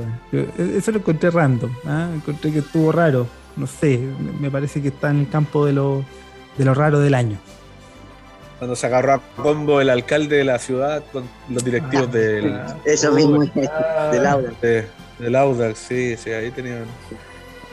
[0.59, 1.71] Eso lo encontré random.
[1.87, 2.09] ¿ah?
[2.15, 3.27] Encontré que estuvo raro.
[3.57, 4.01] No sé,
[4.41, 6.05] me parece que está en el campo de lo,
[6.57, 7.39] de lo raro del año.
[8.59, 12.61] Cuando se agarró a combo el alcalde de la ciudad con los directivos ah, del.
[12.87, 14.87] Eso mismo, del Audax.
[15.19, 16.85] Del Audax, sí, sí, ahí tenían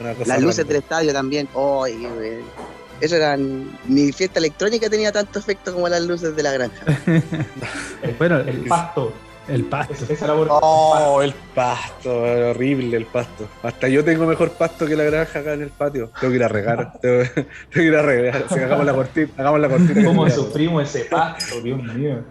[0.00, 0.34] una cosa.
[0.34, 1.48] Las luces del estadio también.
[1.54, 3.36] Oh, eso era.
[3.36, 6.84] Ni fiesta electrónica tenía tanto efecto como las luces de la granja.
[8.18, 9.12] bueno, el pasto.
[9.48, 10.06] El pasto.
[10.50, 13.48] oh, el pasto, horrible el pasto.
[13.62, 16.12] Hasta yo tengo mejor pasto que la granja acá en el patio.
[16.20, 16.92] Tengo que ir a regar.
[17.00, 17.24] tengo,
[17.70, 18.44] que ir a regar.
[18.48, 19.28] hagamos la cortina.
[19.36, 20.04] Hagamos la cortina.
[20.04, 21.60] ¿Cómo sufrimos ese pasto?
[21.60, 22.22] Dios mío.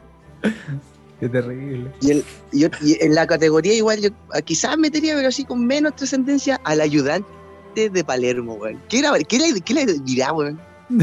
[1.22, 1.92] Qué terrible.
[2.02, 2.66] Y, el, y,
[3.00, 4.10] en la categoría igual yo
[4.44, 7.30] quizás metería, pero así con menos trascendencia, al ayudante
[7.76, 8.82] de Palermo, weón.
[8.90, 10.60] ¿Qué era, qué era, qué le dirá, weón?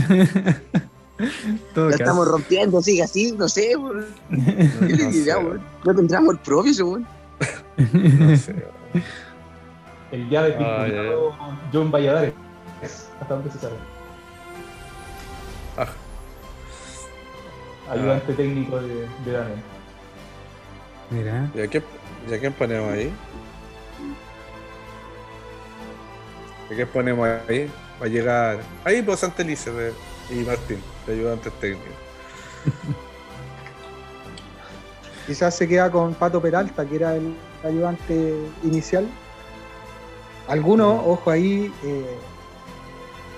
[1.76, 4.06] Lo estamos rompiendo, sigue así, no sé, weón.
[4.28, 5.60] ¿Qué le dirá, weón?
[5.84, 7.06] No tendrá amor propio, weón.
[7.92, 8.56] no sé,
[10.10, 11.36] El ya desvinculado
[11.72, 12.32] John Valladares,
[13.20, 13.76] hasta donde se sabe.
[15.76, 15.86] Ah.
[17.88, 19.77] Ayudante técnico de, de Daniel.
[21.10, 21.50] Mira.
[21.54, 21.82] ¿Y a, qué,
[22.28, 23.12] ¿Y a quién ponemos ahí?
[26.68, 27.70] qué ponemos ahí?
[28.00, 28.58] Va a llegar.
[28.84, 29.70] Ahí, pues Santelice
[30.30, 31.94] y Martín, de ayudantes técnicos.
[35.26, 39.06] Quizás se queda con Pato Peralta, que era el ayudante inicial.
[40.46, 42.18] Algunos, ojo ahí, eh,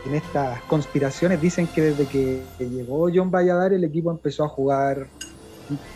[0.07, 5.09] en estas conspiraciones dicen que desde que llegó John Valladar el equipo empezó a jugar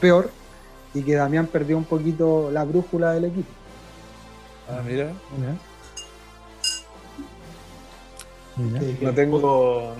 [0.01, 0.31] peor
[0.95, 3.51] y que Damián perdió un poquito la brújula del equipo.
[4.71, 5.11] Ah, mira.
[9.01, 9.95] No tengo.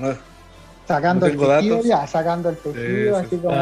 [0.87, 3.57] sacando el tejido ya, sacando el tejido, así como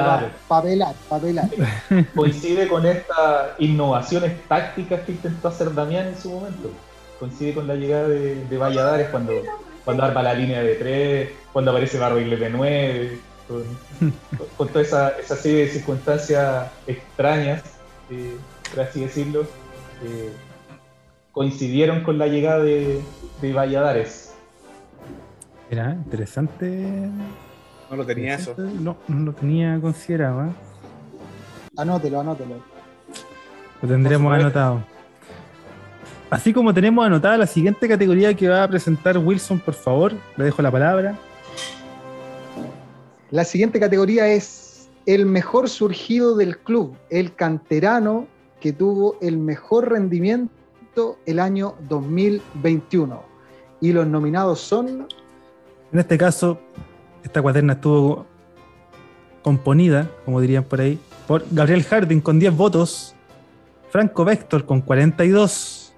[0.47, 1.49] papelar, papelar.
[2.15, 6.71] Coincide con estas innovaciones tácticas que intentó hacer Damián en su momento.
[7.19, 9.33] Coincide con la llegada de, de Valladares cuando,
[9.85, 15.37] cuando arma la línea de tres, cuando aparece Barroiles de nueve, con, toda esa, esa,
[15.37, 17.63] serie de circunstancias extrañas,
[18.11, 18.37] eh,
[18.71, 19.43] por así decirlo,
[20.05, 20.33] eh,
[21.33, 23.01] coincidieron con la llegada de,
[23.41, 24.33] de Valladares
[25.73, 27.09] era interesante.
[27.91, 28.55] No lo tenía eso.
[28.59, 30.45] No, no lo tenía considerado.
[30.45, 30.51] ¿eh?
[31.79, 32.57] Anótelo, anótelo.
[33.81, 34.85] Lo tendremos anotado.
[36.29, 40.45] Así como tenemos anotada la siguiente categoría que va a presentar Wilson, por favor, le
[40.45, 41.17] dejo la palabra.
[43.33, 48.29] La siguiente categoría es el mejor surgido del club, el canterano
[48.61, 53.23] que tuvo el mejor rendimiento el año 2021.
[53.81, 55.09] Y los nominados son
[55.93, 56.59] en este caso,
[57.23, 58.25] esta cuaterna estuvo
[59.43, 63.15] componida, como dirían por ahí, por Gabriel Harding con 10 votos,
[63.91, 65.93] Franco Vector con 42,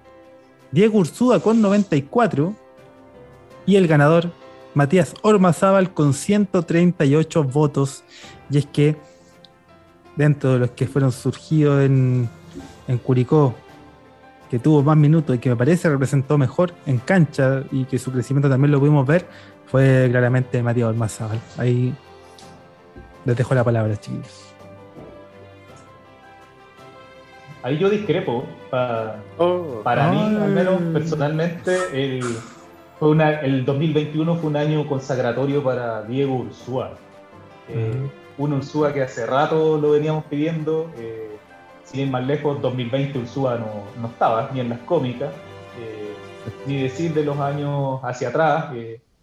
[0.71, 2.53] Diego Ursúa con 94
[3.65, 4.31] y el ganador
[4.75, 8.03] Matías Ormazábal con 138 votos.
[8.51, 8.95] Y es que
[10.15, 12.29] dentro de los que fueron surgidos en,
[12.87, 13.55] en Curicó,
[14.51, 18.11] que tuvo más minutos y que me parece representó mejor en cancha y que su
[18.11, 19.25] crecimiento también lo pudimos ver,
[19.65, 21.39] fue claramente Matías Ormazábal.
[21.57, 21.95] Ahí
[23.23, 24.53] les dejo la palabra, chiquillos.
[27.63, 28.45] Ahí yo discrepo.
[29.39, 29.81] Oh.
[29.83, 32.21] para mí, al menos personalmente, el,
[32.99, 36.91] fue una, el 2021 fue un año consagratorio para Diego Ursúa.
[37.69, 40.91] Eh, un Ursúa que hace rato lo veníamos pidiendo.
[40.97, 41.35] Eh,
[41.83, 45.33] sin ir más lejos, 2020 Ursúa no, no estaba ni en las cómicas.
[45.79, 46.13] Eh,
[46.65, 48.73] ni decir de los años hacia atrás,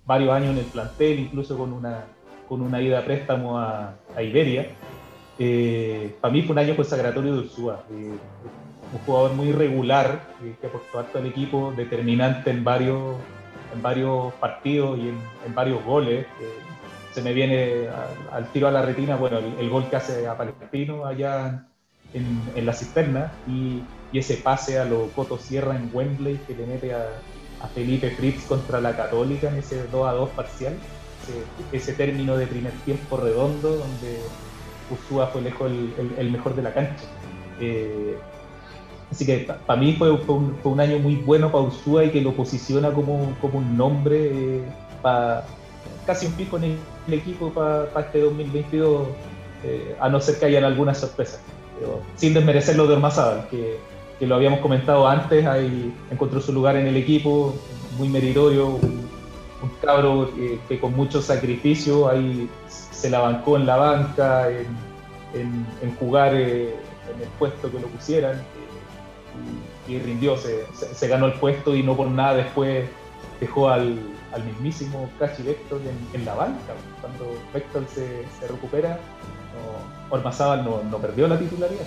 [0.06, 2.04] varios años en el plantel, incluso con una,
[2.48, 4.66] con una ida a préstamo a, Iberia.
[5.38, 7.82] Eh, para mí fue un año consagratorio de Ursúa.
[7.90, 8.12] Eh,
[8.92, 13.16] un jugador muy regular, eh, que aportó harto al equipo, determinante en varios,
[13.72, 16.26] en varios partidos y en, varios goles.
[17.12, 17.88] se me viene
[18.30, 21.66] al tiro a la retina, bueno, el, gol que hace a Palestino allá
[22.14, 23.82] en, la cisterna y,
[24.12, 27.08] ese pase a lo Coto Sierra en Wembley que le mete a,
[27.74, 30.74] Felipe Fritz contra la Católica en ese 2 a 2 parcial,
[31.70, 34.18] ese, término de primer tiempo redondo donde
[34.90, 37.04] Ursúa fue lejos el, mejor de la cancha.
[37.60, 38.18] Eh,
[39.12, 42.90] así que para mí fue, un, año muy bueno para Ursúa y que lo posiciona
[42.90, 44.62] como, como un nombre eh,
[45.02, 45.44] para
[46.06, 46.64] casi un pico en
[47.06, 49.06] el, equipo para este 2022,
[49.64, 51.40] eh, a no ser que hayan algunas sorpresas.
[52.16, 53.78] sin desmerecer lo de Ormazábal, que,
[54.18, 57.54] que lo habíamos comentado antes, ahí encontró su lugar en el equipo,
[57.98, 59.02] muy meritorio, un,
[59.80, 60.30] cabro
[60.68, 64.66] que, con mucho sacrificio ahí se la bancó en la banca, en,
[65.34, 66.74] en, jugar eh,
[67.14, 68.42] en el puesto que lo pusieran,
[69.88, 72.88] y, rindió, se, se ganó el puesto y no por nada después
[73.40, 73.98] dejó al,
[74.32, 75.80] al mismísimo Cachi Vector
[76.12, 76.74] en, la banca.
[77.00, 78.98] Cuando Vector se, se recupera,
[79.52, 81.84] no, Ormazábal no, perdió la titularidad.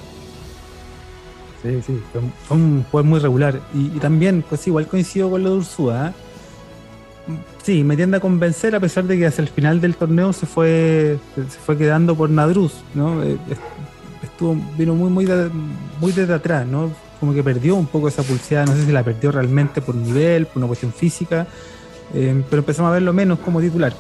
[1.62, 2.04] Sí, sí,
[2.48, 3.60] fue, un jugador muy regular.
[3.74, 6.10] Y, también, pues igual coincido con lo de Ursúa.
[6.10, 7.34] ¿eh?
[7.64, 10.46] Sí, me tiende a convencer a pesar de que hacia el final del torneo se
[10.46, 13.24] fue se fue quedando por Nadruz, ¿no?
[13.24, 13.38] Eh,
[14.22, 15.28] estuvo, vino muy, muy,
[16.00, 16.92] muy desde atrás, ¿no?
[17.20, 20.48] Como que perdió un poco esa pulseada, no sé si la perdió realmente por nivel,
[20.48, 21.48] por una cuestión física,
[22.14, 23.94] eh, pero empezamos a verlo menos como titular.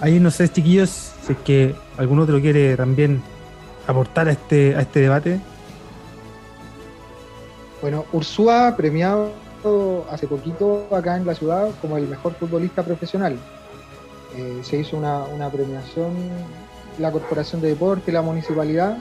[0.00, 3.22] Ahí no sé, chiquillos, si es que algún otro quiere también
[3.86, 5.40] aportar a este, a este debate.
[7.80, 9.32] Bueno, Ursúa premiado
[10.10, 13.36] hace poquito acá en la ciudad como el mejor futbolista profesional.
[14.36, 16.12] Eh, se hizo una, premiación,
[16.98, 18.98] la Corporación de Deporte, la Municipalidad,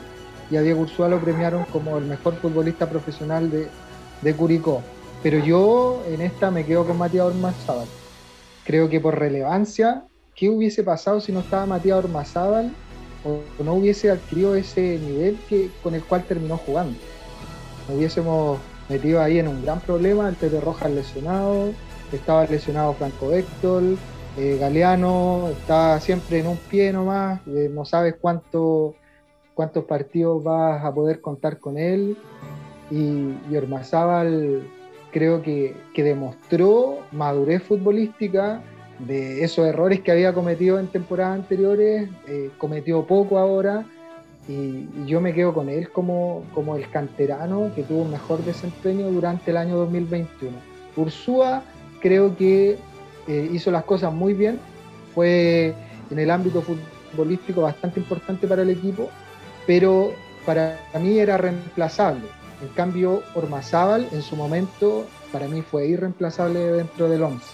[0.49, 4.81] y a Diego Ursúa lo premiaron como el mejor futbolista profesional de, Curicó.
[5.23, 7.87] Pero yo en esta me quedo con Matías Ormazábal.
[8.65, 10.03] Creo que por relevancia,
[10.35, 12.71] ¿qué hubiese pasado si no estaba Matías Ormazábal
[13.23, 16.97] o no hubiese adquirido ese nivel que, con el cual terminó jugando?
[17.89, 18.59] hubiésemos
[18.89, 21.69] metido ahí en un gran problema, el Tete Rojas lesionado,
[22.11, 23.83] estaba lesionado Franco Héctor,
[24.37, 28.95] eh, Galeano está siempre en un pie nomás, eh, no sabes cuánto,
[29.57, 32.15] cuántos partidos vas a poder contar con él.
[32.91, 34.61] Y, y Ormazábal
[35.11, 38.61] creo que, demostró madurez futbolística
[38.99, 43.83] de esos errores que había cometido en temporadas anteriores, eh, cometió poco ahora
[44.47, 49.09] y, yo me quedo con él como, como el canterano que tuvo un mejor desempeño
[49.09, 50.55] durante el año 2021.
[50.95, 51.63] Ursúa
[51.99, 52.77] creo que
[53.27, 54.59] eh, hizo las cosas muy bien,
[55.15, 55.73] fue
[56.11, 59.09] en el ámbito futbolístico bastante importante para el equipo,
[59.67, 60.13] pero
[60.45, 67.07] para mí era reemplazable en cambio, Ormazábal en su momento para mí fue irreemplazable dentro
[67.07, 67.45] del 11.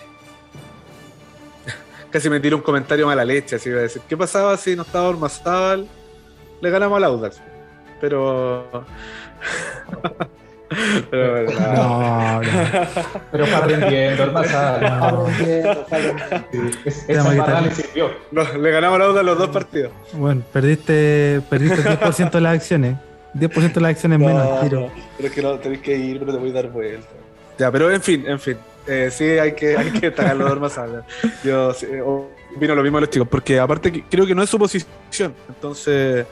[2.10, 4.02] Casi me tiró un comentario mala leche, así iba a decir.
[4.07, 5.88] ¿Qué pasaba si no estaba Ormazábal?
[6.61, 7.41] Le ganamos al Audax.
[7.99, 8.85] Pero.
[11.10, 12.41] Pero, no, no.
[13.31, 15.26] Pero fue aprendiendo, Ormazábal.
[17.07, 18.11] Esa le sirvió.
[18.31, 19.91] le ganamos al Audax los dos partidos.
[20.14, 22.98] Bueno, perdiste, perdiste el 10% de las acciones.
[23.35, 24.91] 10% de las acciones menos, tiro.
[25.18, 27.07] pero es que no, tenés que ir, pero te voy a dar vuelta.
[27.57, 28.57] Ya, pero en fin, en fin.
[28.85, 30.80] Eh, sí, hay que, hay que destacar los más
[31.44, 31.73] Yo
[32.57, 35.34] vino lo mismo a los chicos, porque aparte creo que no es su posición.
[35.48, 36.26] Entonces,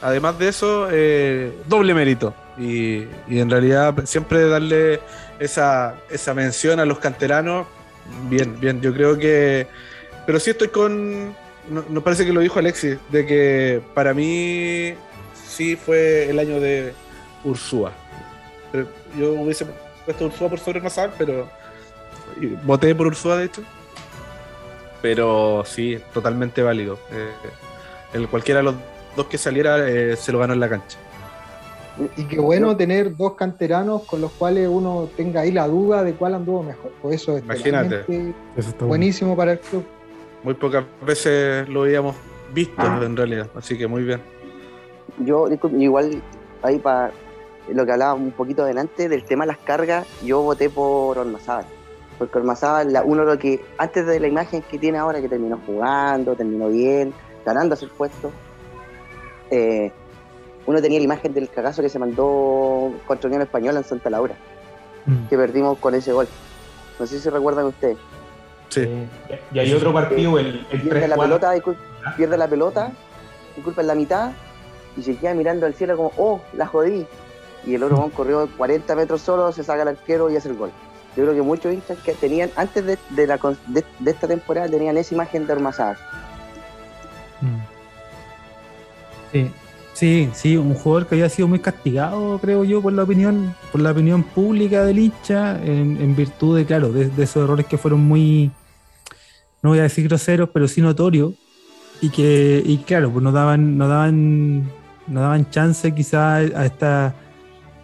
[0.00, 2.34] además de eso, eh, doble mérito.
[2.56, 5.00] Y, y, en realidad siempre darle
[5.38, 7.66] esa, esa mención a los canteranos,
[8.28, 8.80] bien, bien.
[8.80, 9.66] Yo creo que.
[10.26, 11.34] Pero sí estoy con.
[11.68, 14.94] No, parece que lo dijo Alexis, de que para mí
[15.46, 16.94] sí fue el año de
[17.44, 17.92] Ursúa.
[19.18, 19.66] yo hubiese
[20.06, 21.46] puesto Ursúa por sobre Mazal, pero
[22.64, 23.62] voté por Ursúa de hecho.
[25.02, 26.98] Pero sí, totalmente válido.
[27.12, 27.30] Eh,
[28.14, 28.74] el cualquiera de los
[29.16, 30.98] dos que saliera eh, se lo ganó en la cancha.
[32.16, 36.14] Y qué bueno tener dos canteranos con los cuales uno tenga ahí la duda de
[36.14, 36.92] cuál anduvo mejor.
[37.02, 38.04] Por eso es Imagínate.
[38.80, 39.84] buenísimo para el club.
[40.44, 42.14] Muy pocas veces lo habíamos
[42.54, 43.00] visto ah.
[43.04, 44.20] en realidad, así que muy bien
[45.24, 46.22] yo, igual,
[46.62, 47.12] ahí para
[47.68, 51.66] lo que hablaba un poquito adelante del tema de las cargas, yo voté por Ormazábal.
[52.18, 56.34] Porque Ormazábal, uno lo que, antes de la imagen que tiene ahora, que terminó jugando,
[56.34, 57.12] terminó bien,
[57.44, 58.32] ganándose el puesto,
[59.50, 59.92] eh,
[60.66, 64.34] uno tenía la imagen del cagazo que se mandó contra Unión Española en Santa Laura,
[65.06, 65.28] mm.
[65.28, 66.28] que perdimos con ese gol.
[66.98, 67.96] No sé si recuerdan ustedes.
[68.68, 68.86] Sí.
[69.52, 71.54] y hay otro partido, el, pierde, la pelota,
[72.18, 72.92] pierde la pelota,
[73.56, 74.32] disculpa, en la mitad,
[74.94, 77.06] y se queda mirando al cielo como, oh, la jodí.
[77.64, 80.70] Y el otro corrió 40 metros solo, se saca el arquero y hace el gol.
[81.16, 85.14] Yo creo que muchos hinchas que tenían, antes de, la, de, esta temporada, tenían esa
[85.14, 85.96] imagen de Ormazábal.
[87.40, 87.77] Mm.
[89.32, 89.50] Sí,
[89.98, 93.80] Sí, sí, un jugador que había sido muy castigado, creo yo, por la opinión, por
[93.80, 98.52] la opinión pública del hincha, en, virtud de, claro, de, esos errores que fueron muy,
[99.60, 101.32] no voy a decir groseros, pero sí notorios,
[102.00, 104.70] y que, y claro, pues no daban, no daban,
[105.08, 107.16] no daban chance quizá a esta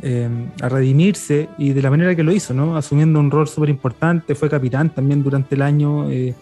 [0.01, 0.29] eh,
[0.63, 2.77] a redimirse y de la manera que lo hizo, ¿no?
[2.77, 6.09] Asumiendo un rol súper importante, fue capitán también durante el año.
[6.09, 6.33] Eh,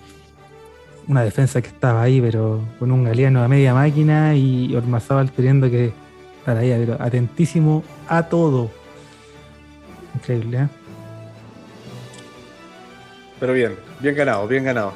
[1.09, 5.71] una defensa que estaba ahí, pero con un galeano a media máquina y Ormazábal teniendo
[5.71, 5.93] que
[6.39, 8.71] estar ahí, pero atentísimo a todo.
[10.15, 10.69] Increíble, ¿eh?
[13.41, 14.93] Pero bien, bien ganado, bien ganado.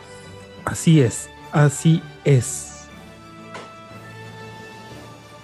[0.64, 2.86] Así es, así es.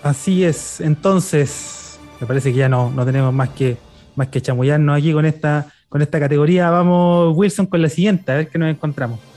[0.03, 0.81] Así es.
[0.81, 3.77] Entonces, me parece que ya no, no tenemos más que,
[4.15, 6.71] más que chamullarnos aquí con esta, con esta categoría.
[6.71, 9.32] Vamos, Wilson, con la siguiente, a ver qué nos encontramos.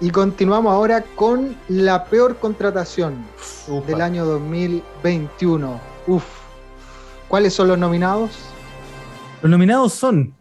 [0.00, 3.24] Y continuamos ahora con la peor contratación
[3.86, 5.80] del año 2021.
[6.06, 6.24] Uf.
[7.28, 8.30] ¿Cuáles son los nominados?
[9.40, 10.34] Los nominados son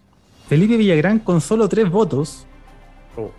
[0.49, 2.45] Felipe Villagrán con solo tres votos.
[3.15, 3.32] Oh.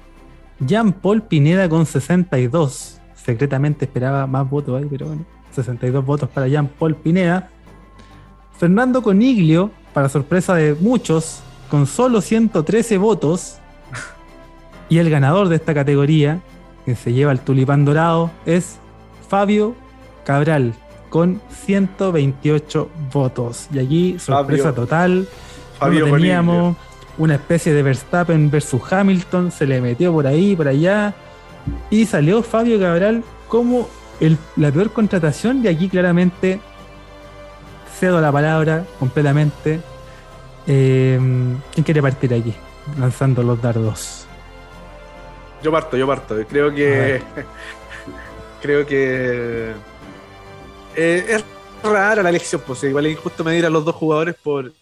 [0.59, 2.99] Jean Paul Pineda con 62.
[3.15, 5.25] Secretamente esperaba más votos ahí, pero bueno.
[5.53, 7.51] 62 votos para Jean Paul Pineda.
[8.59, 11.41] Fernando Coniglio, para sorpresa de muchos,
[11.71, 13.59] con solo 113 votos.
[14.89, 16.41] Y el ganador de esta categoría,
[16.85, 18.79] que se lleva el tulipán dorado, es
[19.29, 19.75] Fabio
[20.25, 20.75] Cabral,
[21.11, 23.69] con 128 votos.
[23.73, 25.29] Y allí, sorpresa total,
[25.79, 26.77] Fabio teníamos
[27.19, 31.15] una especie de Verstappen versus Hamilton, se le metió por ahí, por allá,
[31.91, 33.89] y salió Fabio Cabral como
[34.57, 36.61] la peor contratación, y aquí claramente
[37.99, 39.81] cedo la palabra completamente.
[40.67, 41.19] Eh,
[41.73, 42.55] ¿Quién quiere partir aquí?
[42.99, 44.26] Lanzando los dardos.
[45.67, 46.37] Yo parto, yo parto.
[46.49, 47.21] Creo que.
[48.63, 49.73] creo que.
[50.95, 51.45] Eh, es
[51.83, 54.73] rara la elección, pues igual es injusto medir a los dos jugadores por,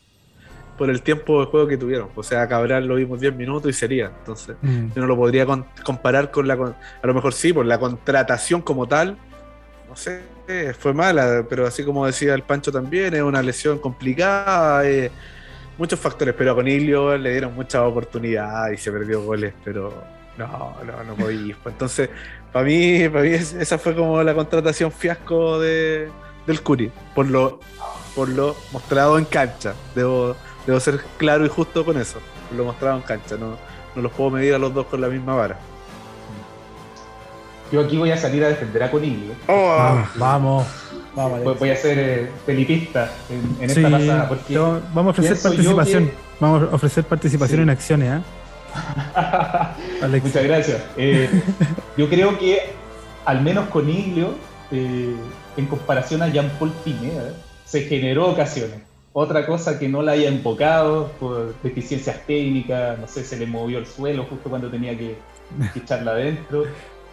[0.77, 2.11] por el tiempo de juego que tuvieron.
[2.15, 4.13] O sea, Cabral lo vimos 10 minutos y sería.
[4.19, 4.89] Entonces, mm.
[4.95, 5.47] yo no lo podría
[5.87, 6.53] comparar con la.
[6.53, 9.17] A lo mejor sí, por la contratación como tal.
[9.89, 10.21] No sé,
[10.79, 14.83] fue mala, pero así como decía el Pancho también, es una lesión complicada.
[15.79, 20.75] muchos factores, pero a Conilio le dieron muchas oportunidades y se perdió goles, pero no,
[20.85, 21.57] no, no podía.
[21.63, 22.11] Pues entonces,
[22.53, 26.09] para mí, para mí esa fue como la contratación fiasco de,
[26.47, 27.61] del Curi, por lo,
[28.15, 29.75] por lo mostrado en cancha.
[29.95, 30.37] Debo,
[30.67, 33.37] debo ser claro y justo con eso, por lo mostrado en cancha.
[33.37, 33.57] No,
[33.95, 35.59] no los puedo medir a los dos con la misma vara.
[37.73, 39.33] Yo aquí voy a salir a defender a Conilio.
[39.49, 40.07] Oh.
[40.17, 40.67] Vamos,
[41.15, 41.59] vamos.
[41.59, 44.29] Voy, a ser eh, felipista en, esta pasada.
[44.29, 46.11] Porque vamos a ofrecer participación.
[46.41, 48.23] Vamos a ofrecer participación en acciones, ¿eh?
[50.23, 50.83] Muchas gracias.
[50.97, 51.29] Eh,
[51.97, 52.61] yo creo que,
[53.25, 54.35] al menos con Iglio,
[54.71, 55.15] eh,
[55.57, 57.35] en comparación a Jean-Paul Pineda,
[57.65, 58.81] se generó ocasiones.
[59.13, 63.79] Otra cosa que no la haya enfocado por deficiencias técnicas, no sé, se le movió
[63.79, 65.17] el suelo justo cuando tenía que,
[65.77, 66.65] echarla adentro.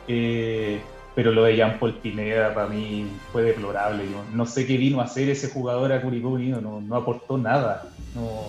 [0.07, 0.81] Eh,
[1.13, 4.03] pero lo de Jean-Paul Pineda para mí fue deplorable.
[4.33, 7.83] no sé qué vino a hacer ese jugador a Curicó no, no aportó nada.
[8.15, 8.45] No,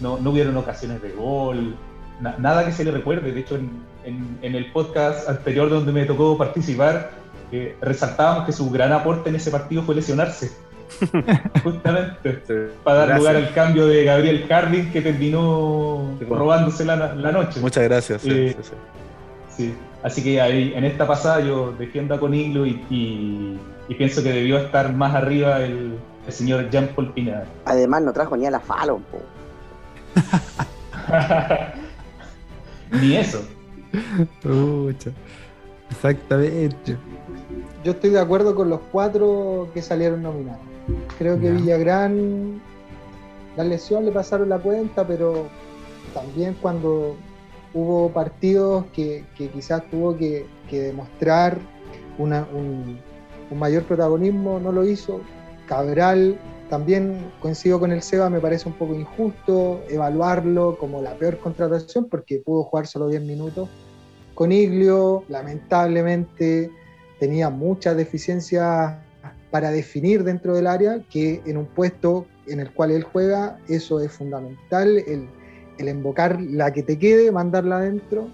[0.00, 1.76] no, no hubieron ocasiones de gol,
[2.20, 3.32] nada que se le recuerde.
[3.32, 3.56] De hecho,
[4.04, 7.10] en, el podcast anterior donde me tocó participar,
[7.52, 10.50] eh, resaltábamos que su gran aporte en ese partido fue lesionarse.
[11.62, 12.42] Justamente.
[12.82, 17.60] para dar lugar al cambio de Gabriel Carlin que terminó robándose la, noche.
[17.60, 18.24] Muchas gracias.
[18.24, 18.56] Eh,
[19.54, 23.58] sí, Así que ahí, en esta pasada yo defiendo a Coniglo y,
[23.96, 27.44] pienso que debió estar más arriba el, señor Jean Paul Pineda.
[27.64, 29.02] Además no trajo ni a la Fallon,
[32.92, 33.42] Ni eso.
[35.90, 36.96] Exactamente.
[37.84, 40.60] Yo estoy de acuerdo con los cuatro que salieron nominados.
[41.18, 42.60] Creo que Villagrán,
[43.56, 45.46] la lesión le pasaron la cuenta, pero
[46.14, 47.16] también cuando
[47.74, 51.58] hubo partidos que, quizás tuvo que, demostrar
[52.18, 52.32] un,
[53.50, 55.20] un mayor protagonismo, no lo hizo.
[55.66, 61.38] Cabral también coincido con el Seba, me parece un poco injusto evaluarlo como la peor
[61.38, 63.68] contratación porque pudo jugar solo 10 minutos.
[64.34, 66.70] Con Iglio, lamentablemente,
[67.18, 68.94] tenía muchas deficiencias
[69.50, 74.00] para definir dentro del área, que en un puesto en el cual él juega, eso
[74.00, 75.28] es fundamental, el,
[75.78, 78.28] el la que te quede, mandarla adentro.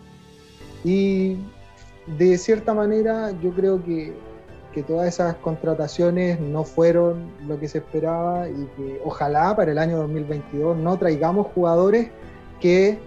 [0.83, 1.37] Y
[2.19, 4.13] de cierta manera yo creo que
[4.75, 9.79] que todas esas contrataciones no fueron lo que se esperaba y que ojalá para el
[9.79, 12.11] año 2022 no traigamos jugadores
[12.61, 12.99] que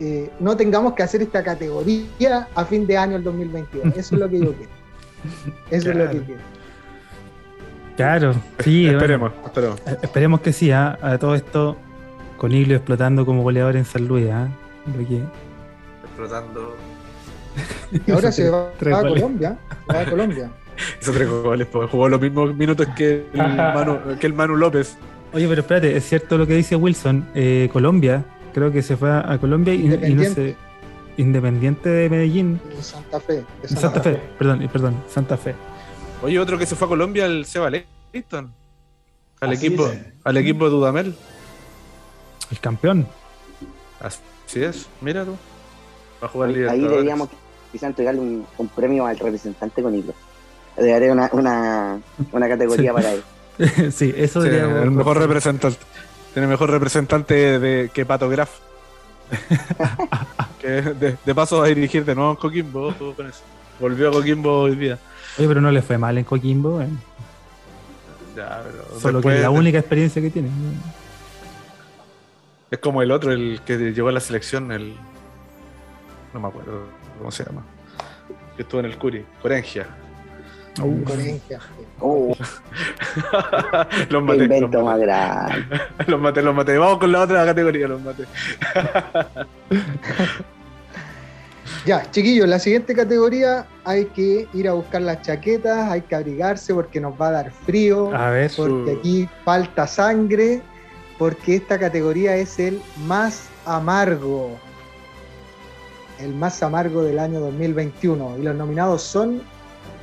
[0.00, 3.96] eh, no tengamos que hacer esta categoría a fin de año el 2022.
[3.96, 4.72] Eso es lo que yo quiero.
[5.70, 6.40] Eso es lo que quiero.
[7.96, 8.86] Claro, sí.
[8.88, 10.40] esperemos, eh, esperemos.
[10.40, 10.98] que sí, ¿ah?
[11.00, 11.76] a todo esto
[12.36, 14.26] con Iglio explotando como goleador en San Luis.
[14.26, 14.48] ¿eh?
[16.04, 16.74] Explotando.
[18.06, 19.58] Y ahora se va, a Colombia.
[19.92, 20.50] Va a Colombia.
[21.00, 24.96] Hizo tres goles, pues, jugó los mismos minutos que el, Manu, que el Manu López.
[25.32, 27.28] Oye, pero espérate, es cierto lo que dice Wilson.
[27.34, 30.56] Eh, Colombia, creo que se fue a, Colombia y, no sé.
[31.16, 32.60] Independiente de Medellín.
[32.80, 33.44] Santa Fe.
[33.64, 34.20] Santa, Fe.
[34.36, 35.54] perdón, perdón, Santa Fe.
[36.22, 38.52] Oye, otro que se fue a Colombia, el Seba Leighton.
[39.40, 39.88] Al equipo,
[40.24, 41.14] al equipo de Dudamel.
[42.50, 43.06] El campeón.
[44.00, 45.36] Así es, mira tú.
[46.22, 47.28] Va a jugar Ahí, ahí deberíamos
[47.74, 50.14] quizás entregarle un, un, premio al representante con hilo.
[50.76, 51.98] Le daré una, una,
[52.30, 53.22] una categoría para él.
[53.92, 55.78] sí, eso sí, El mejor representante.
[56.32, 58.50] Tiene mejor representante de, que Pato Graf.
[60.60, 62.94] que de, paso va a dirigir de nuevo en Coquimbo.
[63.16, 63.42] Con eso.
[63.80, 64.96] Volvió a Coquimbo hoy día.
[65.36, 66.80] Oye, pero no le fue mal en Coquimbo.
[66.80, 66.88] Eh.
[68.36, 70.48] Ya, pero Solo que es la única experiencia que tiene.
[72.70, 74.94] Es como el otro, el que llegó a la selección, el.
[76.32, 77.64] No me acuerdo cómo se llama.
[78.54, 79.86] Que estuvo en el Curi, Corengia.
[80.82, 81.04] Uh.
[81.04, 81.60] Corengia.
[81.98, 82.34] Uh.
[84.10, 84.44] los maté.
[84.44, 85.06] Invento los maté.
[85.06, 85.52] más
[86.06, 86.76] los maté, los maté.
[86.76, 88.24] Vamos con la otra categoría, los maté.
[91.86, 96.74] ya, chiquillos, la siguiente categoría hay que ir a buscar las chaquetas, hay que abrigarse
[96.74, 98.14] porque nos va a dar frío.
[98.14, 98.52] A ver.
[98.54, 100.60] Porque aquí falta sangre
[101.18, 104.58] porque esta categoría es el más amargo.
[106.18, 108.38] El más amargo del año 2021.
[108.38, 109.42] Y los nominados son...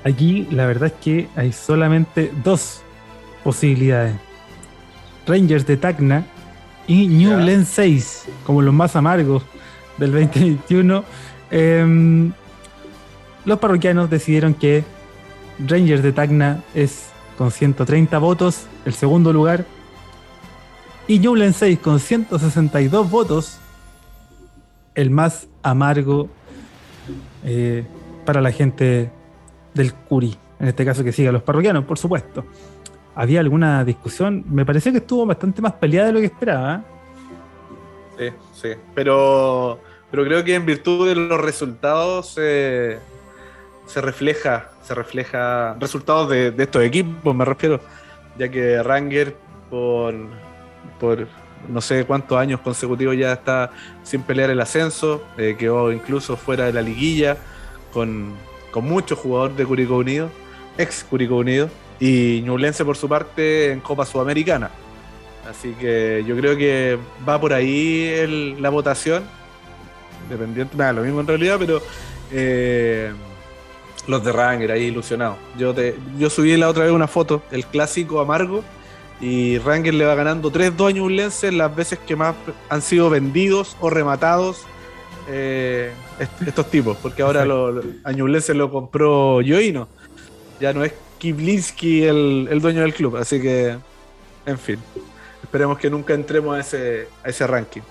[0.04, 2.82] Aquí la verdad es que hay solamente dos
[3.44, 4.16] posibilidades.
[5.28, 6.26] Rangers de Tacna
[6.88, 9.44] y New Glen 6 como los más amargos
[9.98, 11.04] del 2021.
[11.52, 12.32] Em,
[13.46, 14.84] los parroquianos decidieron que
[15.60, 19.66] Rangers de Tacna es con 130 votos el segundo lugar
[21.12, 23.58] y Newland 6 con 162 votos,
[24.96, 26.30] el más amargo
[27.44, 27.84] eh,
[28.26, 29.12] para la gente
[29.74, 32.46] del Curi, en este caso que siga los parroquianos, por supuesto.
[33.16, 36.84] Había alguna discusión, me pareció que estuvo bastante más peleada de lo que esperaba.
[38.18, 38.34] ¿eh?
[38.54, 39.80] Sí, sí, pero,
[40.10, 43.00] pero creo que en virtud de los resultados se
[43.96, 47.80] refleja, se refleja resultados de, de estos equipos, me refiero,
[48.38, 49.36] ya que Ranger
[49.70, 50.16] por
[51.02, 51.28] por
[51.68, 53.72] no sé cuántos años consecutivos ya está
[54.04, 57.38] sin pelear el ascenso, eh, quedó incluso fuera de la liguilla
[57.94, 58.34] con,
[58.72, 60.30] con muchos jugadores de Curicó Unido,
[60.78, 61.70] ex Curicó Unido,
[62.00, 64.72] y Ñublense por su parte en Copa Sudamericana.
[65.50, 66.98] Así que yo creo que
[67.28, 69.24] va por ahí la votación,
[70.30, 71.82] dependiente, nada, lo mismo en realidad, pero
[72.32, 73.12] eh,
[74.08, 75.38] los de Ranger ahí ilusionados.
[75.58, 78.64] Yo, te, yo subí la otra vez una foto, el clásico amargo
[79.22, 82.36] y Ranger le va ganando 3-2 a Ñublense las veces que más
[82.70, 84.64] han sido vendidos o rematados
[85.30, 85.92] eh,
[86.46, 86.98] estos tipos.
[86.98, 89.88] Porque ahora lo, a Ñublense lo compró Yoino.
[90.60, 93.18] Ya no es Kiblinski el, el, dueño del club.
[93.18, 93.78] Así que,
[94.48, 94.80] en fin.
[95.44, 97.82] Esperemos que nunca entremos a ese, a ese ranking.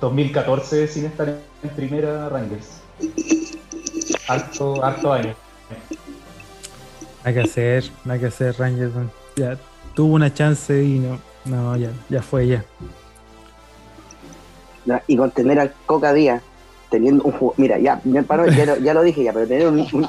[0.00, 2.80] 2014 sin estar en primera Rangers.
[4.26, 5.34] Harto, harto año.
[7.22, 8.92] Hay que hacer, hay que hacer Rangers.
[9.36, 9.56] Ya
[9.98, 12.64] tuvo una chance y no, no, ya, ya fue ya.
[15.08, 16.40] Y con tener al Coca Díaz,
[16.88, 20.06] teniendo un mira, ya, ya, lo, dije ya, pero tener un,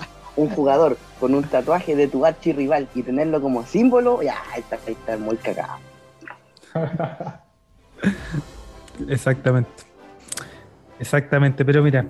[0.49, 5.37] jugador con un tatuaje de tu archirrival y tenerlo como símbolo, ya está, está muy
[5.37, 5.79] cagado.
[9.09, 9.71] Exactamente.
[10.99, 12.05] Exactamente, pero mira,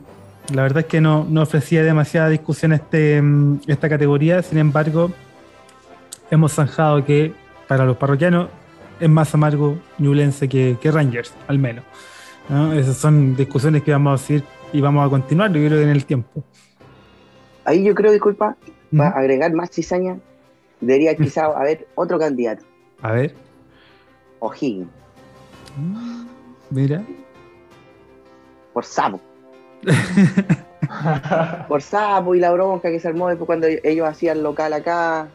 [0.54, 5.14] la verdad es que no, no ofrecía demasiada discusión este, mm, esta categoría, sin embargo,
[6.30, 8.50] hemos zanjado que para los parroquianos
[9.00, 11.86] es más amargo Ñublense que, Rangers, al menos.
[12.74, 14.44] Esas son discusiones que vamos a seguir
[14.74, 16.44] y vamos a continuar, yo creo, en el tiempo.
[17.64, 18.58] Ahí yo creo, disculpa,
[18.98, 20.18] para agregar más cizaña,
[20.82, 22.66] debería quizá haber otro candidato.
[23.04, 23.36] A ver.
[24.40, 24.88] O'Higgins.
[25.78, 26.26] Mm,
[26.72, 27.04] mira.
[28.74, 29.22] Por sapo.
[31.68, 35.28] Por sapo y la bronca que se armó después cuando ellos hacían local acá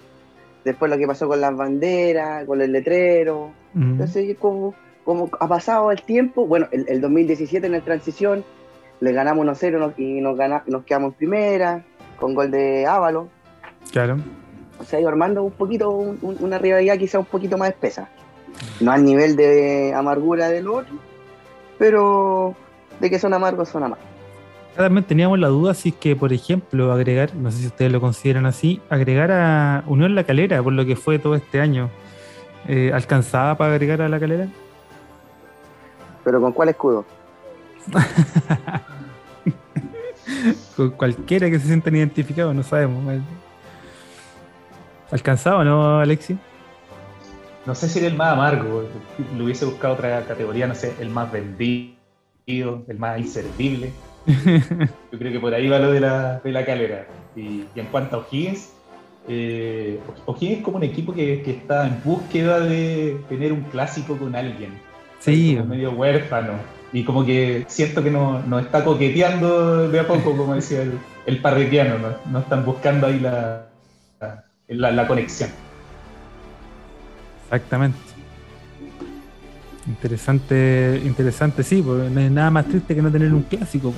[0.65, 3.53] después lo que pasó con las banderas, con el letrero.
[3.75, 4.75] Entonces, como,
[5.05, 8.45] como ha pasado el tiempo, bueno, el, 2017 en la transición,
[9.01, 11.85] le ganamos 1-0 y nos, nos quedamos en primera,
[12.19, 13.29] con gol de Ávalo.
[13.93, 14.17] Claro.
[14.79, 18.09] O sea, armando un poquito, una rivalidad quizá un poquito más espesa.
[18.81, 20.95] No al nivel de amargura del otro,
[21.79, 22.55] pero
[23.01, 24.14] de que son amargos, son amargos.
[24.77, 28.01] También teníamos la duda si es que, por ejemplo, agregar, no sé si ustedes lo
[28.01, 31.91] consideran así, agregar a Unión La Calera, por lo que fue todo este año,
[32.67, 34.49] eh, ¿alcanzaba para agregar a La Calera?
[36.25, 37.05] ¿Pero con cuál escudo?
[40.77, 43.23] con cualquiera que se sientan identificados, no sabemos.
[45.13, 46.37] ¿Alcanzaba o no, Alexi?
[47.65, 48.89] No sé si era el más amargo,
[49.37, 51.95] lo hubiese buscado otra categoría, no sé, el más vendido,
[52.47, 53.93] el más inservible.
[55.13, 57.07] Yo creo que por ahí va lo de la, de la calera.
[57.37, 58.73] Y, en cuanto a O'Higgins,
[59.29, 64.17] eh, O'Higgins es como un equipo que, que, está en búsqueda de tener un clásico
[64.17, 64.73] con alguien.
[65.21, 65.59] Sí.
[65.67, 66.53] medio huérfano.
[66.93, 70.93] Y como que siento que nos no está coqueteando de a poco, como decía el,
[71.27, 72.09] el parrequiano, ¿no?
[72.31, 73.67] no están buscando ahí la,
[74.69, 75.51] la, la conexión.
[77.45, 77.99] Exactamente.
[79.87, 83.93] Interesante, interesante, sí, porque no hay nada más triste que no tener un clásico.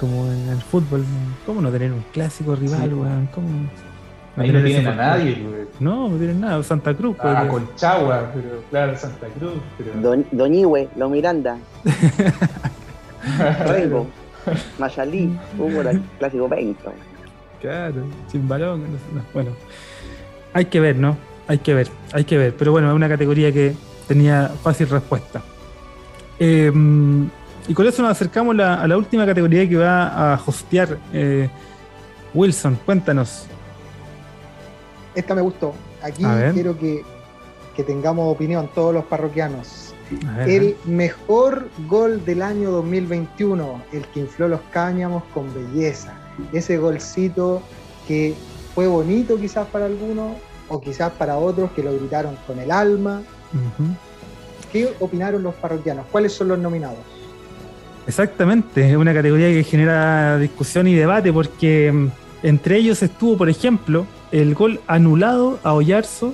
[0.00, 1.04] Como en el fútbol,
[1.46, 3.28] ¿cómo no tener un clásico rival, weón?
[3.32, 3.48] ¿Cómo?
[3.48, 5.44] No Ahí no tienen a nadie,
[5.80, 7.16] No, no tienen nada, Santa Cruz.
[7.20, 9.54] Ah, Colchagua, pero claro, Santa Cruz.
[9.76, 10.00] Pero...
[10.00, 11.58] Don, Doñihue, Lo Miranda.
[13.66, 14.06] Rengo,
[14.78, 16.80] Mayalí, hubo el clásico 20.
[17.60, 18.84] Claro, sin balón.
[19.34, 19.50] bueno,
[20.52, 21.16] hay que ver, ¿no?
[21.48, 22.54] Hay que ver, hay que ver.
[22.56, 23.74] Pero bueno, es una categoría que
[24.06, 25.42] tenía fácil respuesta.
[26.38, 27.28] Em,
[27.66, 31.48] y con eso nos acercamos a la última categoría que va a hostear eh,
[32.34, 32.78] Wilson.
[32.84, 33.46] Cuéntanos.
[35.14, 35.74] Esta me gustó.
[36.02, 36.22] Aquí
[36.52, 37.02] quiero que,
[37.74, 39.94] que, tengamos opinión todos los parroquianos.
[40.46, 46.14] el mejor gol del año 2021, el que infló los cáñamos con belleza.
[46.52, 47.62] Ese golcito
[48.06, 48.34] que
[48.74, 50.36] fue bonito quizás para algunos,
[50.68, 53.22] o quizás para otros que lo gritaron con el alma.
[54.72, 56.06] ¿Qué opinaron los parroquianos?
[56.10, 56.98] ¿Cuáles son los nominados?
[58.06, 62.08] Exactamente, es una categoría que genera discusión y debate porque mm,
[62.42, 66.32] entre ellos estuvo, por ejemplo, el gol anulado a Ollarzo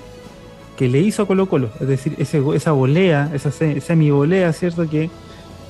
[0.76, 4.88] que le hizo a Colo Colo, es decir, ese, esa volea, esa semi-volea, ¿cierto?
[4.88, 5.10] Que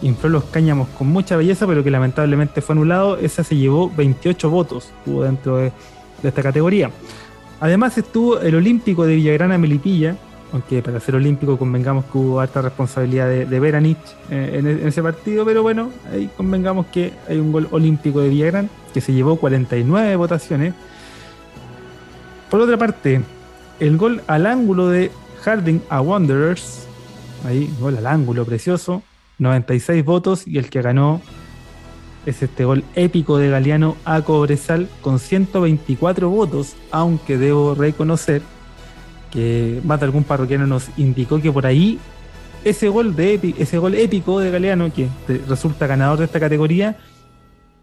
[0.02, 4.50] infló los cáñamos con mucha belleza, pero que lamentablemente fue anulado, esa se llevó 28
[4.50, 5.72] votos, estuvo dentro de
[6.22, 6.90] esta categoría.
[7.64, 10.18] Además estuvo el Olímpico de Villagrana Melipilla,
[10.52, 13.96] aunque para ser olímpico convengamos que hubo harta responsabilidad de, de Veranich
[14.30, 18.68] eh, en, ese partido, pero bueno, ahí convengamos que hay un gol olímpico de Villagrán
[18.92, 20.74] que se llevó 49 votaciones.
[22.50, 23.22] Por otra parte,
[23.80, 25.10] el gol al ángulo de
[25.40, 26.86] Harding a Wanderers,
[27.46, 29.02] ahí, gol al ángulo precioso,
[29.38, 31.22] 96 votos y el que ganó
[32.26, 38.42] es este gol épico de Galeano a Cobresal con 124 votos, aunque debo reconocer
[39.30, 41.98] que más de algún parroquiano nos indicó que por ahí
[42.64, 45.08] ese gol, de ese gol épico de Galeano, que
[45.48, 46.96] resulta ganador de esta categoría,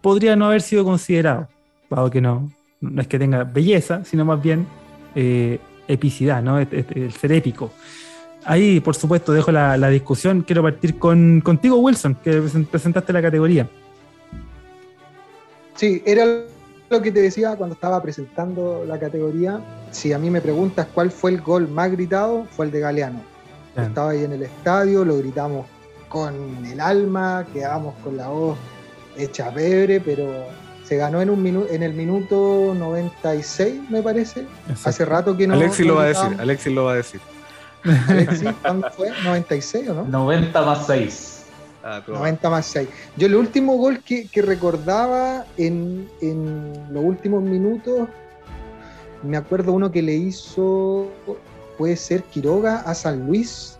[0.00, 1.48] podría no haber sido considerado,
[1.88, 2.50] dado que no,
[2.80, 4.66] no es que tenga belleza, sino más bien
[5.14, 6.58] eh, epicidad, ¿no?
[6.58, 7.70] el ser épico.
[8.44, 10.42] Ahí, por supuesto, dejo la, la discusión.
[10.42, 13.68] Quiero partir con, contigo, Wilson, que presentaste la categoría.
[15.74, 16.24] Sí, era
[16.90, 19.60] lo que te decía cuando estaba presentando la categoría.
[19.90, 23.22] Si a mí me preguntas cuál fue el gol más gritado, fue el de Galeano.
[23.76, 25.66] Estaba ahí en el estadio, lo gritamos
[26.08, 26.34] con
[26.66, 28.58] el alma, quedamos con la voz
[29.16, 30.30] hecha pebre, pero
[30.84, 34.46] se ganó en un minuto en el minuto 96, me parece.
[34.84, 35.54] Hace rato que no.
[35.54, 37.20] Alexis lo va a decir, Alexis lo va a decir.
[38.08, 39.10] Alexis, ¿cuándo fue?
[39.10, 40.04] ¿96 o no?
[40.04, 41.41] 90 más 6.
[41.82, 42.88] 90 ah, más 6.
[43.16, 46.08] Yo el último gol que, recordaba en,
[46.90, 48.08] los últimos minutos,
[49.22, 51.08] me acuerdo uno que le hizo,
[51.78, 53.78] puede ser Quiroga a San Luis,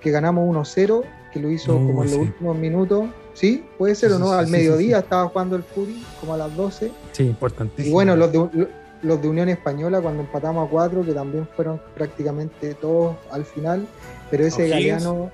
[0.00, 3.06] que ganamos 1-0, que lo hizo como en los últimos minutos.
[3.34, 3.64] ¿Sí?
[3.78, 4.32] ¿Puede ser o no?
[4.32, 6.90] Al mediodía estaba jugando el Fury, como a las 12.
[7.12, 7.88] Sí, importantísimo.
[7.88, 8.68] Y bueno, los de,
[9.02, 13.86] los de Unión Española cuando empatamos a 4, que también fueron prácticamente todos al final,
[14.28, 15.30] pero ese Galeano...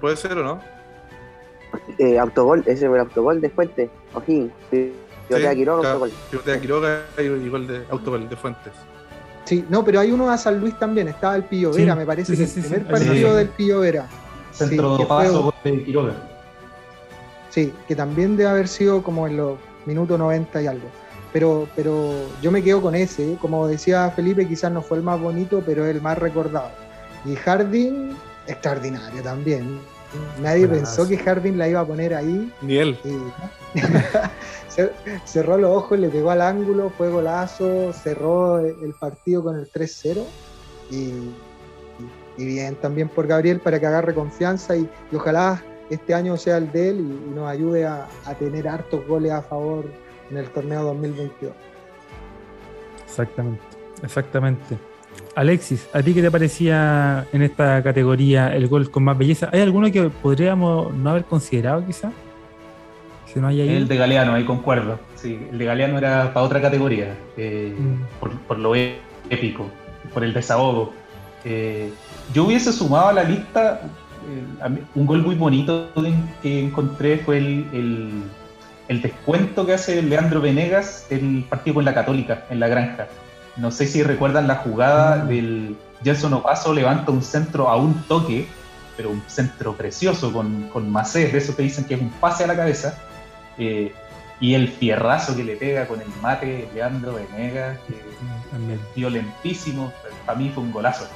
[0.00, 0.75] ¿Puede ser o no?
[1.98, 6.12] Eh, autogol, ese fue el autogol de Fuentes, Ojín, Pivotea sí, Quiroga, autogol.
[6.30, 8.72] Pivotea Quiroga y gol de autogol de Fuentes.
[9.44, 12.36] Sí, no, pero hay uno a San Luis también, estaba el Pillo Vera, me parece
[12.36, 14.08] que el primer partido del Pillo Vera.
[14.50, 16.14] Centro de paso de Quiroga.
[17.50, 20.88] Sí, que también debe haber sido como en los minutos 90 y algo.
[21.32, 22.12] Pero, pero
[22.42, 23.38] yo me quedo con ese, ¿eh?
[23.40, 26.70] como decía Felipe, quizás no fue el más bonito, pero el más recordado.
[27.24, 28.16] Y Harding,
[28.46, 29.78] extraordinario también.
[30.40, 32.52] Nadie pensó que Harding la iba a poner ahí.
[32.62, 32.98] Ni él.
[35.24, 40.24] cerró los ojos, le pegó al ángulo, fue golazo, cerró el partido con el 3-0.
[40.90, 41.34] Y,
[42.36, 46.90] bien también por Gabriel para que agarre confianza y, ojalá este año sea el de
[46.90, 48.06] él y, nos ayude a,
[48.38, 49.86] tener hartos goles a favor
[50.30, 51.52] en el torneo 2022.
[53.04, 53.64] Exactamente,
[54.02, 54.76] exactamente.
[55.34, 59.50] Alexis, ¿a ti qué te parecía en esta categoría el gol con más belleza?
[59.52, 62.10] ¿Hay alguno que podríamos no haber considerado quizá?
[63.36, 64.98] El de Galeano, ahí concuerdo.
[65.14, 68.46] Sí, el de Galeano era para otra categoría, eh, mm.
[68.48, 69.68] por, lo épico,
[70.14, 70.94] por el desahogo.
[71.44, 71.90] Eh,
[72.32, 73.82] yo hubiese sumado a la lista
[74.26, 75.90] eh, un gol muy bonito
[76.42, 78.22] que encontré fue el,
[78.88, 83.06] descuento que hace Leandro Venegas el partido con la Católica en la granja.
[83.56, 85.28] No sé si recuerdan la jugada mm.
[85.28, 88.46] del Gerson Opaso levanta un centro a un toque,
[88.96, 92.44] pero un centro precioso con, con Macé, de eso que dicen que es un pase
[92.44, 92.98] a la cabeza
[93.58, 93.92] eh,
[94.40, 97.94] y el fierrazo que le pega con el mate Leandro Venegas, que
[98.94, 99.92] violentísimo,
[100.24, 101.06] para mí fue un golazo.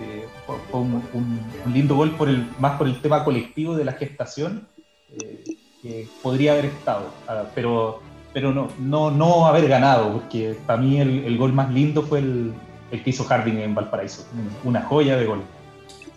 [0.00, 1.40] Eh, fue, un,
[1.72, 4.68] lindo gol por el, más por el tema colectivo de la gestación,
[5.12, 5.44] eh,
[5.80, 8.02] que podría haber estado, ah, pero,
[8.36, 12.52] pero no, no, no haber ganado, porque para mí el, gol más lindo fue el,
[12.90, 14.26] el, que hizo Harding en Valparaíso,
[14.62, 15.40] una joya de gol.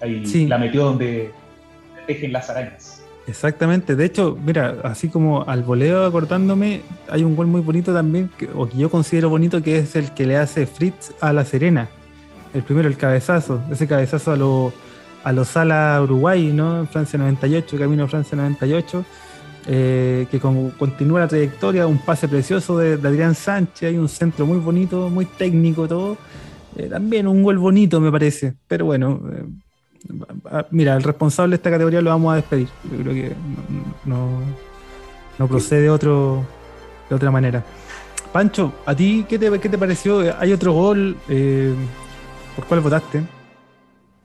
[0.01, 1.31] Ahí la metió donde
[2.07, 3.01] tejen las arañas.
[3.25, 8.29] Exactamente, de hecho, mira, así como al voleo acordándome, hay un gol muy bonito también,
[8.53, 11.87] o que yo considero bonito, que es el que le hace Fritz a La Serena.
[12.53, 14.73] El primero, el cabezazo, ese cabezazo a lo,
[15.23, 16.85] a los Sala Uruguay, ¿no?
[16.87, 19.05] Francia 98, camino a Francia 98,
[19.71, 24.57] eh, que continúa la trayectoria, un pase precioso de, Adrián Sánchez, hay un centro muy
[24.57, 26.17] bonito, muy técnico, todo.
[26.75, 29.21] Eh, también un gol bonito, me parece, pero bueno.
[29.31, 29.43] Eh,
[30.71, 32.67] Mira, el responsable de esta categoría lo vamos a despedir.
[32.85, 33.35] Yo creo que
[34.05, 34.39] no,
[35.37, 36.43] no, procede otro,
[37.07, 37.63] de otra manera.
[38.33, 40.35] Pancho, ¿a ti qué te, qué te pareció?
[40.39, 41.15] ¿Hay otro gol?
[42.55, 43.21] ¿Por cuál votaste?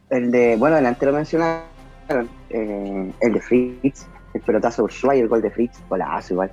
[0.09, 5.51] El de, bueno, delante lo mencionaron, el de Fritz, el pelotazo y el gol de
[5.51, 6.52] Fritz, golazo igual.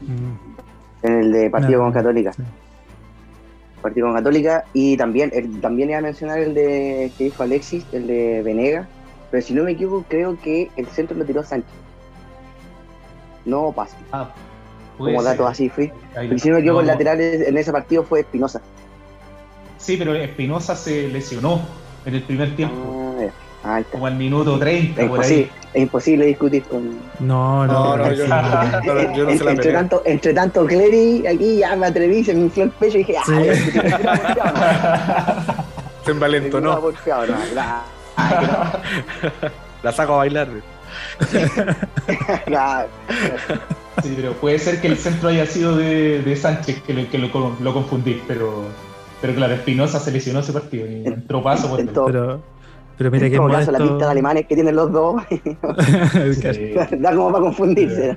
[0.00, 1.06] Mm.
[1.06, 2.32] En el de partido con Católica
[3.86, 5.30] partido con Católica y también
[5.60, 8.88] también iba a mencionar el de que dijo Alexis, el de Venega,
[9.30, 11.70] pero si no me equivoco creo que el centro lo tiró Sánchez.
[13.44, 13.96] No pasa.
[14.10, 14.34] Ah,
[14.98, 15.92] como dato así fui.
[16.32, 18.60] Y si no me equivoco, el lateral en ese partido fue Espinosa.
[19.78, 21.60] Sí, pero Espinosa se lesionó
[22.04, 23.14] en el primer tiempo.
[23.62, 25.00] Ah, como al minuto 30.
[25.00, 26.98] Es, imposible, es imposible discutir con.
[27.20, 31.58] No, no, no, yo, no, yo no se la entre, tanto, entre tanto, Clery, aquí
[31.58, 33.24] ya me atreví, se me infló el pecho y dije, ¡ah!
[36.02, 36.80] se envalentonó.
[36.80, 36.90] No,
[37.54, 37.82] la,
[39.82, 40.48] la saco a bailar.
[44.02, 47.16] Sí, pero puede ser que el centro haya sido de, de Sánchez, que, lo, que
[47.16, 48.64] lo, lo, confundí, pero,
[49.22, 52.42] pero claro, Espinosa se lesionó ese partido y entró paso por pero,
[52.96, 53.72] pero mira que molesto...
[53.72, 55.22] la pista de alemanes que tienen los dos.
[56.98, 58.16] Da como para confundirse.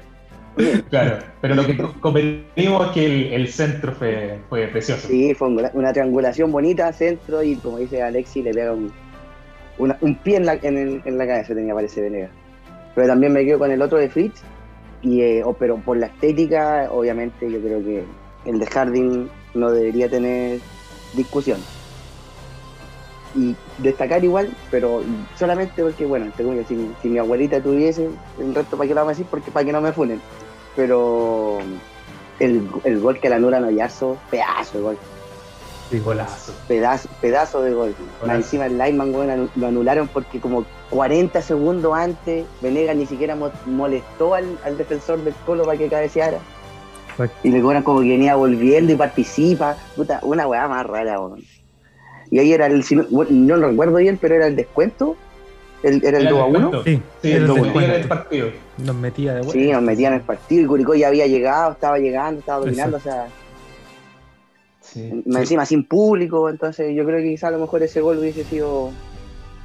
[0.90, 5.08] Claro, pero lo que convenimos es que el, centro fue, fue, precioso.
[5.08, 8.92] Sí, fue una, triangulación bonita, centro, y como dice Alexi, le pega un,
[9.78, 12.32] un pie en la, en, en la cabeza, tenía parece Venegas.
[12.94, 14.42] Pero también me quedo con el otro de Fritz,
[15.02, 18.04] y, eh, pero por la estética, obviamente, yo creo que
[18.46, 20.60] el de Harding no debería tener
[21.16, 21.60] discusión
[23.36, 25.02] y destacar igual, pero
[25.38, 26.32] solamente porque, bueno,
[26.68, 29.66] si, si mi abuelita tuviese, el resto para qué lo vamos a decir, porque para
[29.66, 30.22] que no me funen.
[30.76, 31.60] Pero
[32.40, 34.98] el, el gol que la anula Noyazo, pedazo de gol.
[35.90, 36.54] Sí, golazo.
[36.68, 37.96] Pedazo, pedazo de gol.
[38.28, 43.36] encima el lineman lo anularon porque como 40 segundos antes Venegas ni siquiera
[43.66, 46.38] molestó al, defensor del Colo para que cabeceara.
[47.44, 49.76] Y le cobran como que venía volviendo y participa.
[49.96, 51.44] Puta, una weá más rara, weón.
[52.32, 55.16] Y ahí era el, no lo recuerdo bien, pero era el descuento.
[55.82, 56.84] El, ¿Era el 2 a 1?
[56.84, 58.50] Sí, sí el el partido.
[58.78, 59.54] Nos metía de vuelta.
[59.54, 62.98] Sí, nos metía en el partido y Curicó ya había llegado, estaba llegando, estaba dominando,
[62.98, 63.28] o sea.
[64.82, 68.44] Sí, encima sin público, entonces yo creo que quizá a lo mejor ese gol hubiese
[68.44, 68.92] sido,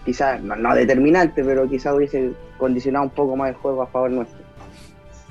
[0.05, 4.39] quizás no, determinante, pero quizá hubiese condicionado un poco más el juego a favor nuestro.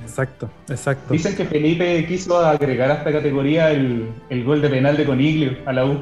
[0.01, 1.13] Exacto, exacto.
[1.13, 5.57] Dicen que Felipe quiso agregar a esta categoría el, el gol de penal de Coniglio
[5.65, 5.99] a la U.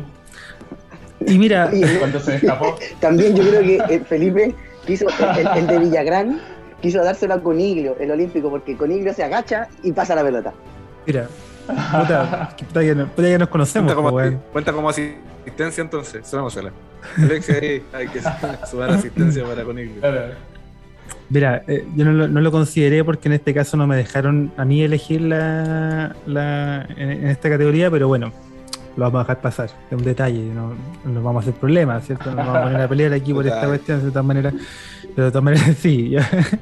[1.27, 1.69] Y mira,
[1.99, 2.75] cuando se escapó.
[2.99, 5.07] También yo creo que eh, Felipe quiso,
[5.55, 6.41] el, de Villagrán,
[6.81, 10.53] quiso dárselo a Coniglio, el olímpico, porque Coniglio se agacha y pasa la pelota.
[11.05, 11.27] Mira,
[11.67, 12.95] puta, ya,
[13.37, 13.93] nos conocemos.
[13.93, 16.71] Cuenta como, cuenta como asistencia entonces, sumámosela.
[17.17, 18.21] Alexia, ahí hay que
[18.69, 20.01] sumar asistencia para Coniglio.
[21.29, 24.51] Mira, eh, yo no lo, no lo, consideré porque en este caso no me dejaron
[24.57, 28.33] a mí elegir la, la en, esta categoría, pero bueno,
[28.97, 29.69] lo vamos a dejar pasar.
[29.89, 30.73] Es un detalle, no
[31.05, 32.29] nos vamos a hacer problemas, ¿cierto?
[32.31, 34.53] No vamos a poner a pelear aquí por esta cuestión, de todas maneras.
[35.15, 36.15] Pero de todas maneras, sí,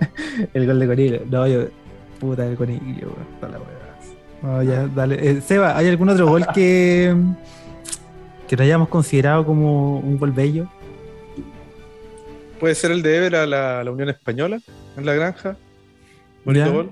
[0.54, 1.22] el gol de Conillo.
[1.30, 1.66] No, yo,
[2.20, 3.16] puta, el Conillo,
[4.42, 5.30] No, ya, dale.
[5.30, 7.16] Eh, Seba, ¿hay algún otro gol que,
[8.48, 10.68] que no hayamos considerado como un gol bello?
[12.60, 14.60] Puede ser el de Ever a la, Unión Española,
[14.98, 15.56] en la granja.
[16.44, 16.92] Bonito gol.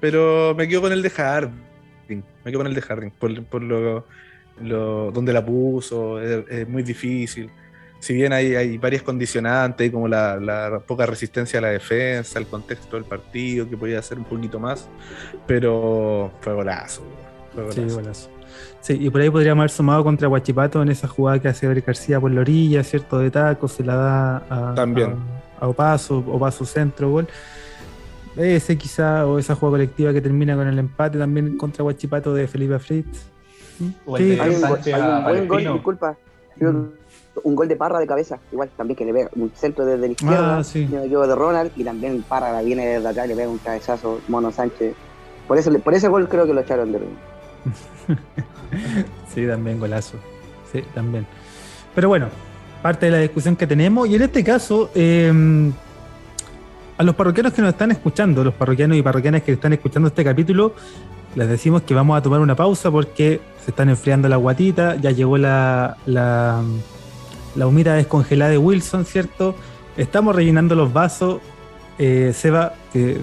[0.00, 2.24] Pero me quedo con el de Harding.
[2.44, 3.10] Me quedo con el de Harding.
[3.10, 4.04] Por, lo,
[4.60, 6.20] donde la puso.
[6.20, 7.50] Es, muy difícil.
[7.98, 12.96] Si bien hay, hay varias condicionantes, como la, poca resistencia a la defensa, el contexto
[12.96, 14.88] del partido, que podía hacer un poquito más.
[15.46, 17.02] Pero fue golazo.
[17.54, 18.30] Fue Sí, golazo.
[18.80, 21.86] Sí, y por ahí podríamos haber sumado contra Guachipato en esa jugada que hace Eric
[21.86, 23.18] García por la orilla, ¿cierto?
[23.18, 25.14] De taco, se la da a, También.
[25.58, 27.26] a, Opaso, Opaso centro, gol.
[28.36, 32.46] Ese quizá, o esa jugada colectiva que termina con el empate también contra Guachipato de
[32.46, 33.33] Felipe Fritz.
[34.06, 34.38] O sí.
[34.38, 36.16] hay, un, buen gol, disculpa.
[36.60, 40.12] Un gol de Parra de cabeza, igual también que le ve un centro desde la
[40.12, 40.86] izquierda, ah, sí.
[40.86, 44.94] de Ronald, y también Parra la viene desde acá le ve un cabezazo Mono Sánchez.
[45.48, 47.00] Por eso por ese gol creo que lo echaron de
[49.34, 50.18] sí, también golazo.
[50.72, 51.26] Sí, también.
[51.94, 52.28] Pero bueno,
[52.82, 54.08] parte de la discusión que tenemos.
[54.08, 55.72] Y en este caso, em,
[56.98, 60.24] a los parroquianos que nos están escuchando, los parroquianos y parroquianas que están escuchando este
[60.24, 60.74] capítulo,
[61.34, 65.10] les decimos que vamos a tomar una pausa porque se están enfriando la guatita, ya
[65.10, 66.62] llegó la, la,
[67.54, 69.54] la descongelada de Wilson, ¿cierto?
[69.96, 71.40] Estamos rellenando los vasos.
[71.98, 73.20] Eh, Seba, que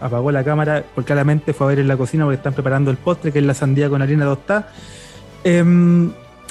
[0.00, 2.96] apagó la cámara, porque claramente fue a ver en la cocina porque están preparando el
[2.96, 4.68] postre, que es la sandía con harina tostada.
[5.42, 6.10] Em,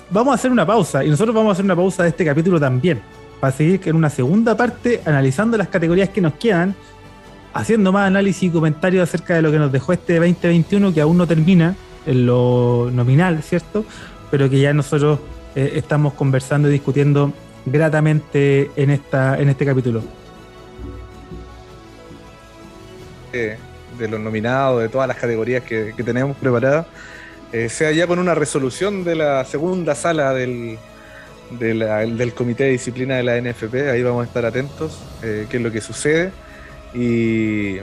[0.10, 2.60] vamos a hacer una pausa y nosotros vamos a hacer una pausa de este capítulo
[2.60, 3.02] también,
[3.40, 6.76] para seguir en una segunda parte analizando las categorías que nos quedan,
[7.54, 11.18] haciendo más análisis y comentarios acerca de lo que nos dejó este 2021 que aún
[11.18, 11.76] no termina
[12.06, 13.86] en lo nominal, ¿cierto?
[14.32, 15.20] Pero que ya nosotros
[15.56, 17.32] eh, estamos conversando y discutiendo
[17.66, 20.04] gratamente en, esta, en este capítulo
[23.32, 26.86] de los nominados, de todas las categorías que, tenemos preparadas,
[27.52, 30.78] eh, sea ya con una resolución de la segunda sala del,
[31.52, 33.90] del Comité de Disciplina de la NFP.
[33.92, 36.32] Ahí vamos a estar atentos, eh, qué es lo que sucede.
[36.94, 37.78] Y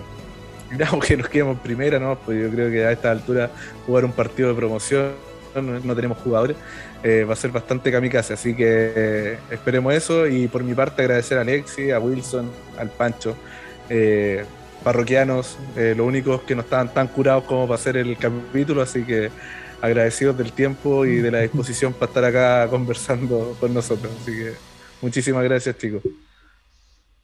[0.71, 2.17] digamos que nos quedamos primera, ¿no?
[2.19, 3.51] Pues yo creo que a esta altura
[3.87, 5.13] jugar un partido de promoción,
[5.55, 6.57] no, tenemos jugadores,
[7.03, 8.35] eh, va a ser bastante kamikaze.
[8.35, 10.27] Así que esperemos eso.
[10.27, 13.37] Y por mi parte, agradecer a Alexi, a Wilson, al Pancho
[14.83, 19.05] parroquianos, eh, los únicos que no estaban tan curados como para hacer el capítulo, así
[19.05, 19.31] que
[19.81, 24.13] agradecidos del tiempo y de la disposición para estar acá conversando con nosotros.
[24.23, 24.53] Así que
[25.01, 26.03] muchísimas gracias, chicos.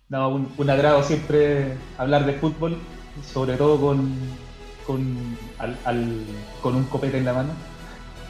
[0.08, 2.78] No, un, agrado siempre hablar de fútbol,
[3.24, 4.14] sobre todo con,
[4.86, 5.36] con,
[6.62, 7.48] con un copete en la mano,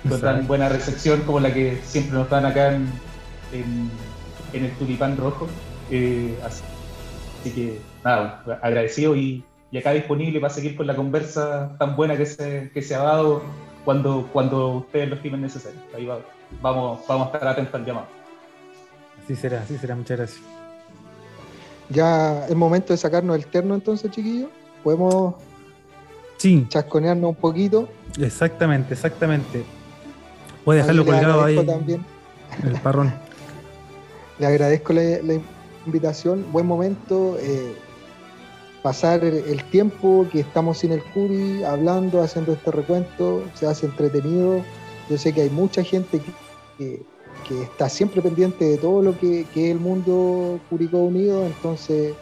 [0.08, 2.88] con tan buena recepción como la que siempre nos dan acá en,
[3.52, 5.46] en, el tulipán rojo.
[5.90, 6.62] Eh, así
[7.54, 9.44] que nada, agradecido y,
[9.78, 13.42] acá disponible para seguir con la conversa tan buena que se, que se ha dado
[13.84, 15.78] cuando, cuando ustedes lo estimen necesario.
[15.94, 16.08] Ahí
[16.62, 18.06] vamos, vamos a estar atentos al llamado.
[19.22, 20.55] Así será, así será, muchas gracias.
[21.88, 24.50] Ya es momento de sacarnos el terno entonces, chiquillos.
[24.82, 25.34] Podemos
[26.36, 26.66] sí.
[26.68, 27.88] chasconearnos un poquito.
[28.18, 29.64] Exactamente, exactamente.
[30.64, 31.64] Puede dejarlo colgado ahí.
[31.64, 32.04] También.
[32.64, 33.12] El parrón.
[34.38, 35.40] Le agradezco la,
[35.86, 36.44] invitación.
[36.52, 37.36] Buen momento.
[37.40, 37.74] Eh,
[38.86, 44.62] pasar el tiempo que estamos sin el Curi, hablando, haciendo este recuento, se hace entretenido.
[45.10, 46.20] Yo sé que hay mucha gente
[46.78, 47.02] que,
[47.50, 52.14] está siempre pendiente de todo lo que, es el mundo Curicó Unido, entonces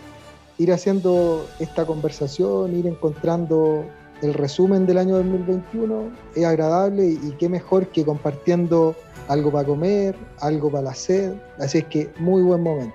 [0.59, 3.85] ir haciendo esta conversación, ir encontrando
[4.23, 8.95] el resumen del año 2021 es agradable y, qué mejor que compartiendo
[9.29, 12.95] algo para comer, algo para la sed, así es que muy buen momento.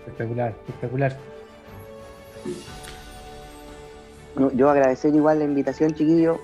[0.00, 1.16] Espectacular, espectacular.
[4.54, 6.38] Yo agradecer igual la invitación, chiquillo.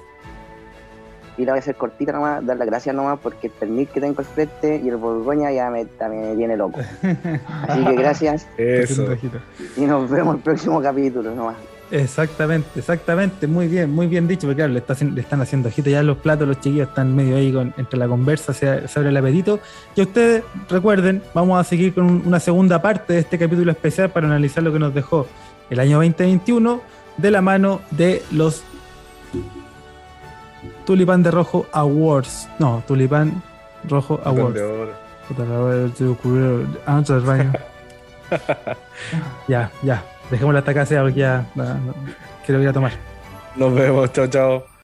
[1.38, 4.00] Y la voy a hacer cortita nomás, dar las gracias nomás porque el permiso que
[4.00, 6.80] tengo al frente y el Borgoña ya me, me tiene loco.
[7.68, 8.46] Así que gracias.
[8.59, 9.06] Eso.
[9.76, 11.56] Y nos vemos el próximo capítulo nomás.
[11.92, 14.78] Exactamente, exactamente, muy bien, muy bien dicho, porque claro, le,
[15.20, 18.54] están haciendo ojito ya los platos, los chiquillos están medio ahí con, entre la conversa,
[18.54, 19.60] se, abre el apetito.
[19.94, 24.26] Y ustedes recuerden, vamos a seguir con una segunda parte de este capítulo especial para
[24.26, 25.26] analizar lo que nos dejó
[25.68, 26.80] el año 2021
[27.18, 28.64] de la mano de los
[30.84, 32.48] Tulipán de Rojo Awards.
[32.59, 33.42] No, Tulipán
[33.88, 34.60] Rojo Awards.
[39.48, 40.02] ya, ya.
[40.30, 41.46] Dejémosla hasta acá, sea porque ya
[42.44, 42.92] quiero ir a tomar.
[43.56, 44.72] Nos vemos, chao, chao.